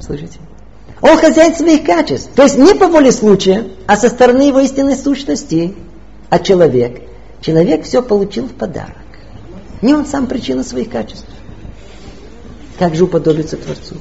Слышите? 0.00 0.38
Он 1.00 1.18
хозяин 1.18 1.54
своих 1.54 1.84
качеств. 1.84 2.30
То 2.34 2.44
есть 2.44 2.56
не 2.56 2.74
по 2.74 2.86
воле 2.86 3.12
случая, 3.12 3.64
а 3.86 3.96
со 3.96 4.08
стороны 4.08 4.42
его 4.42 4.60
истинной 4.60 4.96
сущности. 4.96 5.74
А 6.30 6.38
человек? 6.38 7.02
Человек 7.40 7.84
все 7.84 8.02
получил 8.02 8.44
в 8.44 8.52
подарок. 8.52 8.96
Не 9.82 9.94
он 9.94 10.06
сам 10.06 10.26
причина 10.26 10.64
своих 10.64 10.90
качеств. 10.90 11.26
Как 12.78 12.94
же 12.94 13.04
уподобиться 13.04 13.56
Творцу? 13.56 13.96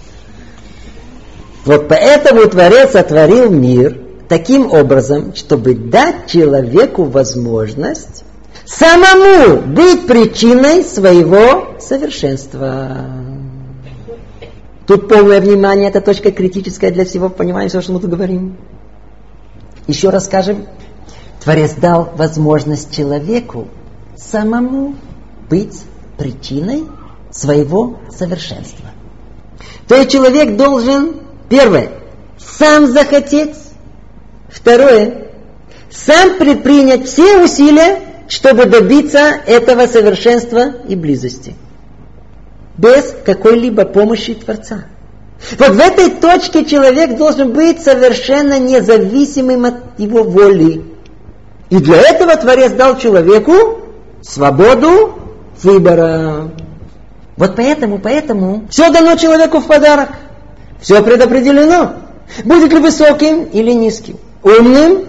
Вот 1.66 1.88
поэтому 1.88 2.48
Творец 2.48 2.92
сотворил 2.92 3.50
мир 3.50 4.00
таким 4.30 4.72
образом, 4.72 5.34
чтобы 5.36 5.74
дать 5.74 6.28
человеку 6.28 7.04
возможность 7.04 8.24
самому 8.66 9.62
быть 9.62 10.08
причиной 10.08 10.84
своего 10.84 11.76
совершенства. 11.80 13.08
Тут 14.88 15.08
полное 15.08 15.42
внимание, 15.42 15.90
это 15.90 16.02
точка 16.02 16.32
критическая 16.32 16.92
для 16.92 17.06
всего 17.06 17.30
понимания, 17.30 17.70
все, 17.70 17.82
что 17.82 17.94
мы 17.94 18.00
тут 18.00 18.12
говорим. 18.12 18.58
Еще 19.88 20.10
раз 20.10 20.26
скажем, 20.26 20.68
Творец 21.44 21.74
дал 21.74 22.12
возможность 22.16 22.96
человеку 22.96 23.68
самому 24.16 24.96
быть 25.50 25.84
причиной 26.18 26.86
своего 27.32 28.00
совершенства. 28.10 28.90
То 29.88 29.96
есть 29.96 30.12
человек 30.12 30.56
должен, 30.56 31.22
первое, 31.50 31.92
сам 32.38 32.88
захотеть, 32.88 33.56
второе, 34.50 35.30
сам 35.92 36.38
предпринять 36.38 37.08
все 37.08 37.44
усилия, 37.44 38.00
чтобы 38.28 38.66
добиться 38.66 39.40
этого 39.46 39.88
совершенства 39.88 40.74
и 40.88 40.96
близости. 40.96 41.56
Без 42.78 43.16
какой-либо 43.26 43.86
помощи 43.86 44.34
Творца. 44.34 44.86
Вот 45.58 45.70
в 45.70 45.80
этой 45.80 46.10
точке 46.10 46.66
человек 46.66 47.18
должен 47.18 47.54
быть 47.54 47.82
совершенно 47.82 48.60
независимым 48.60 49.66
от 49.66 49.76
его 49.98 50.24
воли. 50.24 50.84
И 51.70 51.78
для 51.78 51.98
этого 51.98 52.36
Творец 52.36 52.72
дал 52.74 52.98
человеку 52.98 53.82
свободу 54.22 55.20
выбора. 55.62 56.52
Вот 57.38 57.56
поэтому, 57.56 58.00
поэтому 58.00 58.66
все 58.70 58.90
дано 58.92 59.16
человеку 59.16 59.60
в 59.60 59.68
подарок. 59.68 60.10
Все 60.82 61.02
предопределено. 61.02 61.96
Будет 62.44 62.72
ли 62.72 62.80
высоким 62.80 63.44
или 63.46 63.72
низким. 63.72 64.18
Умным 64.42 65.06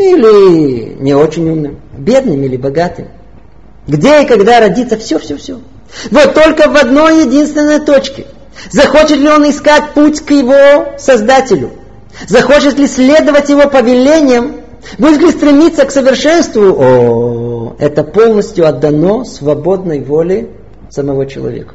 или 0.00 0.94
не 1.00 1.14
очень 1.14 1.48
умным. 1.48 1.80
Бедным 1.96 2.42
или 2.42 2.56
богатым. 2.56 3.08
Где 3.86 4.22
и 4.22 4.26
когда 4.26 4.60
родиться, 4.60 4.96
все, 4.96 5.18
все, 5.18 5.36
все. 5.36 5.60
Вот 6.10 6.34
только 6.34 6.70
в 6.70 6.76
одной 6.76 7.24
единственной 7.24 7.80
точке. 7.80 8.26
Захочет 8.70 9.18
ли 9.18 9.28
он 9.28 9.48
искать 9.48 9.92
путь 9.94 10.20
к 10.20 10.30
его 10.30 10.98
Создателю? 10.98 11.70
Захочет 12.26 12.78
ли 12.78 12.86
следовать 12.86 13.48
его 13.48 13.68
повелениям? 13.68 14.56
Будет 14.98 15.20
ли 15.20 15.30
стремиться 15.30 15.84
к 15.84 15.90
совершенству? 15.90 16.74
О, 16.78 17.76
это 17.78 18.04
полностью 18.04 18.66
отдано 18.66 19.24
свободной 19.24 20.00
воле 20.00 20.50
самого 20.90 21.26
человека. 21.26 21.74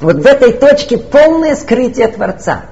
Вот 0.00 0.16
в 0.16 0.26
этой 0.26 0.52
точке 0.52 0.96
полное 0.96 1.56
скрытие 1.56 2.08
Творца. 2.08 2.66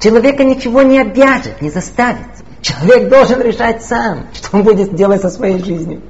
Человека 0.00 0.44
ничего 0.44 0.82
не 0.82 1.00
обяжет, 1.00 1.60
не 1.60 1.70
заставит. 1.70 2.43
Человек 2.64 3.10
должен 3.10 3.42
решать 3.42 3.82
сам, 3.82 4.28
что 4.32 4.56
он 4.56 4.62
будет 4.62 4.94
делать 4.94 5.20
со 5.20 5.28
своей 5.28 5.62
жизнью. 5.62 6.00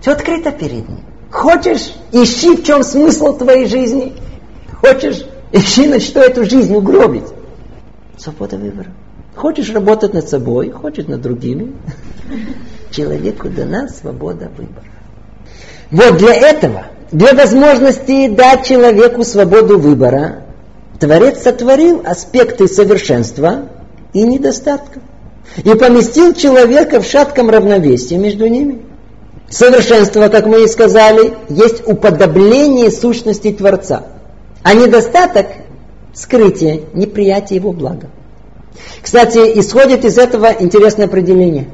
Все 0.00 0.12
открыто 0.12 0.52
перед 0.52 0.88
ним. 0.88 1.00
Хочешь, 1.32 1.92
ищи, 2.12 2.54
в 2.54 2.62
чем 2.62 2.84
смысл 2.84 3.36
твоей 3.36 3.66
жизни. 3.66 4.14
Хочешь, 4.80 5.26
ищи, 5.50 5.88
на 5.88 5.98
что 5.98 6.20
эту 6.20 6.44
жизнь 6.44 6.72
угробить. 6.76 7.24
Свобода 8.16 8.56
выбора. 8.56 8.86
Хочешь 9.34 9.70
работать 9.70 10.14
над 10.14 10.28
собой, 10.28 10.70
хочешь 10.70 11.08
над 11.08 11.20
другими. 11.20 11.74
Человеку 12.92 13.48
дана 13.48 13.88
свобода 13.88 14.48
выбора. 14.56 14.86
Вот 15.90 16.18
для 16.18 16.34
этого 16.34 16.84
для 17.10 17.34
возможности 17.34 18.28
дать 18.28 18.64
человеку 18.64 19.24
свободу 19.24 19.80
выбора, 19.80 20.44
Творец 21.00 21.42
сотворил 21.42 22.02
аспекты 22.06 22.68
совершенства 22.68 23.68
и 24.12 24.22
недостатка. 24.22 25.00
И 25.64 25.74
поместил 25.74 26.34
человека 26.34 27.00
в 27.00 27.06
шатком 27.06 27.50
равновесии 27.50 28.14
между 28.14 28.46
ними. 28.46 28.82
Совершенство, 29.48 30.28
как 30.28 30.46
мы 30.46 30.64
и 30.64 30.68
сказали, 30.68 31.34
есть 31.48 31.86
уподобление 31.86 32.90
сущности 32.90 33.52
Творца. 33.52 34.02
А 34.62 34.74
недостаток– 34.74 35.46
скрытие, 36.14 36.82
неприятие 36.94 37.58
его 37.58 37.72
блага. 37.72 38.08
Кстати, 39.02 39.38
исходит 39.60 40.04
из 40.04 40.18
этого 40.18 40.52
интересное 40.58 41.06
определение. 41.06 41.68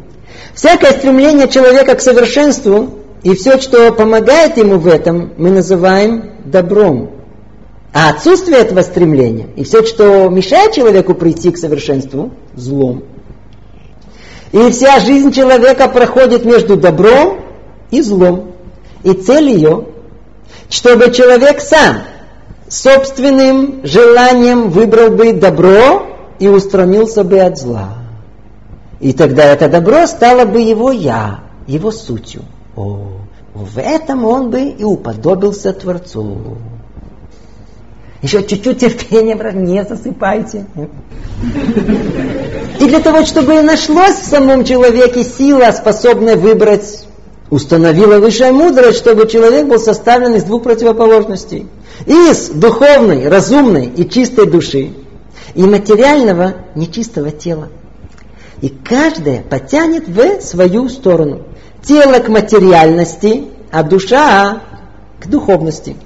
Всякое 0.54 0.92
стремление 0.92 1.48
человека 1.48 1.94
к 1.94 2.00
совершенству 2.00 2.90
и 3.22 3.34
все, 3.34 3.58
что 3.60 3.92
помогает 3.92 4.56
ему 4.58 4.78
в 4.78 4.86
этом, 4.86 5.32
мы 5.38 5.50
называем 5.50 6.32
добром. 6.44 7.10
А 7.94 8.10
отсутствие 8.10 8.58
этого 8.58 8.82
стремления 8.82 9.48
и 9.56 9.64
все, 9.64 9.84
что 9.84 10.28
мешает 10.28 10.72
человеку 10.72 11.14
прийти 11.14 11.50
к 11.50 11.58
совершенству, 11.58 12.32
злом. 12.54 13.04
И 14.52 14.70
вся 14.70 15.00
жизнь 15.00 15.32
человека 15.32 15.88
проходит 15.88 16.44
между 16.44 16.76
добром 16.76 17.40
и 17.90 18.02
злом. 18.02 18.52
И 19.02 19.14
цель 19.14 19.50
ее, 19.50 19.86
чтобы 20.68 21.10
человек 21.10 21.60
сам 21.60 22.02
собственным 22.68 23.84
желанием 23.84 24.70
выбрал 24.70 25.10
бы 25.10 25.32
добро 25.32 26.06
и 26.38 26.48
устранился 26.48 27.24
бы 27.24 27.40
от 27.40 27.58
зла. 27.58 27.98
И 29.00 29.12
тогда 29.12 29.44
это 29.44 29.68
добро 29.68 30.06
стало 30.06 30.44
бы 30.44 30.60
его 30.60 30.92
я, 30.92 31.40
его 31.66 31.90
сутью. 31.90 32.42
О, 32.76 33.08
в 33.54 33.78
этом 33.78 34.24
он 34.24 34.50
бы 34.50 34.60
и 34.60 34.84
уподобился 34.84 35.72
Творцу. 35.72 36.56
Еще 38.22 38.44
чуть-чуть 38.44 38.78
терпения, 38.78 39.34
брат, 39.34 39.54
не 39.54 39.84
засыпайте. 39.84 40.66
И 42.78 42.84
для 42.86 43.00
того, 43.00 43.26
чтобы 43.26 43.62
нашлось 43.62 44.20
в 44.20 44.26
самом 44.26 44.64
человеке 44.64 45.24
сила, 45.24 45.72
способная 45.72 46.36
выбрать, 46.36 47.04
установила 47.50 48.18
высшая 48.18 48.52
мудрость, 48.52 48.98
чтобы 48.98 49.28
человек 49.28 49.66
был 49.66 49.80
составлен 49.80 50.36
из 50.36 50.44
двух 50.44 50.62
противоположностей. 50.62 51.66
Из 52.06 52.48
духовной, 52.50 53.28
разумной 53.28 53.86
и 53.86 54.08
чистой 54.08 54.46
души, 54.46 54.92
и 55.54 55.62
материального, 55.62 56.54
нечистого 56.76 57.32
тела. 57.32 57.70
И 58.60 58.68
каждое 58.68 59.42
потянет 59.42 60.06
в 60.06 60.40
свою 60.40 60.88
сторону 60.88 61.42
тело 61.82 62.20
к 62.20 62.28
материальности, 62.28 63.46
а 63.72 63.82
душа 63.82 64.62
к 65.20 65.26
духовности. 65.26 65.96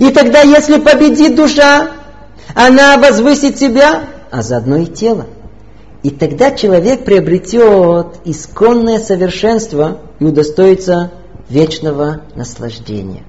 И 0.00 0.10
тогда, 0.10 0.40
если 0.40 0.78
победит 0.78 1.36
душа, 1.36 1.90
она 2.54 2.96
возвысит 2.98 3.58
себя, 3.58 4.04
а 4.30 4.42
заодно 4.42 4.78
и 4.78 4.86
тело. 4.86 5.26
И 6.02 6.10
тогда 6.10 6.52
человек 6.52 7.04
приобретет 7.04 8.20
исконное 8.24 8.98
совершенство 8.98 9.98
и 10.20 10.24
удостоится 10.24 11.12
вечного 11.48 12.22
наслаждения. 12.34 13.24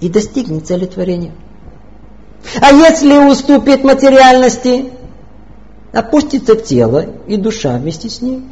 И 0.00 0.08
достигнет 0.08 0.66
цели 0.66 0.86
творения. 0.86 1.32
А 2.60 2.72
если 2.72 3.28
уступит 3.30 3.84
материальности, 3.84 4.92
опустится 5.92 6.54
тело 6.56 7.06
и 7.26 7.36
душа 7.36 7.76
вместе 7.78 8.08
с 8.08 8.20
ним 8.20 8.50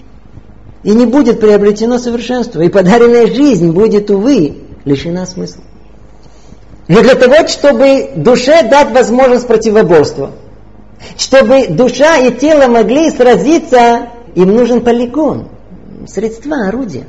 и 0.82 0.90
не 0.90 1.07
будет 1.07 1.40
приобретено 1.40 1.99
совершенство, 1.99 2.61
и 2.61 2.68
подаренная 2.68 3.26
жизнь 3.26 3.70
будет, 3.72 4.11
увы, 4.11 4.59
лишена 4.84 5.26
смысла. 5.26 5.62
Но 6.89 7.01
для 7.03 7.14
того, 7.14 7.47
чтобы 7.49 8.11
душе 8.16 8.62
дать 8.68 8.93
возможность 8.93 9.47
противоборства, 9.47 10.32
Чтобы 11.16 11.66
душа 11.68 12.18
и 12.18 12.32
тело 12.32 12.66
могли 12.66 13.11
сразиться, 13.11 14.09
им 14.35 14.55
нужен 14.55 14.80
полигон, 14.82 15.49
средства, 16.07 16.68
орудия. 16.68 17.05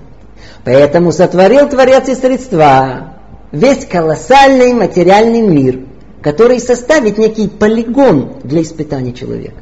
Поэтому 0.64 1.12
сотворил 1.12 1.70
Творец 1.70 2.08
и 2.08 2.16
средства, 2.16 3.14
весь 3.52 3.86
колоссальный 3.86 4.74
материальный 4.74 5.42
мир, 5.42 5.86
который 6.22 6.60
составит 6.60 7.18
некий 7.18 7.48
полигон 7.48 8.38
для 8.44 8.62
испытания 8.62 9.14
человека. 9.14 9.62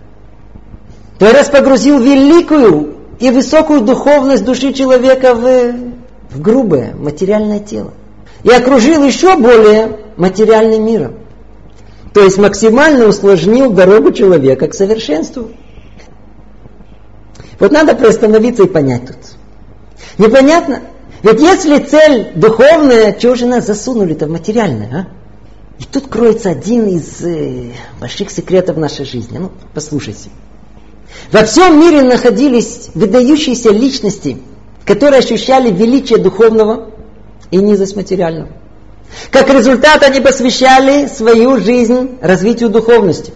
Творец 1.19 1.49
погрузил 1.49 1.99
великую 1.99 2.95
и 3.19 3.29
высокую 3.29 3.81
духовность 3.81 4.43
души 4.43 4.73
человека 4.73 5.35
в, 5.35 5.73
в 6.31 6.41
грубое 6.41 6.95
материальное 6.95 7.59
тело. 7.59 7.93
И 8.43 8.49
окружил 8.49 9.03
еще 9.05 9.37
более 9.37 10.02
материальным 10.17 10.85
миром. 10.85 11.15
То 12.13 12.21
есть 12.21 12.37
максимально 12.37 13.07
усложнил 13.07 13.71
дорогу 13.71 14.11
человека 14.11 14.67
к 14.67 14.73
совершенству. 14.73 15.49
Вот 17.59 17.71
надо 17.71 17.95
приостановиться 17.95 18.63
и 18.63 18.67
понять 18.67 19.07
тут. 19.07 19.17
Непонятно? 20.17 20.81
Ведь 21.23 21.39
если 21.39 21.79
цель 21.79 22.33
духовная, 22.35 23.13
чего 23.13 23.35
же 23.35 23.45
нас 23.45 23.65
засунули-то 23.65 24.27
в 24.27 24.29
материальное, 24.29 24.89
а? 24.93 25.23
И 25.79 25.85
тут 25.85 26.07
кроется 26.07 26.49
один 26.49 26.87
из 26.87 27.21
э, 27.21 27.71
больших 27.99 28.29
секретов 28.29 28.77
нашей 28.77 29.05
жизни. 29.05 29.37
Ну, 29.39 29.51
послушайте. 29.73 30.29
Во 31.31 31.43
всем 31.45 31.79
мире 31.79 32.03
находились 32.03 32.89
выдающиеся 32.93 33.71
личности, 33.71 34.37
которые 34.85 35.19
ощущали 35.19 35.71
величие 35.71 36.19
духовного 36.19 36.91
и 37.49 37.57
низость 37.57 37.95
материального. 37.95 38.49
Как 39.31 39.49
результат 39.49 40.03
они 40.03 40.19
посвящали 40.19 41.07
свою 41.07 41.59
жизнь 41.59 42.17
развитию 42.21 42.69
духовности. 42.69 43.33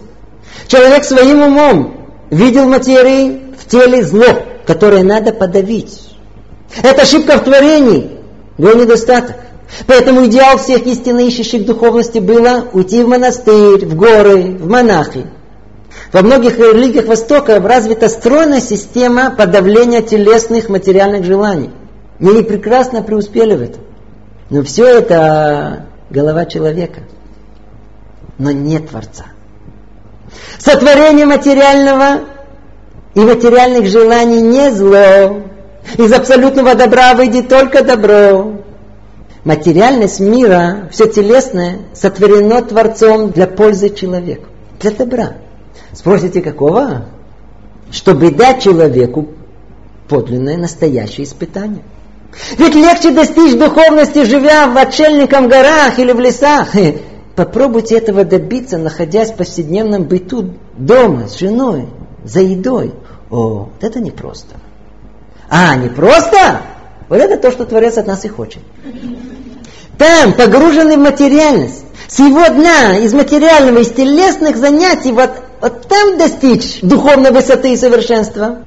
Человек 0.66 1.04
своим 1.04 1.42
умом 1.42 2.08
видел 2.30 2.66
материи 2.66 3.42
в 3.58 3.66
теле 3.68 4.04
зло, 4.04 4.42
которое 4.66 5.02
надо 5.02 5.32
подавить. 5.32 6.00
Это 6.82 7.02
ошибка 7.02 7.38
в 7.38 7.44
творении, 7.44 8.18
его 8.58 8.72
недостаток. 8.72 9.36
Поэтому 9.86 10.26
идеал 10.26 10.58
всех 10.58 10.86
истинно 10.86 11.20
ищущих 11.20 11.66
духовности 11.66 12.18
было 12.18 12.66
уйти 12.72 13.02
в 13.02 13.08
монастырь, 13.08 13.84
в 13.84 13.94
горы, 13.94 14.56
в 14.58 14.68
монахи. 14.68 15.26
Во 16.12 16.22
многих 16.22 16.58
религиях 16.58 17.06
Востока 17.06 17.60
развита 17.60 18.08
стройная 18.08 18.60
система 18.60 19.30
подавления 19.30 20.00
телесных 20.00 20.68
материальных 20.68 21.24
желаний. 21.24 21.70
И 22.18 22.26
они 22.26 22.42
прекрасно 22.42 23.02
преуспели 23.02 23.54
в 23.54 23.62
этом. 23.62 23.82
Но 24.50 24.62
все 24.62 24.86
это 24.86 25.86
голова 26.10 26.46
человека. 26.46 27.02
Но 28.38 28.50
нет 28.50 28.88
Творца. 28.88 29.26
Сотворение 30.58 31.26
материального 31.26 32.20
и 33.14 33.20
материальных 33.20 33.86
желаний 33.86 34.40
не 34.40 34.70
зло. 34.70 35.42
Из 35.96 36.12
абсолютного 36.12 36.74
добра 36.74 37.14
выйдет 37.14 37.48
только 37.48 37.82
добро. 37.82 38.62
Материальность 39.44 40.20
мира, 40.20 40.88
все 40.90 41.08
телесное, 41.08 41.78
сотворено 41.94 42.60
Творцом 42.62 43.30
для 43.30 43.46
пользы 43.46 43.88
человека, 43.88 44.46
для 44.80 44.90
добра. 44.90 45.32
Спросите, 45.92 46.42
какого? 46.42 47.06
Чтобы 47.90 48.30
дать 48.30 48.62
человеку 48.62 49.28
подлинное, 50.08 50.56
настоящее 50.56 51.24
испытание. 51.24 51.82
Ведь 52.56 52.74
легче 52.74 53.10
достичь 53.10 53.58
духовности, 53.58 54.24
живя 54.24 54.66
в 54.66 54.76
отшельником 54.76 55.48
горах 55.48 55.98
или 55.98 56.12
в 56.12 56.20
лесах. 56.20 56.68
Попробуйте 57.36 57.96
этого 57.96 58.24
добиться, 58.24 58.78
находясь 58.78 59.30
в 59.30 59.36
повседневном 59.36 60.04
быту 60.04 60.54
дома 60.76 61.28
с 61.28 61.38
женой, 61.38 61.88
за 62.24 62.40
едой. 62.40 62.94
О, 63.30 63.68
вот 63.70 63.84
это 63.84 64.00
непросто. 64.00 64.56
А, 65.48 65.76
непросто? 65.76 66.62
Вот 67.08 67.18
это 67.18 67.36
то, 67.38 67.50
что 67.50 67.64
Творец 67.64 67.96
от 67.96 68.06
нас 68.06 68.24
и 68.24 68.28
хочет. 68.28 68.60
Там, 69.96 70.32
погруженный 70.32 70.96
в 70.96 71.00
материальность, 71.00 71.84
с 72.08 72.18
его 72.18 72.46
дна, 72.48 72.98
из 72.98 73.12
материального, 73.14 73.78
из 73.78 73.90
телесных 73.90 74.56
занятий, 74.56 75.12
вот, 75.12 75.30
вот 75.60 75.88
там 75.88 76.18
достичь 76.18 76.80
духовной 76.82 77.32
высоты 77.32 77.72
и 77.72 77.76
совершенства. 77.76 78.64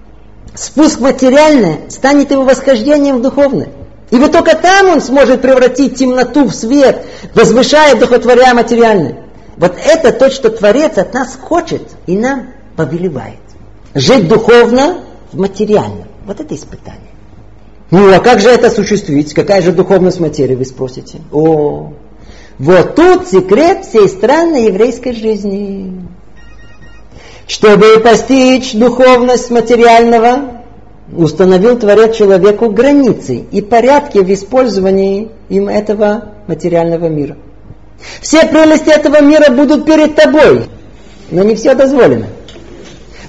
Спуск 0.53 0.99
материальное 0.99 1.89
станет 1.89 2.31
его 2.31 2.43
восхождением 2.43 3.17
в 3.17 3.21
духовное. 3.21 3.69
И 4.09 4.17
вот 4.17 4.33
только 4.33 4.55
там 4.57 4.89
он 4.89 5.01
сможет 5.01 5.41
превратить 5.41 5.95
темноту 5.95 6.45
в 6.45 6.53
свет, 6.53 7.05
возвышая, 7.33 7.95
духотворя 7.95 8.53
материальное. 8.53 9.23
Вот 9.55 9.75
это 9.85 10.11
то, 10.11 10.29
что 10.29 10.49
Творец 10.49 10.97
от 10.97 11.13
нас 11.13 11.37
хочет 11.39 11.83
и 12.07 12.17
нам 12.17 12.47
повелевает. 12.75 13.39
Жить 13.93 14.27
духовно 14.27 14.97
в 15.31 15.39
материальном. 15.39 16.07
Вот 16.25 16.39
это 16.39 16.53
испытание. 16.55 16.99
Ну, 17.89 18.13
а 18.13 18.19
как 18.19 18.39
же 18.39 18.49
это 18.49 18.67
осуществить? 18.67 19.33
Какая 19.33 19.61
же 19.61 19.71
духовность 19.71 20.19
материи, 20.19 20.55
вы 20.55 20.65
спросите? 20.65 21.19
О, 21.31 21.93
вот 22.57 22.95
тут 22.95 23.27
секрет 23.27 23.85
всей 23.85 24.07
странной 24.07 24.67
еврейской 24.67 25.13
жизни. 25.13 26.07
Чтобы 27.51 27.99
постичь 27.99 28.71
духовность 28.71 29.51
материального, 29.51 30.63
установил 31.13 31.77
Творец 31.77 32.15
человеку 32.15 32.69
границы 32.69 33.43
и 33.51 33.61
порядки 33.61 34.19
в 34.19 34.33
использовании 34.33 35.31
им 35.49 35.67
этого 35.67 36.29
материального 36.47 37.07
мира. 37.07 37.35
Все 38.21 38.47
прелести 38.47 38.89
этого 38.89 39.21
мира 39.21 39.51
будут 39.51 39.85
перед 39.85 40.15
тобой, 40.15 40.69
но 41.29 41.43
не 41.43 41.55
все 41.55 41.75
дозволено. 41.75 42.27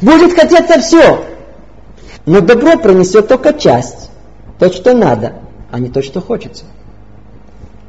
Будет 0.01 0.39
хотеться 0.39 0.79
все, 0.79 1.25
но 2.25 2.41
добро 2.41 2.79
принесет 2.79 3.27
только 3.27 3.53
часть 3.53 4.09
то, 4.61 4.73
что 4.73 4.95
надо, 4.95 5.33
а 5.73 5.81
не 5.81 5.89
то, 5.89 6.01
что 6.01 6.21
хочется. 6.21 6.63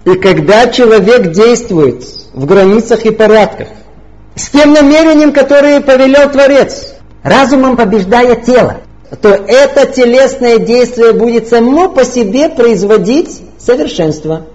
И 0.04 0.16
когда 0.16 0.66
человек 0.66 1.32
действует 1.32 2.04
в 2.34 2.48
границах 2.48 3.06
и 3.06 3.12
порядках, 3.12 3.68
с 4.36 4.50
тем 4.50 4.74
намерением, 4.74 5.32
которое 5.32 5.82
повелел 5.82 6.30
Творец, 6.32 6.96
разумом 7.24 7.78
побеждая 7.78 8.36
тело, 8.36 8.82
то 9.22 9.30
это 9.30 9.86
телесное 9.86 10.58
действие 10.58 11.14
будет 11.14 11.48
само 11.48 11.90
по 11.90 12.04
себе 12.04 12.50
производить 12.50 13.42
совершенство. 13.60 14.48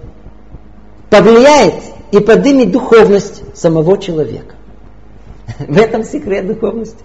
Повлияет 1.10 1.74
и 2.10 2.18
поднимет 2.18 2.72
духовность 2.72 3.42
самого 3.56 3.98
человека. 3.98 4.54
В 5.58 5.78
этом 5.78 6.04
секрет 6.04 6.46
духовности. 6.46 7.04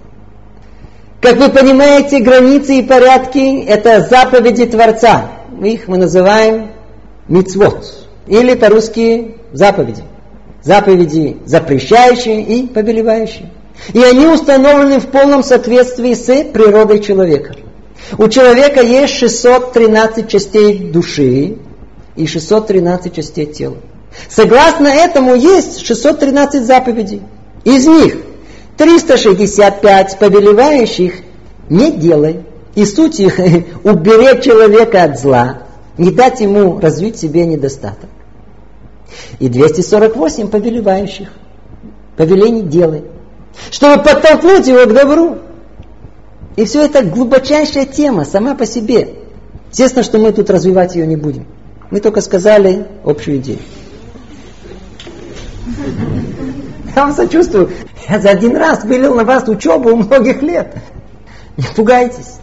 Как 1.22 1.38
вы 1.38 1.50
понимаете, 1.50 2.20
границы 2.20 2.80
и 2.80 2.84
порядки– 2.84 3.64
это 3.66 4.02
заповеди 4.02 4.66
Творца. 4.66 5.30
Их 5.62 5.88
мы 5.88 5.98
называем 5.98 6.72
мицвод. 7.30 8.08
Или 8.28 8.56
по-русски 8.56 9.38
заповеди. 9.54 10.04
Заповеди 10.64 11.38
запрещающие 11.46 12.42
и 12.42 12.68
повелевающие. 12.68 13.52
И 13.94 14.02
они 14.02 14.28
установлены 14.28 15.00
в 15.00 15.08
полном 15.08 15.44
соответствии 15.44 16.14
с 16.14 16.26
природой 16.52 17.00
человека. 17.00 17.56
У 18.18 18.28
человека 18.30 18.82
есть 18.82 19.14
613 19.16 20.28
частей 20.28 20.92
души 20.92 21.58
и 22.16 22.28
613 22.28 23.14
частей 23.14 23.46
тела. 23.46 23.78
Согласно 24.30 24.88
этому 24.88 25.36
есть 25.36 25.86
613 25.86 26.64
заповедей. 26.64 27.22
Из 27.64 27.86
них 27.86 28.18
365 28.78 30.20
повелевающих 30.20 31.14
не 31.70 31.92
делай. 31.92 32.42
И 32.76 32.86
суть 32.86 33.20
их 33.20 33.38
уберечь 33.84 34.44
человека 34.44 35.04
от 35.04 35.20
зла, 35.20 35.64
не 35.98 36.10
дать 36.10 36.42
ему 36.42 36.80
развить 36.80 37.20
себе 37.20 37.46
недостаток. 37.46 38.10
И 39.40 39.50
248 39.50 40.48
повелевающих. 40.50 41.30
Повелений 42.18 42.64
делай. 42.64 43.04
Чтобы 43.72 44.04
подтолкнуть 44.04 44.68
его 44.68 44.86
к 44.86 44.94
добру. 44.94 45.40
И 46.56 46.66
все 46.66 46.84
это 46.86 47.04
глубочайшая 47.04 47.86
тема 47.86 48.26
сама 48.26 48.56
по 48.56 48.66
себе. 48.66 49.16
Естественно, 49.72 50.04
что 50.04 50.20
мы 50.20 50.32
тут 50.32 50.50
развивать 50.50 50.96
ее 50.96 51.08
не 51.08 51.16
будем. 51.16 51.48
Мы 51.90 52.00
только 52.00 52.22
сказали 52.22 52.88
общую 53.04 53.38
идею. 53.38 53.60
Я 56.96 57.06
вам 57.06 57.14
сочувствую. 57.14 57.72
Я 58.08 58.20
за 58.20 58.30
один 58.30 58.56
раз 58.56 58.84
вылил 58.84 59.16
на 59.16 59.24
вас 59.24 59.48
учебу 59.48 59.96
многих 59.96 60.42
лет. 60.42 60.76
Не 61.58 61.66
пугайтесь. 61.76 62.38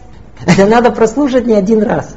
Это 0.45 0.65
надо 0.65 0.91
прослушать 0.91 1.45
не 1.45 1.53
один 1.53 1.83
раз. 1.83 2.15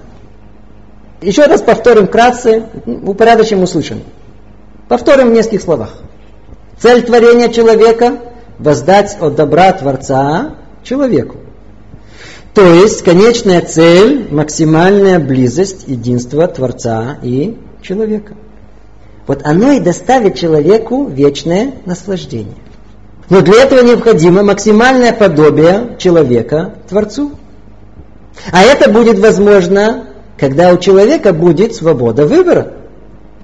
Еще 1.20 1.44
раз 1.44 1.62
повторим 1.62 2.07
вкратце, 2.07 2.64
упорядочим 2.84 3.62
услышанное. 3.62 4.05
Повторим 4.89 5.30
в 5.30 5.32
нескольких 5.32 5.62
словах. 5.62 5.95
Цель 6.78 7.03
творения 7.03 7.49
человека– 7.49 8.18
воздать 8.59 9.16
от 9.20 9.35
добра 9.35 9.72
Творца 9.72 10.57
человеку. 10.82 11.37
То 12.53 12.62
есть 12.62 13.03
конечная 13.03 13.62
цель– 13.62 14.28
максимальная 14.30 15.18
близость 15.18 15.89
единства 15.89 16.47
Творца 16.47 17.18
и 17.22 17.59
человека. 17.82 18.35
Вот 19.26 19.41
оно 19.45 19.72
и 19.72 19.80
доставит 19.80 20.37
человеку 20.37 21.07
вечное 21.07 21.72
наслаждение. 21.87 22.57
Но 23.30 23.41
для 23.41 23.62
этого 23.62 23.80
необходимо 23.80 24.43
максимальное 24.43 25.12
подобие 25.12 25.97
человека 25.99 26.74
Творцу. 26.89 27.32
А 28.53 28.62
это 28.62 28.91
будет 28.91 29.18
возможно, 29.18 30.09
когда 30.39 30.72
у 30.72 30.78
человека 30.78 31.32
будет 31.32 31.74
свобода 31.74 32.26
выбора. 32.26 32.72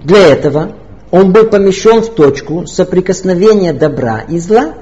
Для 0.05 0.29
этого 0.29 0.73
он 1.11 1.33
был 1.33 1.47
помещен 1.47 2.03
в 2.03 2.11
точку 2.15 2.67
соприкосновения 2.67 3.73
добра 3.73 4.21
и 4.29 4.39
зла, 4.39 4.75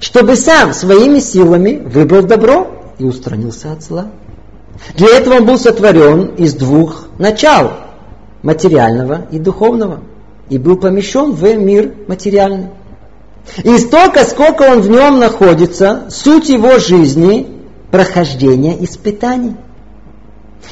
чтобы 0.00 0.36
сам 0.36 0.72
своими 0.72 1.20
силами 1.20 1.82
выбрал 1.84 2.22
добро 2.22 2.68
и 2.98 3.04
устранился 3.04 3.72
от 3.72 3.82
зла. 3.82 4.10
Для 4.96 5.16
этого 5.16 5.36
он 5.36 5.46
был 5.46 5.58
сотворен 5.58 6.34
из 6.36 6.54
двух 6.54 7.06
начал, 7.18 7.72
материального 8.42 9.26
и 9.30 9.38
духовного, 9.38 10.00
и 10.48 10.58
был 10.58 10.76
помещен 10.76 11.32
в 11.32 11.42
мир 11.54 11.92
материальный. 12.08 12.68
И 13.62 13.78
столько, 13.78 14.24
сколько 14.24 14.62
он 14.62 14.80
в 14.80 14.90
нем 14.90 15.18
находится, 15.18 16.06
суть 16.10 16.48
его 16.48 16.78
жизни– 16.78 17.52
прохождение 17.90 18.84
испытаний. 18.84 19.56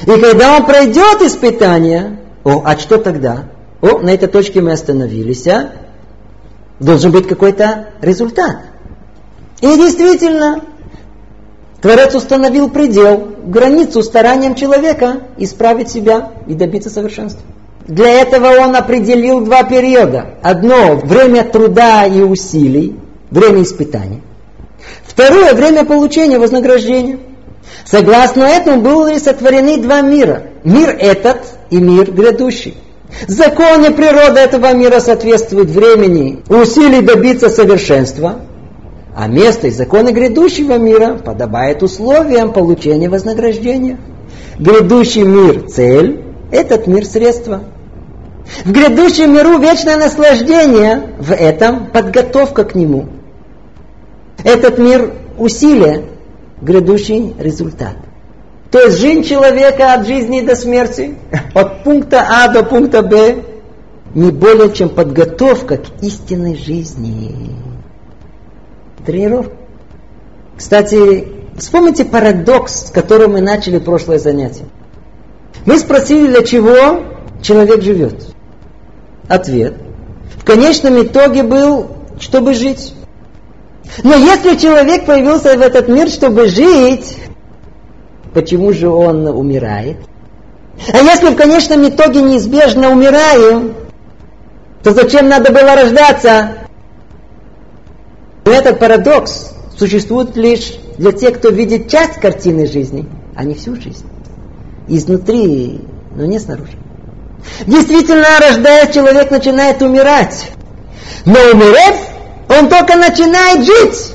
И 0.03 0.21
когда 0.21 0.57
он 0.57 0.67
пройдет 0.67 1.23
испытания, 1.23 2.21
о, 2.43 2.63
а 2.65 2.77
что 2.77 2.99
тогда? 2.99 3.45
О, 3.85 3.99
на 3.99 4.15
этой 4.15 4.29
точке 4.29 4.63
мы 4.63 4.73
остановились, 4.73 5.47
а? 5.47 5.73
Должен 6.81 7.13
быть 7.13 7.29
какой-то 7.29 7.91
результат. 8.01 8.57
И 9.61 9.67
действительно, 9.67 10.63
Творец 11.83 12.15
установил 12.15 12.71
предел, 12.71 13.33
границу 13.45 14.03
старанием 14.03 14.55
человека 14.55 15.25
исправить 15.37 15.91
себя 15.91 16.31
и 16.47 16.55
добиться 16.55 16.89
совершенства. 16.89 17.43
Для 17.87 18.23
этого 18.23 18.59
он 18.59 18.75
определил 18.75 19.43
два 19.43 19.65
периода. 19.65 20.39
Одно– 20.43 20.97
время 21.05 21.45
труда 21.45 22.07
и 22.07 22.23
усилий, 22.23 22.99
время 23.31 23.63
испытаний. 23.65 24.23
Второе– 25.05 25.53
время 25.55 25.85
получения 25.85 26.39
вознаграждения. 26.39 27.19
Согласно 27.85 28.45
этому 28.45 28.81
были 28.81 29.19
сотворены 29.19 29.77
два 29.77 30.01
мира. 30.01 30.45
Мир 30.65 30.97
этот 30.99 31.43
и 31.69 31.77
мир 31.77 32.11
грядущий. 32.11 32.79
Законы 33.27 33.93
природы 33.93 34.41
этого 34.41 34.75
мира 34.75 35.01
соответствуют 35.01 35.71
времени 35.71 36.43
усилий 36.49 37.01
добиться 37.01 37.49
совершенства, 37.49 38.41
а 39.17 39.29
место 39.29 39.69
и 39.69 39.71
законы 39.71 40.11
грядущего 40.11 40.77
мира 40.79 41.15
подобает 41.15 41.83
условиям 41.83 42.53
получения 42.53 43.09
вознаграждения. 43.09 43.99
Грядущий 44.59 45.23
мир– 45.23 45.69
цель, 45.69 46.25
этот 46.51 46.87
мир– 46.87 47.05
средство. 47.07 47.65
В 48.65 48.73
грядущем 48.73 49.33
миру 49.33 49.59
вечное 49.59 49.97
наслаждение, 49.97 51.15
в 51.19 51.33
этом 51.33 51.87
подготовка 51.87 52.65
к 52.65 52.75
нему. 52.75 53.07
Этот 54.43 54.79
мир– 54.79 55.13
усилие, 55.39 56.05
грядущий 56.61 57.35
результат. 57.39 57.97
То 58.75 58.81
есть 58.81 58.99
жизнь 58.99 59.23
человека 59.23 59.95
от 59.95 60.05
жизни 60.05 60.41
до 60.41 60.57
смерти, 60.57 61.15
от 61.55 61.85
пункта 61.85 62.27
А 62.29 62.49
до 62.49 62.65
пункта 62.65 63.03
Б, 63.03 63.45
не 64.17 64.33
более 64.33 64.73
чем 64.73 64.89
подготовка 64.89 65.77
к 65.77 66.03
истинной 66.03 66.57
жизни. 66.57 67.55
Тренировка. 69.07 69.55
Кстати, 70.57 71.29
вспомните 71.57 72.05
парадокс, 72.05 72.89
с 72.89 72.91
которым 72.91 73.35
мы 73.35 73.43
начали 73.43 73.79
прошлое 73.79 74.19
занятие. 74.19 74.65
Мы 75.67 75.79
спросили, 75.79 76.27
для 76.27 76.43
чего 76.43 77.05
человек 77.43 77.81
живет. 77.81 78.25
Ответ. 79.29 79.75
В 80.37 80.45
конечном 80.45 81.01
итоге 81.01 81.45
был, 81.45 81.91
чтобы 82.19 82.55
жить. 82.55 82.93
Но 84.03 84.17
если 84.17 84.57
человек 84.57 85.07
появился 85.07 85.57
в 85.57 85.61
этот 85.61 85.87
мир, 85.87 86.09
чтобы 86.09 86.49
жить, 86.49 87.19
почему 88.35 88.73
же 88.73 88.89
он 88.89 89.27
умирает? 89.27 89.97
А 90.93 90.99
если 90.99 91.29
в 91.29 91.37
конечном 91.37 91.89
итоге 91.89 92.21
неизбежно 92.21 92.91
умираем, 92.91 93.75
то 94.83 94.93
зачем 94.93 95.29
надо 95.29 95.53
было 95.53 95.77
рождаться? 95.77 96.49
Этот 98.45 98.79
парадокс 98.79 99.53
существует 99.79 100.37
лишь 100.37 100.75
для 100.99 101.13
тех, 101.13 101.39
кто 101.39 101.49
видит 101.49 101.89
часть 101.89 102.21
картины 102.21 102.67
жизни, 102.67 103.07
а 103.37 103.45
не 103.45 103.55
всю 103.55 103.77
жизнь. 103.77 104.05
Изнутри, 104.89 105.81
но 106.15 106.27
не 106.27 106.39
снаружи. 106.39 106.77
Действительно, 107.67 108.27
рождаясь, 108.41 108.95
человек 108.95 109.31
начинает 109.31 109.81
умирать. 109.81 110.51
Но 111.25 111.39
умерев, 111.53 111.97
он 112.49 112.69
только 112.69 112.97
начинает 112.97 113.65
жить. 113.65 114.13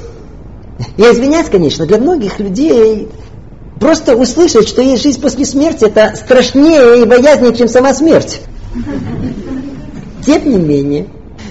Я 0.98 1.12
извиняюсь, 1.12 1.50
конечно, 1.50 1.86
для 1.86 1.98
многих 1.98 2.40
людей 2.40 3.10
просто 3.80 4.16
услышать, 4.16 4.68
что 4.68 4.82
есть 4.82 5.04
жизнь 5.04 5.22
после 5.22 5.46
смерти, 5.46 5.86
это 5.86 6.14
страшнее 6.16 7.02
и 7.02 7.06
боязнее, 7.06 7.56
чем 7.56 7.68
сама 7.68 7.94
смерть. 7.94 8.42
Тем 10.26 10.50
не 10.50 10.58
менее, 10.58 11.08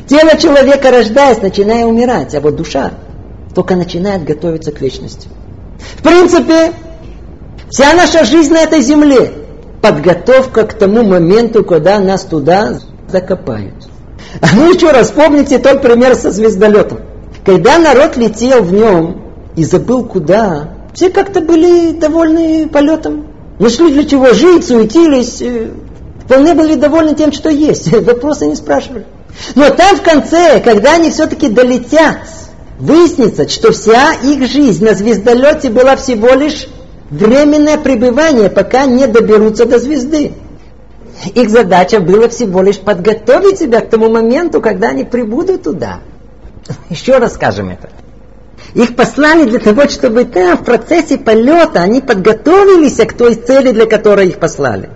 тело 0.06 0.36
человека, 0.36 0.90
рождаясь, 0.90 1.40
начинает 1.40 1.86
умирать, 1.86 2.34
а 2.34 2.40
вот 2.40 2.56
душа 2.56 2.92
только 3.54 3.76
начинает 3.76 4.24
готовиться 4.24 4.72
к 4.72 4.80
вечности. 4.80 5.28
В 5.96 6.02
принципе, 6.02 6.72
вся 7.70 7.92
наша 7.94 8.24
жизнь 8.24 8.52
на 8.52 8.58
этой 8.58 8.80
земле– 8.80 9.32
подготовка 9.80 10.66
к 10.66 10.74
тому 10.74 11.02
моменту, 11.02 11.64
когда 11.64 11.98
нас 12.00 12.24
туда 12.24 12.78
закопают. 13.08 13.74
А 14.40 14.46
ну 14.54 14.72
еще 14.72 14.90
раз, 14.90 15.10
помните 15.10 15.58
тот 15.58 15.82
пример 15.82 16.14
со 16.14 16.30
звездолетом. 16.30 17.00
Когда 17.44 17.78
народ 17.78 18.16
летел 18.16 18.62
в 18.62 18.72
нем 18.72 19.22
и 19.56 19.64
забыл 19.64 20.04
куда, 20.04 20.70
все 20.98 21.10
как-то 21.10 21.40
были 21.40 21.92
довольны 21.92 22.68
полетом. 22.68 23.28
Нашли 23.60 23.92
для 23.92 24.02
чего 24.02 24.32
жить, 24.32 24.66
суетились, 24.66 25.40
э, 25.40 25.70
вполне 26.24 26.54
были 26.54 26.74
довольны 26.74 27.14
тем, 27.14 27.30
что 27.30 27.50
есть. 27.50 27.92
Вопросы 28.04 28.46
не 28.46 28.56
спрашивали. 28.56 29.06
Но 29.54 29.70
там 29.70 29.96
в 29.96 30.02
конце, 30.02 30.58
когда 30.58 30.94
они 30.94 31.12
все-таки 31.12 31.50
долетят, 31.50 32.18
выяснится, 32.80 33.48
что 33.48 33.70
вся 33.70 34.12
их 34.24 34.44
жизнь 34.48 34.84
на 34.84 34.94
звездолете 34.94 35.70
была 35.70 35.94
всего 35.94 36.34
лишь 36.34 36.66
временное 37.10 37.78
пребывание, 37.78 38.50
пока 38.50 38.84
не 38.84 39.06
доберутся 39.06 39.66
до 39.66 39.78
звезды. 39.78 40.32
Их 41.32 41.48
задача 41.48 42.00
была 42.00 42.28
всего 42.28 42.60
лишь 42.60 42.80
подготовить 42.80 43.60
себя 43.60 43.82
к 43.82 43.88
тому 43.88 44.10
моменту, 44.10 44.60
когда 44.60 44.88
они 44.88 45.04
прибудут 45.04 45.62
туда. 45.62 46.00
Еще 46.90 47.18
раз 47.18 47.34
скажем 47.34 47.68
это. 47.68 47.88
Их 48.74 48.96
послали 48.96 49.44
для 49.44 49.58
того, 49.58 49.88
чтобы 49.88 50.24
там, 50.24 50.58
в 50.58 50.64
процессе 50.64 51.18
полета, 51.18 51.80
они 51.80 52.00
подготовились 52.00 52.96
к 52.96 53.12
той 53.14 53.34
цели, 53.34 53.72
для 53.72 53.86
которой 53.86 54.28
их 54.28 54.38
послали. 54.38 54.90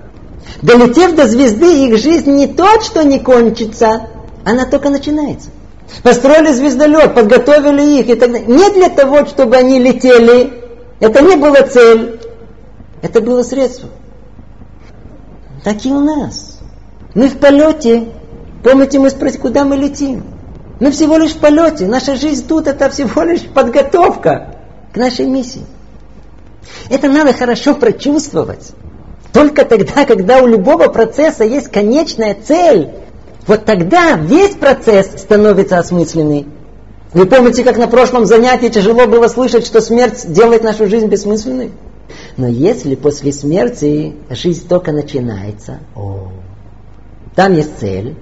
Долетев 0.61 1.15
до 1.15 1.27
звезды, 1.27 1.87
их 1.87 1.99
жизнь 1.99 2.31
не 2.33 2.47
то, 2.47 2.81
что 2.81 3.03
не 3.03 3.19
кончится, 3.19 4.09
она 4.45 4.67
только 4.67 4.91
начинается. 4.91 5.49
Построили 6.03 6.53
звездолет, 6.53 7.15
подготовили 7.15 8.01
их 8.01 8.09
и 8.09 8.15
так 8.15 8.33
далее. 8.33 8.47
Не 8.47 8.71
для 8.71 8.89
того, 8.89 9.27
чтобы 9.27 9.57
они 9.57 9.79
летели. 9.79 10.63
Это 11.01 11.21
не 11.21 11.37
была 11.37 11.63
цель. 11.63 12.21
Это 13.03 13.21
было 13.21 13.43
средство. 13.43 13.89
Так 15.65 15.85
и 15.85 15.93
у 15.93 16.01
нас. 16.01 16.61
Мы 17.15 17.29
в 17.29 17.39
полете. 17.39 18.09
Помните, 18.63 18.99
мы 18.99 19.11
спросили, 19.11 19.41
куда 19.41 19.65
мы 19.65 19.77
летим? 19.77 20.25
Мы 20.81 20.91
всего 20.91 21.17
лишь 21.17 21.33
в 21.33 21.39
полете. 21.39 21.87
Наша 21.87 22.17
жизнь 22.17 22.47
тут 22.47 22.67
это 22.67 22.91
всего 22.91 23.23
лишь 23.23 23.43
подготовка 23.43 24.57
к 24.93 24.97
нашей 24.97 25.27
миссии. 25.27 25.65
Это 26.91 27.09
надо 27.09 27.33
хорошо 27.33 27.75
прочувствовать. 27.75 28.73
Только 29.33 29.65
тогда, 29.65 30.05
когда 30.05 30.39
у 30.39 30.47
любого 30.47 30.89
процесса 30.89 31.45
есть 31.45 31.69
конечная 31.69 32.37
цель, 32.41 32.91
вот 33.47 33.65
тогда 33.65 34.17
весь 34.17 34.55
процесс 34.55 35.07
становится 35.17 35.79
осмысленный. 35.79 36.47
Вы 37.13 37.27
помните, 37.27 37.65
как 37.65 37.77
на 37.77 37.89
прошлом 37.89 38.27
занятии 38.27 38.69
тяжело 38.69 39.07
было 39.07 39.29
слышать, 39.29 39.67
что 39.67 39.81
смерть 39.81 40.33
делает 40.33 40.63
нашу 40.63 40.87
жизнь 40.87 41.07
бессмысленной? 41.07 41.73
Но 42.37 42.49
если 42.49 42.95
после 42.95 43.33
смерти 43.33 44.17
жизнь 44.31 44.67
только 44.69 44.93
начинается, 44.93 45.81
там 47.35 47.55
есть 47.55 47.79
цель, 47.79 48.17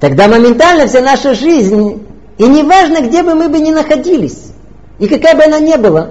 тогда 0.00 0.26
моментально 0.26 0.86
вся 0.86 1.00
наша 1.02 1.34
жизнь, 1.34 2.02
и 2.38 2.48
неважно, 2.48 3.06
где 3.06 3.22
бы 3.22 3.34
мы 3.34 3.48
бы 3.48 3.60
ни 3.60 3.70
находились, 3.70 4.52
и 4.98 5.06
какая 5.06 5.36
бы 5.36 5.44
она 5.44 5.60
ни 5.60 5.76
была, 5.76 6.10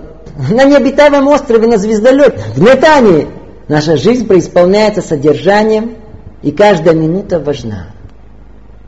на 0.49 0.63
необитаемом 0.63 1.27
острове, 1.27 1.67
на 1.67 1.77
звездолете, 1.77 2.39
в 2.55 2.61
метании, 2.61 3.27
наша 3.67 3.97
жизнь 3.97 4.27
преисполняется 4.27 5.01
содержанием, 5.01 5.95
и 6.41 6.51
каждая 6.51 6.95
минута 6.95 7.39
важна. 7.39 7.87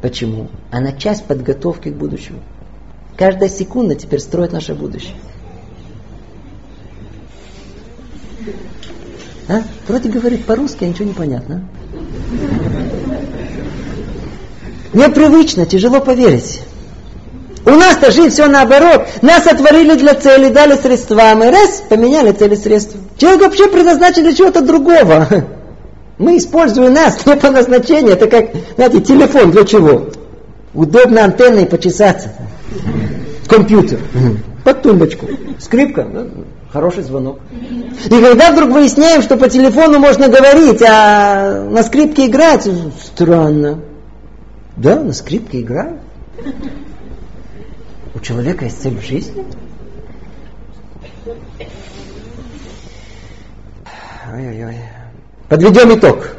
Почему? 0.02 0.48
Она 0.72 0.94
часть 0.94 1.26
подготовки 1.26 1.90
к 1.90 1.96
будущему. 1.96 2.40
Каждая 3.18 3.50
секунда 3.50 3.96
теперь 3.96 4.20
строит 4.20 4.52
наше 4.52 4.74
будущее. 4.74 5.16
А? 9.48 9.62
Вроде 9.88 10.10
говорит 10.10 10.46
по-русски, 10.46 10.86
а 10.86 10.88
ничего 10.88 11.06
не 11.06 11.14
понятно. 11.14 11.64
Непривычно, 14.94 15.66
тяжело 15.66 16.00
поверить. 16.02 16.62
У 17.66 17.72
нас-то 17.72 18.12
жизнь 18.12 18.30
все 18.30 18.48
наоборот. 18.48 19.08
Нас 19.22 19.46
отворили 19.46 19.96
для 19.96 20.16
цели, 20.16 20.52
дали 20.52 20.76
средства. 20.76 21.34
Мы 21.36 21.52
раз, 21.52 21.84
поменяли 21.88 22.32
цели 22.32 22.56
средства. 22.56 23.00
Человек 23.18 23.42
вообще 23.42 23.68
предназначен 23.68 24.24
для 24.24 24.34
чего-то 24.34 24.62
другого. 24.62 25.28
Мы 26.18 26.38
используем 26.38 26.94
нас 26.94 27.26
не 27.26 27.36
по 27.36 27.52
назначению. 27.52 28.14
Это 28.14 28.28
как, 28.28 28.50
знаете, 28.76 29.02
телефон 29.02 29.52
для 29.52 29.64
чего? 29.64 30.10
Удобно 30.74 31.24
антенной 31.24 31.66
почесаться. 31.66 32.34
Компьютер. 33.48 34.00
Под 34.64 34.82
тумбочку. 34.82 35.28
Скрипка. 35.60 36.04
Ну, 36.04 36.30
хороший 36.72 37.04
звонок. 37.04 37.40
И 38.06 38.10
когда 38.22 38.52
вдруг 38.52 38.72
выясняем, 38.72 39.22
что 39.22 39.38
по 39.38 39.50
телефону 39.50 40.00
можно 40.00 40.30
говорить, 40.30 40.82
а 40.82 41.68
на 41.70 41.84
скрипке 41.84 42.28
играть, 42.28 42.68
странно. 43.04 43.80
Да, 44.78 45.00
на 45.00 45.14
скрипке 45.14 45.62
играют. 45.62 46.02
У 48.14 48.20
человека 48.20 48.66
есть 48.66 48.82
цель 48.82 48.98
в 48.98 49.04
жизни. 49.04 49.46
Ой-ой-ой. 54.34 54.78
Подведем 55.50 55.98
итог. 55.98 56.36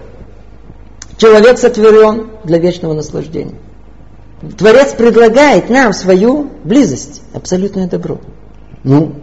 Человек 1.18 1.58
сотворен 1.58 2.30
для 2.44 2.58
вечного 2.58 2.94
наслаждения. 2.94 3.54
Творец 4.58 4.92
предлагает 4.92 5.70
нам 5.70 5.92
свою 5.92 6.50
близость, 6.64 7.22
абсолютное 7.32 7.86
добро. 7.86 8.20
Ну, 8.82 9.14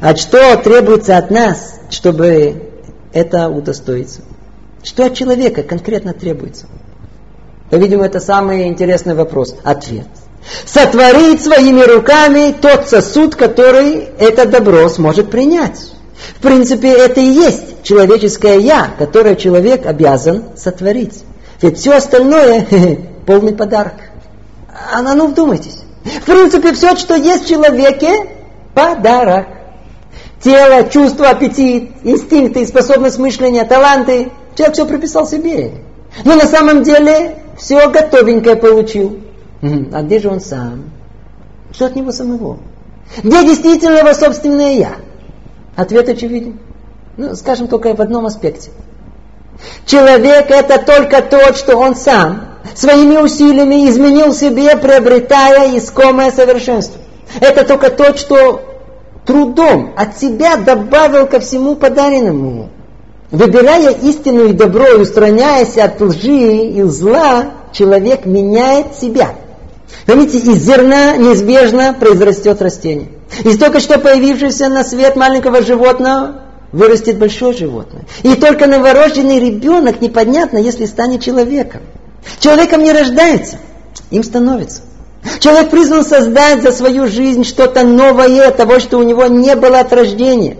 а 0.00 0.16
что 0.16 0.56
требуется 0.56 1.16
от 1.16 1.30
нас, 1.30 1.80
чтобы 1.90 2.70
это 3.12 3.48
удостоиться? 3.48 4.22
Что 4.82 5.06
от 5.06 5.14
человека 5.14 5.62
конкретно 5.62 6.14
требуется? 6.14 6.66
По-видимому, 7.74 8.06
это 8.06 8.20
самый 8.20 8.68
интересный 8.68 9.16
вопрос. 9.16 9.56
Ответ. 9.64 10.06
Сотворить 10.64 11.42
своими 11.42 11.82
руками 11.82 12.54
тот 12.62 12.88
сосуд, 12.88 13.34
который 13.34 14.10
это 14.16 14.46
добро 14.46 14.88
сможет 14.88 15.28
принять. 15.28 15.90
В 16.38 16.40
принципе, 16.40 16.92
это 16.92 17.20
и 17.20 17.24
есть 17.24 17.82
человеческое 17.82 18.60
«я», 18.60 18.92
которое 18.96 19.34
человек 19.34 19.86
обязан 19.86 20.44
сотворить. 20.56 21.24
Ведь 21.62 21.76
все 21.76 21.94
остальное– 21.96 22.64
полный 23.26 23.56
подарок. 23.56 23.94
А 24.92 25.02
ну 25.02 25.26
вдумайтесь. 25.26 25.80
В 26.04 26.26
принципе, 26.26 26.74
все, 26.74 26.94
что 26.94 27.16
есть 27.16 27.46
в 27.46 27.48
человеке– 27.48 28.28
подарок. 28.74 29.48
Тело, 30.40 30.88
чувство, 30.88 31.28
аппетит, 31.28 31.90
инстинкты, 32.04 32.68
способность 32.68 33.18
мышления, 33.18 33.64
таланты– 33.64 34.30
человек 34.56 34.74
все 34.74 34.86
приписал 34.86 35.26
себе. 35.26 35.72
Но 36.24 36.36
на 36.36 36.46
самом 36.46 36.84
деле 36.84 37.38
все 37.58 37.88
готовенькое 37.90 38.56
получил. 38.56 39.20
А 39.92 40.02
где 40.02 40.18
же 40.18 40.28
он 40.28 40.40
сам? 40.40 40.90
Что 41.72 41.86
от 41.86 41.96
него 41.96 42.12
самого? 42.12 42.58
Где 43.22 43.44
действительно 43.44 43.98
его 43.98 44.12
собственное 44.12 44.72
«я»? 44.72 44.92
Ответ 45.76 46.08
очевиден. 46.08 46.58
Ну, 47.16 47.34
скажем 47.34 47.68
только 47.68 47.94
в 47.94 48.00
одном 48.00 48.26
аспекте. 48.26 48.70
Человек 49.86 50.50
это 50.50 50.84
только 50.84 51.22
то, 51.22 51.54
что 51.54 51.76
он 51.76 51.94
сам 51.94 52.48
своими 52.74 53.16
усилиями 53.16 53.88
изменил 53.88 54.32
себе, 54.32 54.76
приобретая 54.76 55.76
искомое 55.78 56.30
совершенство. 56.30 57.00
Это 57.40 57.64
только 57.64 57.90
то, 57.90 58.16
что 58.16 58.62
трудом 59.24 59.94
от 59.96 60.18
себя 60.18 60.56
добавил 60.56 61.26
ко 61.26 61.40
всему 61.40 61.76
подаренному. 61.76 62.70
Выбирая 63.34 63.90
истину 63.90 64.44
и 64.44 64.52
добро 64.52 64.86
и 64.86 64.96
устраняясь 64.96 65.76
от 65.76 66.00
лжи 66.00 66.68
и 66.68 66.82
зла, 66.84 67.46
человек 67.72 68.26
меняет 68.26 68.94
себя. 68.94 69.34
Заметьте, 70.06 70.38
из 70.38 70.62
зерна 70.62 71.16
неизбежно 71.16 71.96
произрастет 71.98 72.62
растение. 72.62 73.08
Из 73.42 73.58
только 73.58 73.80
что 73.80 73.98
появившегося 73.98 74.68
на 74.68 74.84
свет 74.84 75.16
маленького 75.16 75.62
животного 75.62 76.42
вырастет 76.70 77.18
большое 77.18 77.56
животное. 77.56 78.04
И 78.22 78.36
только 78.36 78.68
новорожденный 78.68 79.40
ребенок 79.40 80.00
непонятно, 80.00 80.58
если 80.58 80.86
станет 80.86 81.20
человеком. 81.20 81.80
Человеком 82.38 82.84
не 82.84 82.92
рождается, 82.92 83.56
им 84.12 84.22
становится. 84.22 84.82
Человек 85.40 85.70
призван 85.70 86.04
создать 86.04 86.62
за 86.62 86.70
свою 86.70 87.08
жизнь 87.08 87.42
что-то 87.42 87.82
новое, 87.82 88.52
того, 88.52 88.78
что 88.78 88.98
у 88.98 89.02
него 89.02 89.26
не 89.26 89.56
было 89.56 89.80
от 89.80 89.92
рождения. 89.92 90.56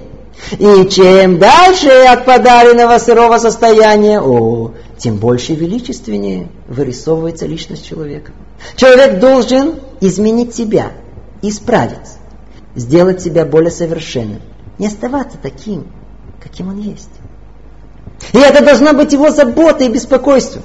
И 0.59 0.89
чем 0.89 1.39
дальше 1.39 1.89
от 1.89 2.25
подаренного 2.25 2.99
сырого 2.99 3.39
состояния, 3.39 4.21
о, 4.21 4.73
тем 4.99 5.17
больше 5.17 5.53
и 5.53 5.57
величественнее 5.57 6.49
вырисовывается 6.69 7.47
личность 7.47 7.87
человека. 7.87 8.33
Человек 8.77 9.21
должен 9.21 9.75
изменить 10.01 10.55
себя, 10.55 10.93
исправить, 11.43 12.19
сделать 12.75 13.23
себя 13.23 13.45
более 13.45 13.71
совершенным, 13.71 14.41
не 14.79 14.87
оставаться 14.87 15.39
таким, 15.41 15.87
каким 16.43 16.69
он 16.69 16.79
есть. 16.79 17.11
И 18.33 18.39
это 18.39 18.65
должна 18.65 18.93
быть 18.93 19.13
его 19.13 19.31
забота 19.31 19.85
и 19.85 19.89
беспокойство. 19.89 20.63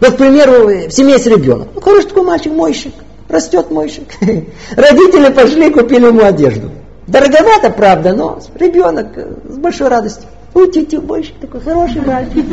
Вот, 0.00 0.14
к 0.14 0.16
примеру, 0.16 0.66
в 0.88 0.90
семье 0.90 1.14
есть 1.14 1.26
ребенок. 1.26 1.68
Ну, 1.74 1.80
хороший 1.80 2.08
такой 2.08 2.24
мальчик, 2.24 2.52
мойщик. 2.52 2.94
Растет 3.28 3.70
мойщик. 3.70 4.08
Родители 4.76 5.32
пошли, 5.32 5.70
купили 5.70 6.06
ему 6.06 6.24
одежду. 6.24 6.70
Дороговато, 7.10 7.70
правда, 7.70 8.12
но 8.12 8.38
ребенок 8.54 9.08
э, 9.16 9.34
с 9.48 9.58
большой 9.58 9.88
радостью. 9.88 10.28
У 10.54 10.64
тетю 10.66 11.02
мойщик 11.02 11.34
такой 11.40 11.60
хороший 11.60 12.02
мальчик. 12.02 12.44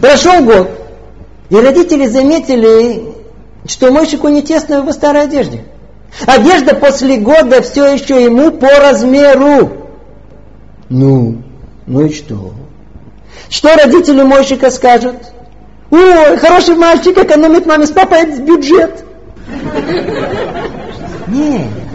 Прошел 0.00 0.44
год. 0.44 0.68
И 1.48 1.56
родители 1.56 2.06
заметили, 2.06 3.14
что 3.64 3.90
мойщику 3.90 4.28
не 4.28 4.42
тесно 4.42 4.80
в 4.80 4.82
его 4.82 4.92
старой 4.92 5.22
одежде. 5.22 5.64
Одежда 6.26 6.74
после 6.74 7.16
года 7.16 7.62
все 7.62 7.86
еще 7.94 8.22
ему 8.22 8.50
по 8.50 8.68
размеру. 8.68 9.72
Ну, 10.90 11.38
ну 11.86 12.04
и 12.04 12.12
что? 12.12 12.52
Что 13.48 13.74
родители 13.76 14.22
мойщика 14.22 14.70
скажут? 14.70 15.16
Ой, 15.90 16.36
хороший 16.36 16.76
мальчик 16.76 17.16
экономит 17.16 17.64
маме 17.64 17.86
с 17.86 17.90
папой 17.90 18.26
бюджет. 18.40 19.04
Нет. 21.28 21.89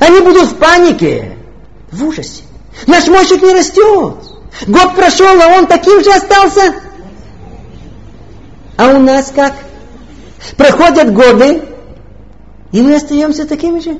Они 0.00 0.20
будут 0.20 0.50
в 0.50 0.56
панике, 0.56 1.36
в 1.90 2.04
ужасе. 2.04 2.42
Наш 2.86 3.06
мойщик 3.08 3.42
не 3.42 3.54
растет. 3.54 4.14
Год 4.66 4.94
прошел, 4.94 5.40
а 5.40 5.58
он 5.58 5.66
таким 5.66 6.02
же 6.02 6.10
остался. 6.12 6.74
А 8.76 8.88
у 8.88 8.98
нас 8.98 9.32
как? 9.34 9.54
Проходят 10.56 11.12
годы, 11.12 11.62
и 12.72 12.82
мы 12.82 12.96
остаемся 12.96 13.46
такими 13.46 13.80
же. 13.80 13.98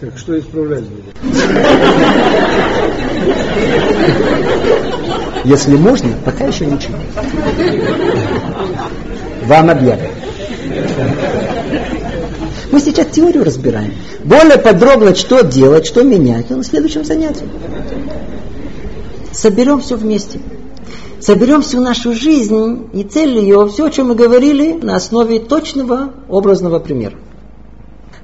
Так 0.00 0.16
что 0.18 0.38
исправлять 0.38 0.84
будем? 0.84 1.12
Если 5.44 5.76
можно, 5.76 6.10
пока 6.24 6.46
еще 6.46 6.66
ничего. 6.66 6.98
Вам 9.44 9.70
объявят. 9.70 10.10
Мы 12.76 12.82
сейчас 12.82 13.06
теорию 13.06 13.42
разбираем. 13.42 13.94
Более 14.22 14.58
подробно, 14.58 15.14
что 15.14 15.42
делать, 15.42 15.86
что 15.86 16.02
менять, 16.02 16.50
на 16.50 16.62
следующем 16.62 17.06
занятии. 17.06 17.48
Соберем 19.32 19.80
все 19.80 19.96
вместе. 19.96 20.40
Соберем 21.18 21.62
всю 21.62 21.80
нашу 21.80 22.12
жизнь 22.12 22.90
и 22.92 23.02
цель 23.04 23.38
ее, 23.38 23.66
все, 23.68 23.86
о 23.86 23.90
чем 23.90 24.08
мы 24.08 24.14
говорили, 24.14 24.74
на 24.74 24.96
основе 24.96 25.38
точного 25.38 26.12
образного 26.28 26.78
примера. 26.78 27.16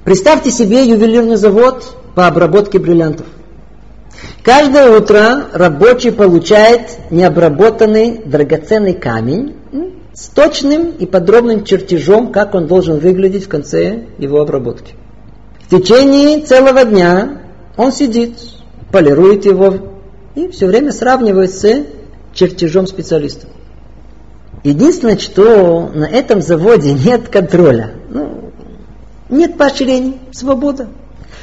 Представьте 0.03 0.51
себе 0.51 0.85
ювелирный 0.85 1.37
завод 1.37 1.97
по 2.13 2.27
обработке 2.27 2.77
бриллиантов. 2.77 3.25
Каждое 4.43 4.95
утро 4.95 5.47
рабочий 5.51 6.11
получает 6.11 7.09
необработанный 7.09 8.21
драгоценный 8.23 8.93
камень 8.93 9.55
с 10.13 10.27
точным 10.27 10.91
и 10.91 11.05
подробным 11.05 11.63
чертежом, 11.63 12.31
как 12.31 12.53
он 12.53 12.67
должен 12.67 12.99
выглядеть 12.99 13.45
в 13.45 13.49
конце 13.49 14.05
его 14.17 14.41
обработки. 14.41 14.93
В 15.67 15.77
течение 15.77 16.41
целого 16.41 16.85
дня 16.85 17.41
он 17.77 17.91
сидит, 17.91 18.37
полирует 18.91 19.45
его 19.45 19.75
и 20.35 20.47
все 20.49 20.67
время 20.67 20.91
сравнивает 20.91 21.51
с 21.51 21.85
чертежом 22.33 22.85
специалиста. 22.87 23.47
Единственное, 24.63 25.17
что 25.17 25.91
на 25.93 26.05
этом 26.05 26.41
заводе 26.41 26.93
нет 26.93 27.27
контроля. 27.27 27.91
Ну, 28.09 28.51
нет 29.29 29.57
поощрений, 29.57 30.19
свобода. 30.31 30.87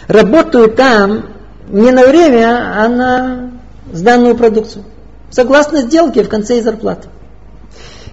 Работаю 0.09 0.71
там 0.71 1.27
не 1.68 1.91
на 1.91 2.07
время, 2.07 2.73
а 2.77 2.89
на 2.89 3.51
сданную 3.93 4.37
продукцию. 4.37 4.85
Согласно 5.31 5.83
сделке 5.83 6.23
в 6.23 6.29
конце 6.29 6.59
и 6.59 6.62
зарплаты. 6.62 7.09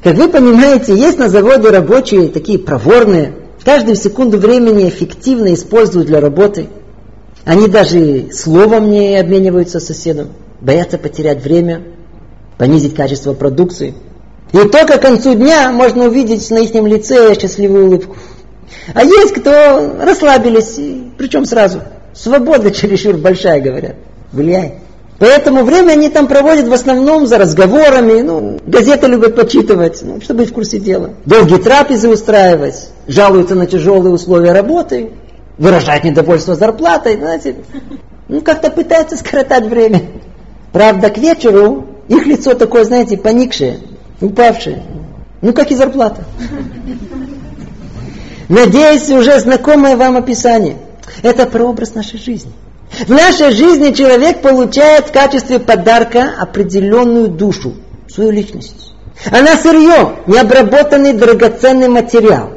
Как 0.03 0.15
вы 0.15 0.29
понимаете, 0.29 0.95
есть 0.95 1.17
на 1.17 1.29
заводе 1.29 1.69
рабочие 1.69 2.29
такие 2.29 2.59
проворные, 2.59 3.33
каждую 3.63 3.95
секунду 3.95 4.37
времени 4.37 4.87
эффективно 4.87 5.53
используют 5.53 6.07
для 6.07 6.21
работы. 6.21 6.67
Они 7.45 7.67
даже 7.67 8.29
словом 8.31 8.91
не 8.91 9.17
обмениваются 9.17 9.79
с 9.79 9.87
соседом, 9.87 10.29
боятся 10.61 10.97
потерять 10.97 11.43
время, 11.43 11.83
понизить 12.57 12.95
качество 12.95 13.33
продукции. 13.33 13.93
И 14.53 14.57
только 14.69 14.97
к 14.97 15.01
концу 15.01 15.33
дня 15.33 15.71
можно 15.71 16.05
увидеть 16.05 16.49
на 16.51 16.59
их 16.59 16.73
лице 16.73 17.33
счастливую 17.39 17.87
улыбку. 17.87 18.15
А 18.93 19.03
есть 19.03 19.33
кто 19.33 19.95
расслабились, 20.01 20.79
причем 21.17 21.45
сразу. 21.45 21.81
Свобода 22.13 22.71
чересчур 22.71 23.17
большая, 23.17 23.61
говорят. 23.61 23.95
Влияет. 24.31 24.73
Поэтому 25.19 25.63
время 25.63 25.93
они 25.93 26.09
там 26.09 26.27
проводят 26.27 26.67
в 26.67 26.73
основном 26.73 27.25
за 27.25 27.39
разговорами, 27.39 28.21
ну, 28.21 28.59
газеты 28.67 29.07
любят 29.07 29.35
почитывать, 29.35 29.99
ну, 30.03 30.21
чтобы 30.21 30.41
быть 30.41 30.51
в 30.51 30.53
курсе 30.53 30.77
дела. 30.77 31.15
Долгие 31.25 31.57
трапезы 31.57 32.07
устраивать, 32.07 32.89
жалуются 33.07 33.55
на 33.55 33.65
тяжелые 33.65 34.13
условия 34.13 34.51
работы, 34.51 35.11
выражают 35.57 36.03
недовольство 36.03 36.53
зарплатой, 36.55 37.17
знаете. 37.17 37.55
Ну, 38.27 38.41
как-то 38.41 38.69
пытаются 38.69 39.17
скоротать 39.17 39.65
время. 39.65 40.01
Правда, 40.71 41.09
к 41.09 41.17
вечеру 41.17 41.87
их 42.07 42.27
лицо 42.27 42.53
такое, 42.53 42.83
знаете, 42.83 43.17
поникшее, 43.17 43.79
упавшее. 44.21 44.83
Ну, 45.41 45.53
как 45.53 45.71
и 45.71 45.75
зарплата. 45.75 46.25
Надеюсь, 48.49 49.09
уже 49.09 49.39
знакомое 49.39 49.97
вам 49.97 50.17
описание. 50.17 50.77
Это 51.23 51.47
прообраз 51.47 51.95
нашей 51.95 52.19
жизни. 52.19 52.51
В 53.05 53.09
нашей 53.09 53.51
жизни 53.51 53.93
человек 53.93 54.41
получает 54.41 55.07
в 55.07 55.11
качестве 55.11 55.59
подарка 55.59 56.33
определенную 56.39 57.27
душу, 57.27 57.75
свою 58.07 58.31
личность. 58.31 58.93
Она 59.31 59.55
сырье, 59.57 60.19
необработанный 60.25 61.13
драгоценный 61.13 61.89
материал. 61.89 62.51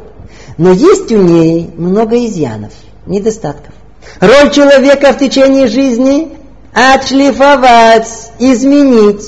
Но 0.57 0.73
есть 0.73 1.11
у 1.13 1.17
ней 1.17 1.71
много 1.77 2.25
изъянов, 2.25 2.73
недостатков. 3.07 3.75
Роль 4.21 4.51
человека 4.51 5.13
в 5.13 5.19
течение 5.19 5.69
жизни– 5.69 6.29
отшлифовать, 6.75 8.33
изменить, 8.39 9.25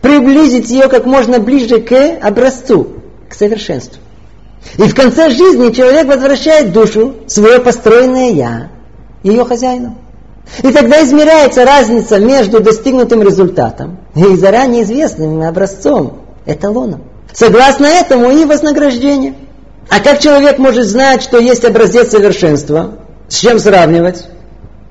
приблизить 0.00 0.70
ее 0.70 0.88
как 0.88 1.06
можно 1.06 1.38
ближе 1.38 1.80
к 1.80 2.18
образцу, 2.20 2.88
к 3.28 3.34
совершенству. 3.34 4.00
И 4.76 4.82
в 4.82 4.94
конце 4.94 5.30
жизни 5.30 5.72
человек 5.72 6.06
возвращает 6.06 6.72
душу, 6.72 7.16
свое 7.26 7.58
построенное 7.58 8.30
«я», 8.30 8.68
ее 9.22 9.44
хозяину. 9.44 9.96
И 10.62 10.70
тогда 10.70 11.02
измеряется 11.04 11.64
разница 11.64 12.18
между 12.18 12.60
достигнутым 12.60 13.22
результатом 13.22 13.98
и 14.14 14.36
заранее 14.36 14.82
известным 14.82 15.40
образцом, 15.42 16.20
эталоном. 16.46 17.04
Согласно 17.32 17.86
этому 17.86 18.30
и 18.30 18.44
вознаграждение. 18.44 19.34
А 19.88 20.00
как 20.00 20.20
человек 20.20 20.58
может 20.58 20.86
знать, 20.86 21.22
что 21.22 21.38
есть 21.38 21.64
образец 21.64 22.10
совершенства? 22.10 22.98
С 23.28 23.38
чем 23.38 23.58
сравнивать? 23.58 24.26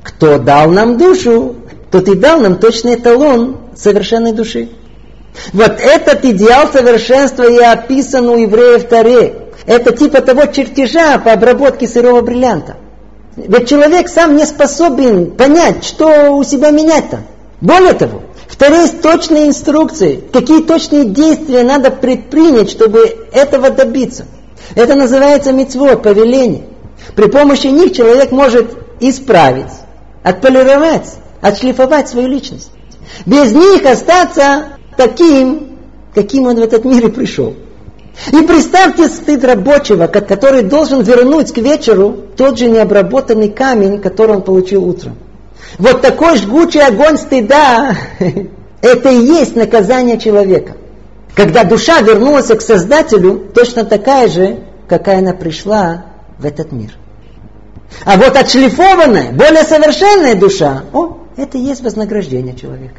Кто 0.04 0.40
дал 0.40 0.70
нам 0.72 0.98
душу, 0.98 1.58
тот 1.92 2.08
и 2.08 2.16
дал 2.16 2.40
нам 2.40 2.58
точный 2.58 2.96
эталон 2.96 3.58
совершенной 3.76 4.34
души. 4.34 4.70
Вот 5.54 5.80
этот 5.80 6.26
идеал 6.26 6.68
совершенства 6.72 7.44
и 7.44 7.58
описан 7.58 8.28
у 8.30 8.38
евреев 8.38 8.88
Таре. 8.88 9.50
Это 9.66 9.96
типа 9.96 10.22
того 10.22 10.46
чертежа 10.48 11.20
по 11.20 11.34
обработке 11.34 11.88
сырого 11.88 12.22
бриллианта. 12.22 12.78
Ведь 13.48 13.70
человек 13.70 14.08
сам 14.10 14.36
не 14.36 14.46
способен 14.46 15.32
понять, 15.32 15.84
что 15.84 16.32
у 16.32 16.44
себя 16.44 16.72
менять-то. 16.72 17.22
Более 17.62 17.94
того, 17.94 18.24
в 18.48 18.56
Таре 18.56 18.82
есть 18.82 19.02
точные 19.02 19.48
инструкции, 19.48 20.24
какие 20.32 20.64
точные 20.64 21.06
действия 21.06 21.64
надо 21.64 21.92
предпринять, 21.92 22.70
чтобы 22.70 23.28
этого 23.32 23.70
добиться. 23.70 24.26
Это 24.76 24.96
называется 24.96 25.52
мицвод, 25.52 26.04
повеление. 26.04 26.64
При 27.16 27.28
помощи 27.28 27.68
них 27.68 27.94
человек 27.94 28.32
может 28.32 28.78
исправить, 29.00 29.72
отполировать, 30.24 31.16
отшлифовать 31.42 32.10
свою 32.10 32.28
личность. 32.28 32.72
Без 33.26 33.52
них 33.52 33.86
остаться 33.86 34.78
таким, 34.98 35.78
каким 36.14 36.46
он 36.46 36.58
в 36.58 36.62
этот 36.62 36.86
мир 36.86 37.08
и 37.08 37.12
пришел. 37.12 37.56
И 38.32 38.42
представьте 38.46 39.08
стыд 39.08 39.44
рабочего, 39.44 40.08
который 40.08 40.64
должен 40.64 41.02
вернуть 41.02 41.52
к 41.54 41.58
вечеру 41.58 42.16
тот 42.38 42.60
же 42.60 42.70
необработанный 42.70 43.50
камень, 43.50 44.00
который 44.00 44.36
он 44.38 44.42
получил 44.44 44.88
утром. 44.88 45.18
Вот 45.78 46.02
такой 46.02 46.38
жгучий 46.38 46.82
огонь 46.82 47.18
стыда, 47.18 47.96
это 48.82 49.10
и 49.10 49.26
есть 49.26 49.56
наказание 49.56 50.20
человека. 50.20 50.76
Когда 51.36 51.64
душа 51.64 52.02
вернулась 52.02 52.48
к 52.48 52.62
Создателю, 52.62 53.52
точно 53.54 53.86
такая 53.86 54.28
же, 54.28 54.60
какая 54.88 55.20
она 55.20 55.34
пришла 55.34 56.06
в 56.38 56.46
этот 56.46 56.72
мир. 56.72 56.92
А 58.04 58.18
вот 58.18 58.36
отшлифованная, 58.36 59.32
более 59.32 59.64
совершенная 59.64 60.36
душа, 60.36 60.84
о, 60.94 61.18
это 61.38 61.58
и 61.58 61.62
есть 61.62 61.82
вознаграждение 61.82 62.56
человека. 62.56 62.96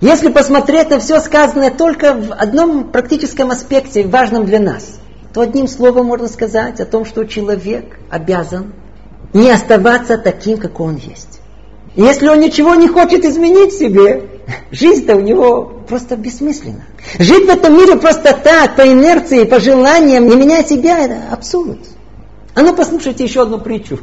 Если 0.00 0.28
посмотреть 0.28 0.90
на 0.90 0.98
все 0.98 1.20
сказанное 1.20 1.70
только 1.70 2.12
в 2.12 2.32
одном 2.32 2.90
практическом 2.90 3.50
аспекте, 3.50 4.06
важном 4.06 4.44
для 4.44 4.60
нас, 4.60 4.98
то 5.32 5.40
одним 5.40 5.68
словом 5.68 6.06
можно 6.06 6.28
сказать 6.28 6.80
о 6.80 6.86
том, 6.86 7.04
что 7.04 7.24
человек 7.24 7.98
обязан 8.10 8.74
не 9.32 9.50
оставаться 9.50 10.18
таким, 10.18 10.58
как 10.58 10.80
он 10.80 10.96
есть. 10.96 11.40
Если 11.94 12.28
он 12.28 12.40
ничего 12.40 12.74
не 12.74 12.88
хочет 12.88 13.24
изменить 13.24 13.72
в 13.72 13.78
себе, 13.78 14.28
жизнь-то 14.70 15.16
у 15.16 15.20
него 15.20 15.82
просто 15.88 16.16
бессмысленна. 16.16 16.84
Жить 17.18 17.46
в 17.46 17.48
этом 17.48 17.74
мире 17.74 17.96
просто 17.96 18.34
так, 18.34 18.76
по 18.76 18.82
инерции, 18.82 19.44
по 19.44 19.60
желаниям, 19.60 20.28
не 20.28 20.36
меняя 20.36 20.64
себя, 20.64 20.98
это 20.98 21.20
абсурд. 21.30 21.78
А 22.54 22.60
ну 22.60 22.74
послушайте 22.74 23.24
еще 23.24 23.42
одну 23.42 23.58
притчу. 23.58 23.98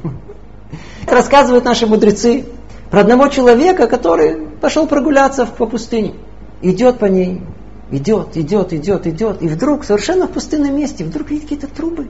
Рассказывают 1.07 1.65
наши 1.65 1.85
мудрецы 1.85 2.45
про 2.93 2.99
одного 2.99 3.27
человека, 3.27 3.87
который 3.87 4.35
пошел 4.61 4.85
прогуляться 4.85 5.47
по 5.47 5.65
пустыне. 5.65 6.13
Идет 6.61 6.99
по 6.99 7.05
ней, 7.05 7.41
идет, 7.89 8.37
идет, 8.37 8.71
идет, 8.71 9.07
идет. 9.07 9.41
И 9.41 9.47
вдруг, 9.47 9.83
совершенно 9.83 10.27
в 10.27 10.29
пустынном 10.29 10.75
месте, 10.77 11.03
вдруг 11.03 11.31
видит 11.31 11.45
какие-то 11.45 11.65
трубы. 11.65 12.07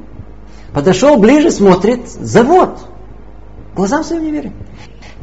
Подошел 0.73 1.15
ближе, 1.15 1.51
смотрит, 1.51 2.09
завод. 2.09 2.79
Глазам 3.77 4.03
своим 4.03 4.25
не 4.25 4.31
верит. 4.31 4.51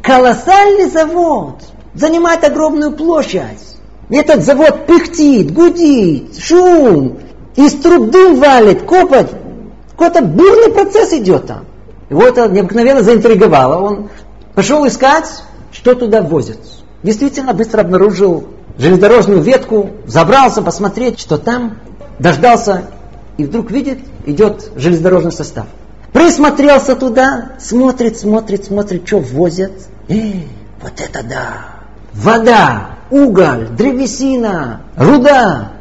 Колоссальный 0.02 0.88
завод. 0.88 1.56
Занимает 1.92 2.42
огромную 2.42 2.92
площадь. 2.92 3.76
Этот 4.08 4.42
завод 4.42 4.86
пыхтит, 4.86 5.52
гудит, 5.52 6.38
шум. 6.38 7.18
Из 7.56 7.74
труб 7.74 8.08
дым 8.08 8.36
валит, 8.40 8.84
копоть. 8.86 9.28
Какой-то 9.90 10.22
бурный 10.22 10.72
процесс 10.72 11.12
идет 11.12 11.48
там. 11.48 11.66
Его 12.08 12.22
это 12.22 12.48
необыкновенно 12.48 13.02
заинтриговало. 13.02 13.76
Он 13.82 14.08
пошел 14.54 14.86
искать, 14.86 15.42
что 15.80 15.94
туда 15.94 16.20
возят? 16.20 16.58
Действительно, 17.02 17.54
быстро 17.54 17.80
обнаружил 17.80 18.48
железнодорожную 18.76 19.40
ветку, 19.40 19.88
забрался 20.06 20.60
посмотреть, 20.60 21.18
что 21.18 21.38
там, 21.38 21.78
дождался, 22.18 22.82
и 23.38 23.46
вдруг 23.46 23.70
видит, 23.70 23.98
идет 24.26 24.72
железнодорожный 24.76 25.32
состав. 25.32 25.64
Присмотрелся 26.12 26.96
туда, 26.96 27.52
смотрит, 27.58 28.18
смотрит, 28.18 28.66
смотрит, 28.66 29.06
что 29.06 29.20
возят. 29.20 29.72
Эй, 30.08 30.48
вот 30.82 30.92
это 31.00 31.22
да! 31.26 31.80
Вода, 32.12 32.98
уголь, 33.10 33.68
древесина, 33.70 34.82
руда, 34.96 35.72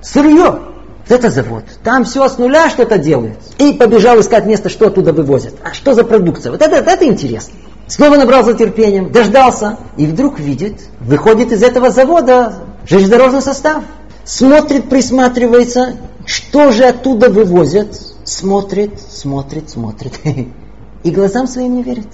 сырье. 0.00 0.60
Вот 1.08 1.18
это 1.18 1.28
завод. 1.28 1.64
Там 1.82 2.04
все 2.04 2.28
с 2.28 2.38
нуля 2.38 2.70
что-то 2.70 2.98
делают. 2.98 3.38
И 3.58 3.72
побежал 3.72 4.20
искать 4.20 4.46
место, 4.46 4.68
что 4.68 4.86
оттуда 4.86 5.12
вывозят. 5.12 5.54
А 5.64 5.72
что 5.72 5.94
за 5.94 6.04
продукция? 6.04 6.52
Вот 6.52 6.62
это, 6.62 6.76
это 6.76 7.04
интересно. 7.04 7.54
Снова 7.90 8.16
набрался 8.16 8.54
терпением, 8.54 9.10
дождался, 9.10 9.76
и 9.96 10.06
вдруг 10.06 10.38
видит, 10.38 10.80
выходит 11.00 11.50
из 11.50 11.60
этого 11.60 11.90
завода 11.90 12.54
железнодорожный 12.86 13.42
состав. 13.42 13.82
Смотрит, 14.24 14.88
присматривается, 14.88 15.96
что 16.24 16.70
же 16.70 16.84
оттуда 16.84 17.30
вывозят. 17.30 18.00
Смотрит, 18.22 18.92
смотрит, 19.10 19.70
смотрит. 19.70 20.20
И 21.02 21.10
глазам 21.10 21.48
своим 21.48 21.74
не 21.74 21.82
верит. 21.82 22.06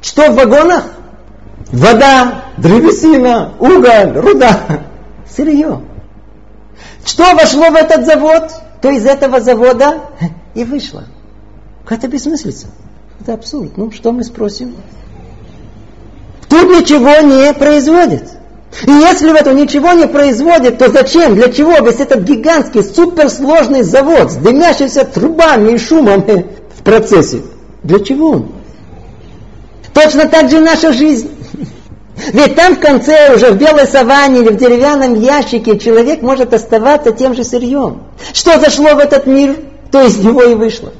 Что 0.00 0.30
в 0.30 0.36
вагонах? 0.36 0.84
Вода, 1.70 2.44
древесина, 2.56 3.52
уголь, 3.60 4.18
руда, 4.18 4.86
сырье. 5.30 5.82
Что 7.04 7.34
вошло 7.34 7.68
в 7.68 7.74
этот 7.74 8.06
завод, 8.06 8.52
то 8.80 8.88
из 8.88 9.04
этого 9.04 9.42
завода 9.42 10.00
и 10.54 10.64
вышло. 10.64 11.04
Какая-то 11.84 12.08
бессмыслица. 12.08 12.68
Это 13.20 13.34
абсурд. 13.34 13.76
Ну, 13.76 13.90
что 13.90 14.12
мы 14.12 14.24
спросим? 14.24 14.76
Тут 16.50 16.68
ничего 16.68 17.20
не 17.20 17.54
производит. 17.54 18.24
И 18.84 18.90
если 18.90 19.30
в 19.30 19.34
этом 19.34 19.56
ничего 19.56 19.92
не 19.92 20.06
производит, 20.06 20.78
то 20.78 20.90
зачем, 20.90 21.34
для 21.36 21.50
чего 21.50 21.78
весь 21.78 22.00
этот 22.00 22.20
гигантский, 22.22 22.82
суперсложный 22.82 23.82
завод 23.82 24.32
с 24.32 24.36
дымящимися 24.36 25.04
трубами 25.04 25.72
и 25.72 25.78
шумом 25.78 26.24
в 26.76 26.82
процессе? 26.82 27.42
Для 27.84 28.00
чего 28.00 28.30
он? 28.30 28.52
Точно 29.94 30.26
так 30.26 30.50
же 30.50 30.60
наша 30.60 30.92
жизнь. 30.92 31.30
Ведь 32.32 32.56
там 32.56 32.74
в 32.74 32.80
конце, 32.80 33.34
уже 33.34 33.52
в 33.52 33.56
белой 33.56 33.86
саванне 33.86 34.40
или 34.40 34.48
в 34.48 34.56
деревянном 34.56 35.20
ящике, 35.20 35.78
человек 35.78 36.20
может 36.20 36.52
оставаться 36.52 37.12
тем 37.12 37.34
же 37.34 37.44
сырьем. 37.44 38.02
Что 38.32 38.58
зашло 38.58 38.94
в 38.94 38.98
этот 38.98 39.26
мир, 39.26 39.56
то 39.92 40.04
из 40.04 40.16
него 40.18 40.42
и 40.42 40.54
вышло. 40.54 40.92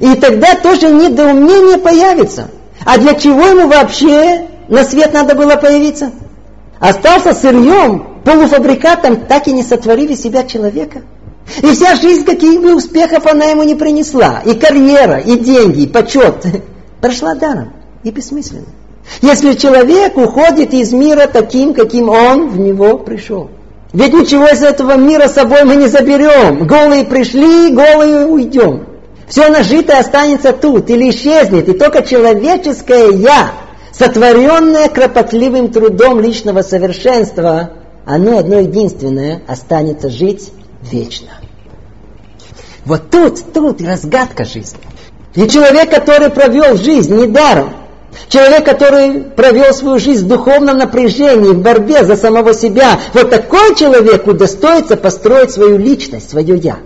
И 0.00 0.14
тогда 0.16 0.56
тоже 0.56 0.88
недоумение 0.88 1.78
появится. 1.78 2.48
А 2.84 2.98
для 2.98 3.14
чего 3.14 3.46
ему 3.46 3.68
вообще 3.68 4.48
на 4.68 4.84
свет 4.84 5.12
надо 5.12 5.34
было 5.34 5.56
появиться. 5.56 6.12
Остался 6.78 7.34
сырьем, 7.34 8.20
полуфабрикатом, 8.24 9.26
так 9.26 9.48
и 9.48 9.52
не 9.52 9.62
сотворили 9.62 10.14
себя 10.14 10.44
человека. 10.44 11.02
И 11.62 11.66
вся 11.68 11.96
жизнь, 11.96 12.24
каких 12.24 12.60
бы 12.60 12.74
успехов 12.74 13.26
она 13.26 13.46
ему 13.46 13.62
не 13.62 13.74
принесла, 13.74 14.42
и 14.44 14.54
карьера, 14.54 15.18
и 15.18 15.38
деньги, 15.38 15.82
и 15.82 15.86
почет, 15.86 16.44
прошла 17.00 17.34
даром 17.34 17.72
и 18.04 18.10
бессмысленно. 18.10 18.66
Если 19.22 19.54
человек 19.54 20.16
уходит 20.16 20.74
из 20.74 20.92
мира 20.92 21.26
таким, 21.32 21.72
каким 21.72 22.10
он 22.10 22.48
в 22.48 22.58
него 22.58 22.98
пришел. 22.98 23.50
Ведь 23.94 24.12
ничего 24.12 24.46
из 24.48 24.62
этого 24.62 24.96
мира 24.96 25.28
с 25.28 25.34
собой 25.34 25.64
мы 25.64 25.76
не 25.76 25.88
заберем. 25.88 26.66
Голые 26.66 27.04
пришли, 27.04 27.72
голые 27.72 28.26
уйдем. 28.26 28.84
Все 29.28 29.48
нажитое 29.48 30.00
останется 30.00 30.52
тут 30.52 30.90
или 30.90 31.08
исчезнет. 31.10 31.68
И 31.68 31.72
только 31.72 32.02
человеческое 32.02 33.12
«я», 33.12 33.52
сотворенное 33.98 34.88
кропотливым 34.88 35.70
трудом 35.70 36.20
личного 36.20 36.62
совершенства, 36.62 37.70
оно 38.04 38.38
одно 38.38 38.60
единственное 38.60 39.42
останется 39.46 40.08
жить 40.08 40.52
вечно. 40.82 41.28
Вот 42.84 43.10
тут, 43.10 43.52
тут 43.52 43.80
и 43.80 43.86
разгадка 43.86 44.44
жизни. 44.44 44.78
И 45.34 45.46
человек, 45.48 45.90
который 45.90 46.30
провел 46.30 46.76
жизнь 46.76 47.14
недаром, 47.14 47.70
человек, 48.28 48.64
который 48.64 49.20
провел 49.20 49.74
свою 49.74 49.98
жизнь 49.98 50.24
в 50.24 50.28
духовном 50.28 50.78
напряжении, 50.78 51.50
в 51.50 51.60
борьбе 51.60 52.04
за 52.04 52.16
самого 52.16 52.54
себя, 52.54 52.98
вот 53.12 53.30
такой 53.30 53.74
человек 53.74 54.26
удостоится 54.26 54.96
построить 54.96 55.50
свою 55.50 55.76
личность, 55.76 56.30
свое 56.30 56.56
«я». 56.56 56.78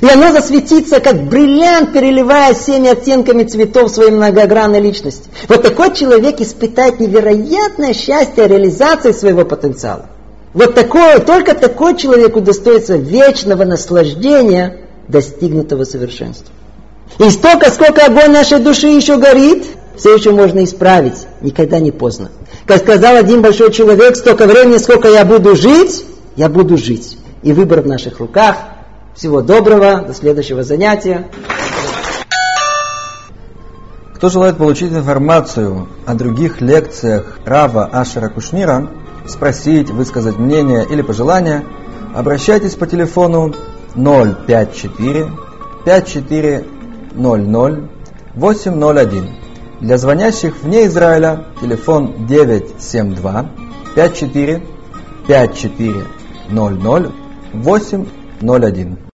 И 0.00 0.06
оно 0.06 0.32
засветится, 0.32 1.00
как 1.00 1.24
бриллиант, 1.24 1.92
переливая 1.92 2.54
всеми 2.54 2.90
оттенками 2.90 3.44
цветов 3.44 3.90
своей 3.90 4.10
многогранной 4.10 4.80
личности. 4.80 5.28
Вот 5.48 5.62
такой 5.62 5.94
человек 5.94 6.40
испытает 6.40 7.00
невероятное 7.00 7.94
счастье 7.94 8.46
реализации 8.46 9.12
своего 9.12 9.44
потенциала. 9.44 10.06
Вот 10.54 10.74
такой, 10.74 11.20
только 11.20 11.54
такой 11.54 11.96
человек 11.96 12.36
удостоится 12.36 12.96
вечного 12.96 13.64
наслаждения 13.64 14.80
достигнутого 15.08 15.84
совершенства. 15.84 16.52
И 17.18 17.30
столько, 17.30 17.70
сколько 17.70 18.04
огонь 18.04 18.30
нашей 18.30 18.58
души 18.58 18.88
еще 18.88 19.16
горит, 19.16 19.64
все 19.96 20.14
еще 20.14 20.30
можно 20.30 20.62
исправить, 20.62 21.26
никогда 21.40 21.80
не 21.80 21.90
поздно. 21.90 22.30
Как 22.66 22.78
сказал 22.78 23.16
один 23.16 23.42
большой 23.42 23.72
человек, 23.72 24.16
столько 24.16 24.46
времени, 24.46 24.78
сколько 24.78 25.08
я 25.08 25.24
буду 25.24 25.56
жить, 25.56 26.04
я 26.36 26.48
буду 26.48 26.76
жить. 26.76 27.16
И 27.42 27.52
выбор 27.52 27.80
в 27.80 27.86
наших 27.86 28.20
руках. 28.20 28.56
Всего 29.18 29.42
доброго, 29.42 30.02
до 30.02 30.14
следующего 30.14 30.62
занятия. 30.62 31.28
Кто 34.14 34.30
желает 34.30 34.58
получить 34.58 34.92
информацию 34.92 35.88
о 36.06 36.14
других 36.14 36.60
лекциях 36.60 37.40
Рава 37.44 37.86
Ашера 37.86 38.28
Кушнира, 38.28 38.88
спросить, 39.26 39.90
высказать 39.90 40.38
мнение 40.38 40.86
или 40.88 41.02
пожелания, 41.02 41.64
обращайтесь 42.14 42.76
по 42.76 42.86
телефону 42.86 43.56
054 43.96 45.32
5400 45.84 47.88
801. 48.36 49.30
Для 49.80 49.98
звонящих 49.98 50.62
вне 50.62 50.86
Израиля 50.86 51.46
телефон 51.60 52.28
972 52.28 53.50
54 53.96 54.62
5400 55.26 57.12
801. 57.52 59.07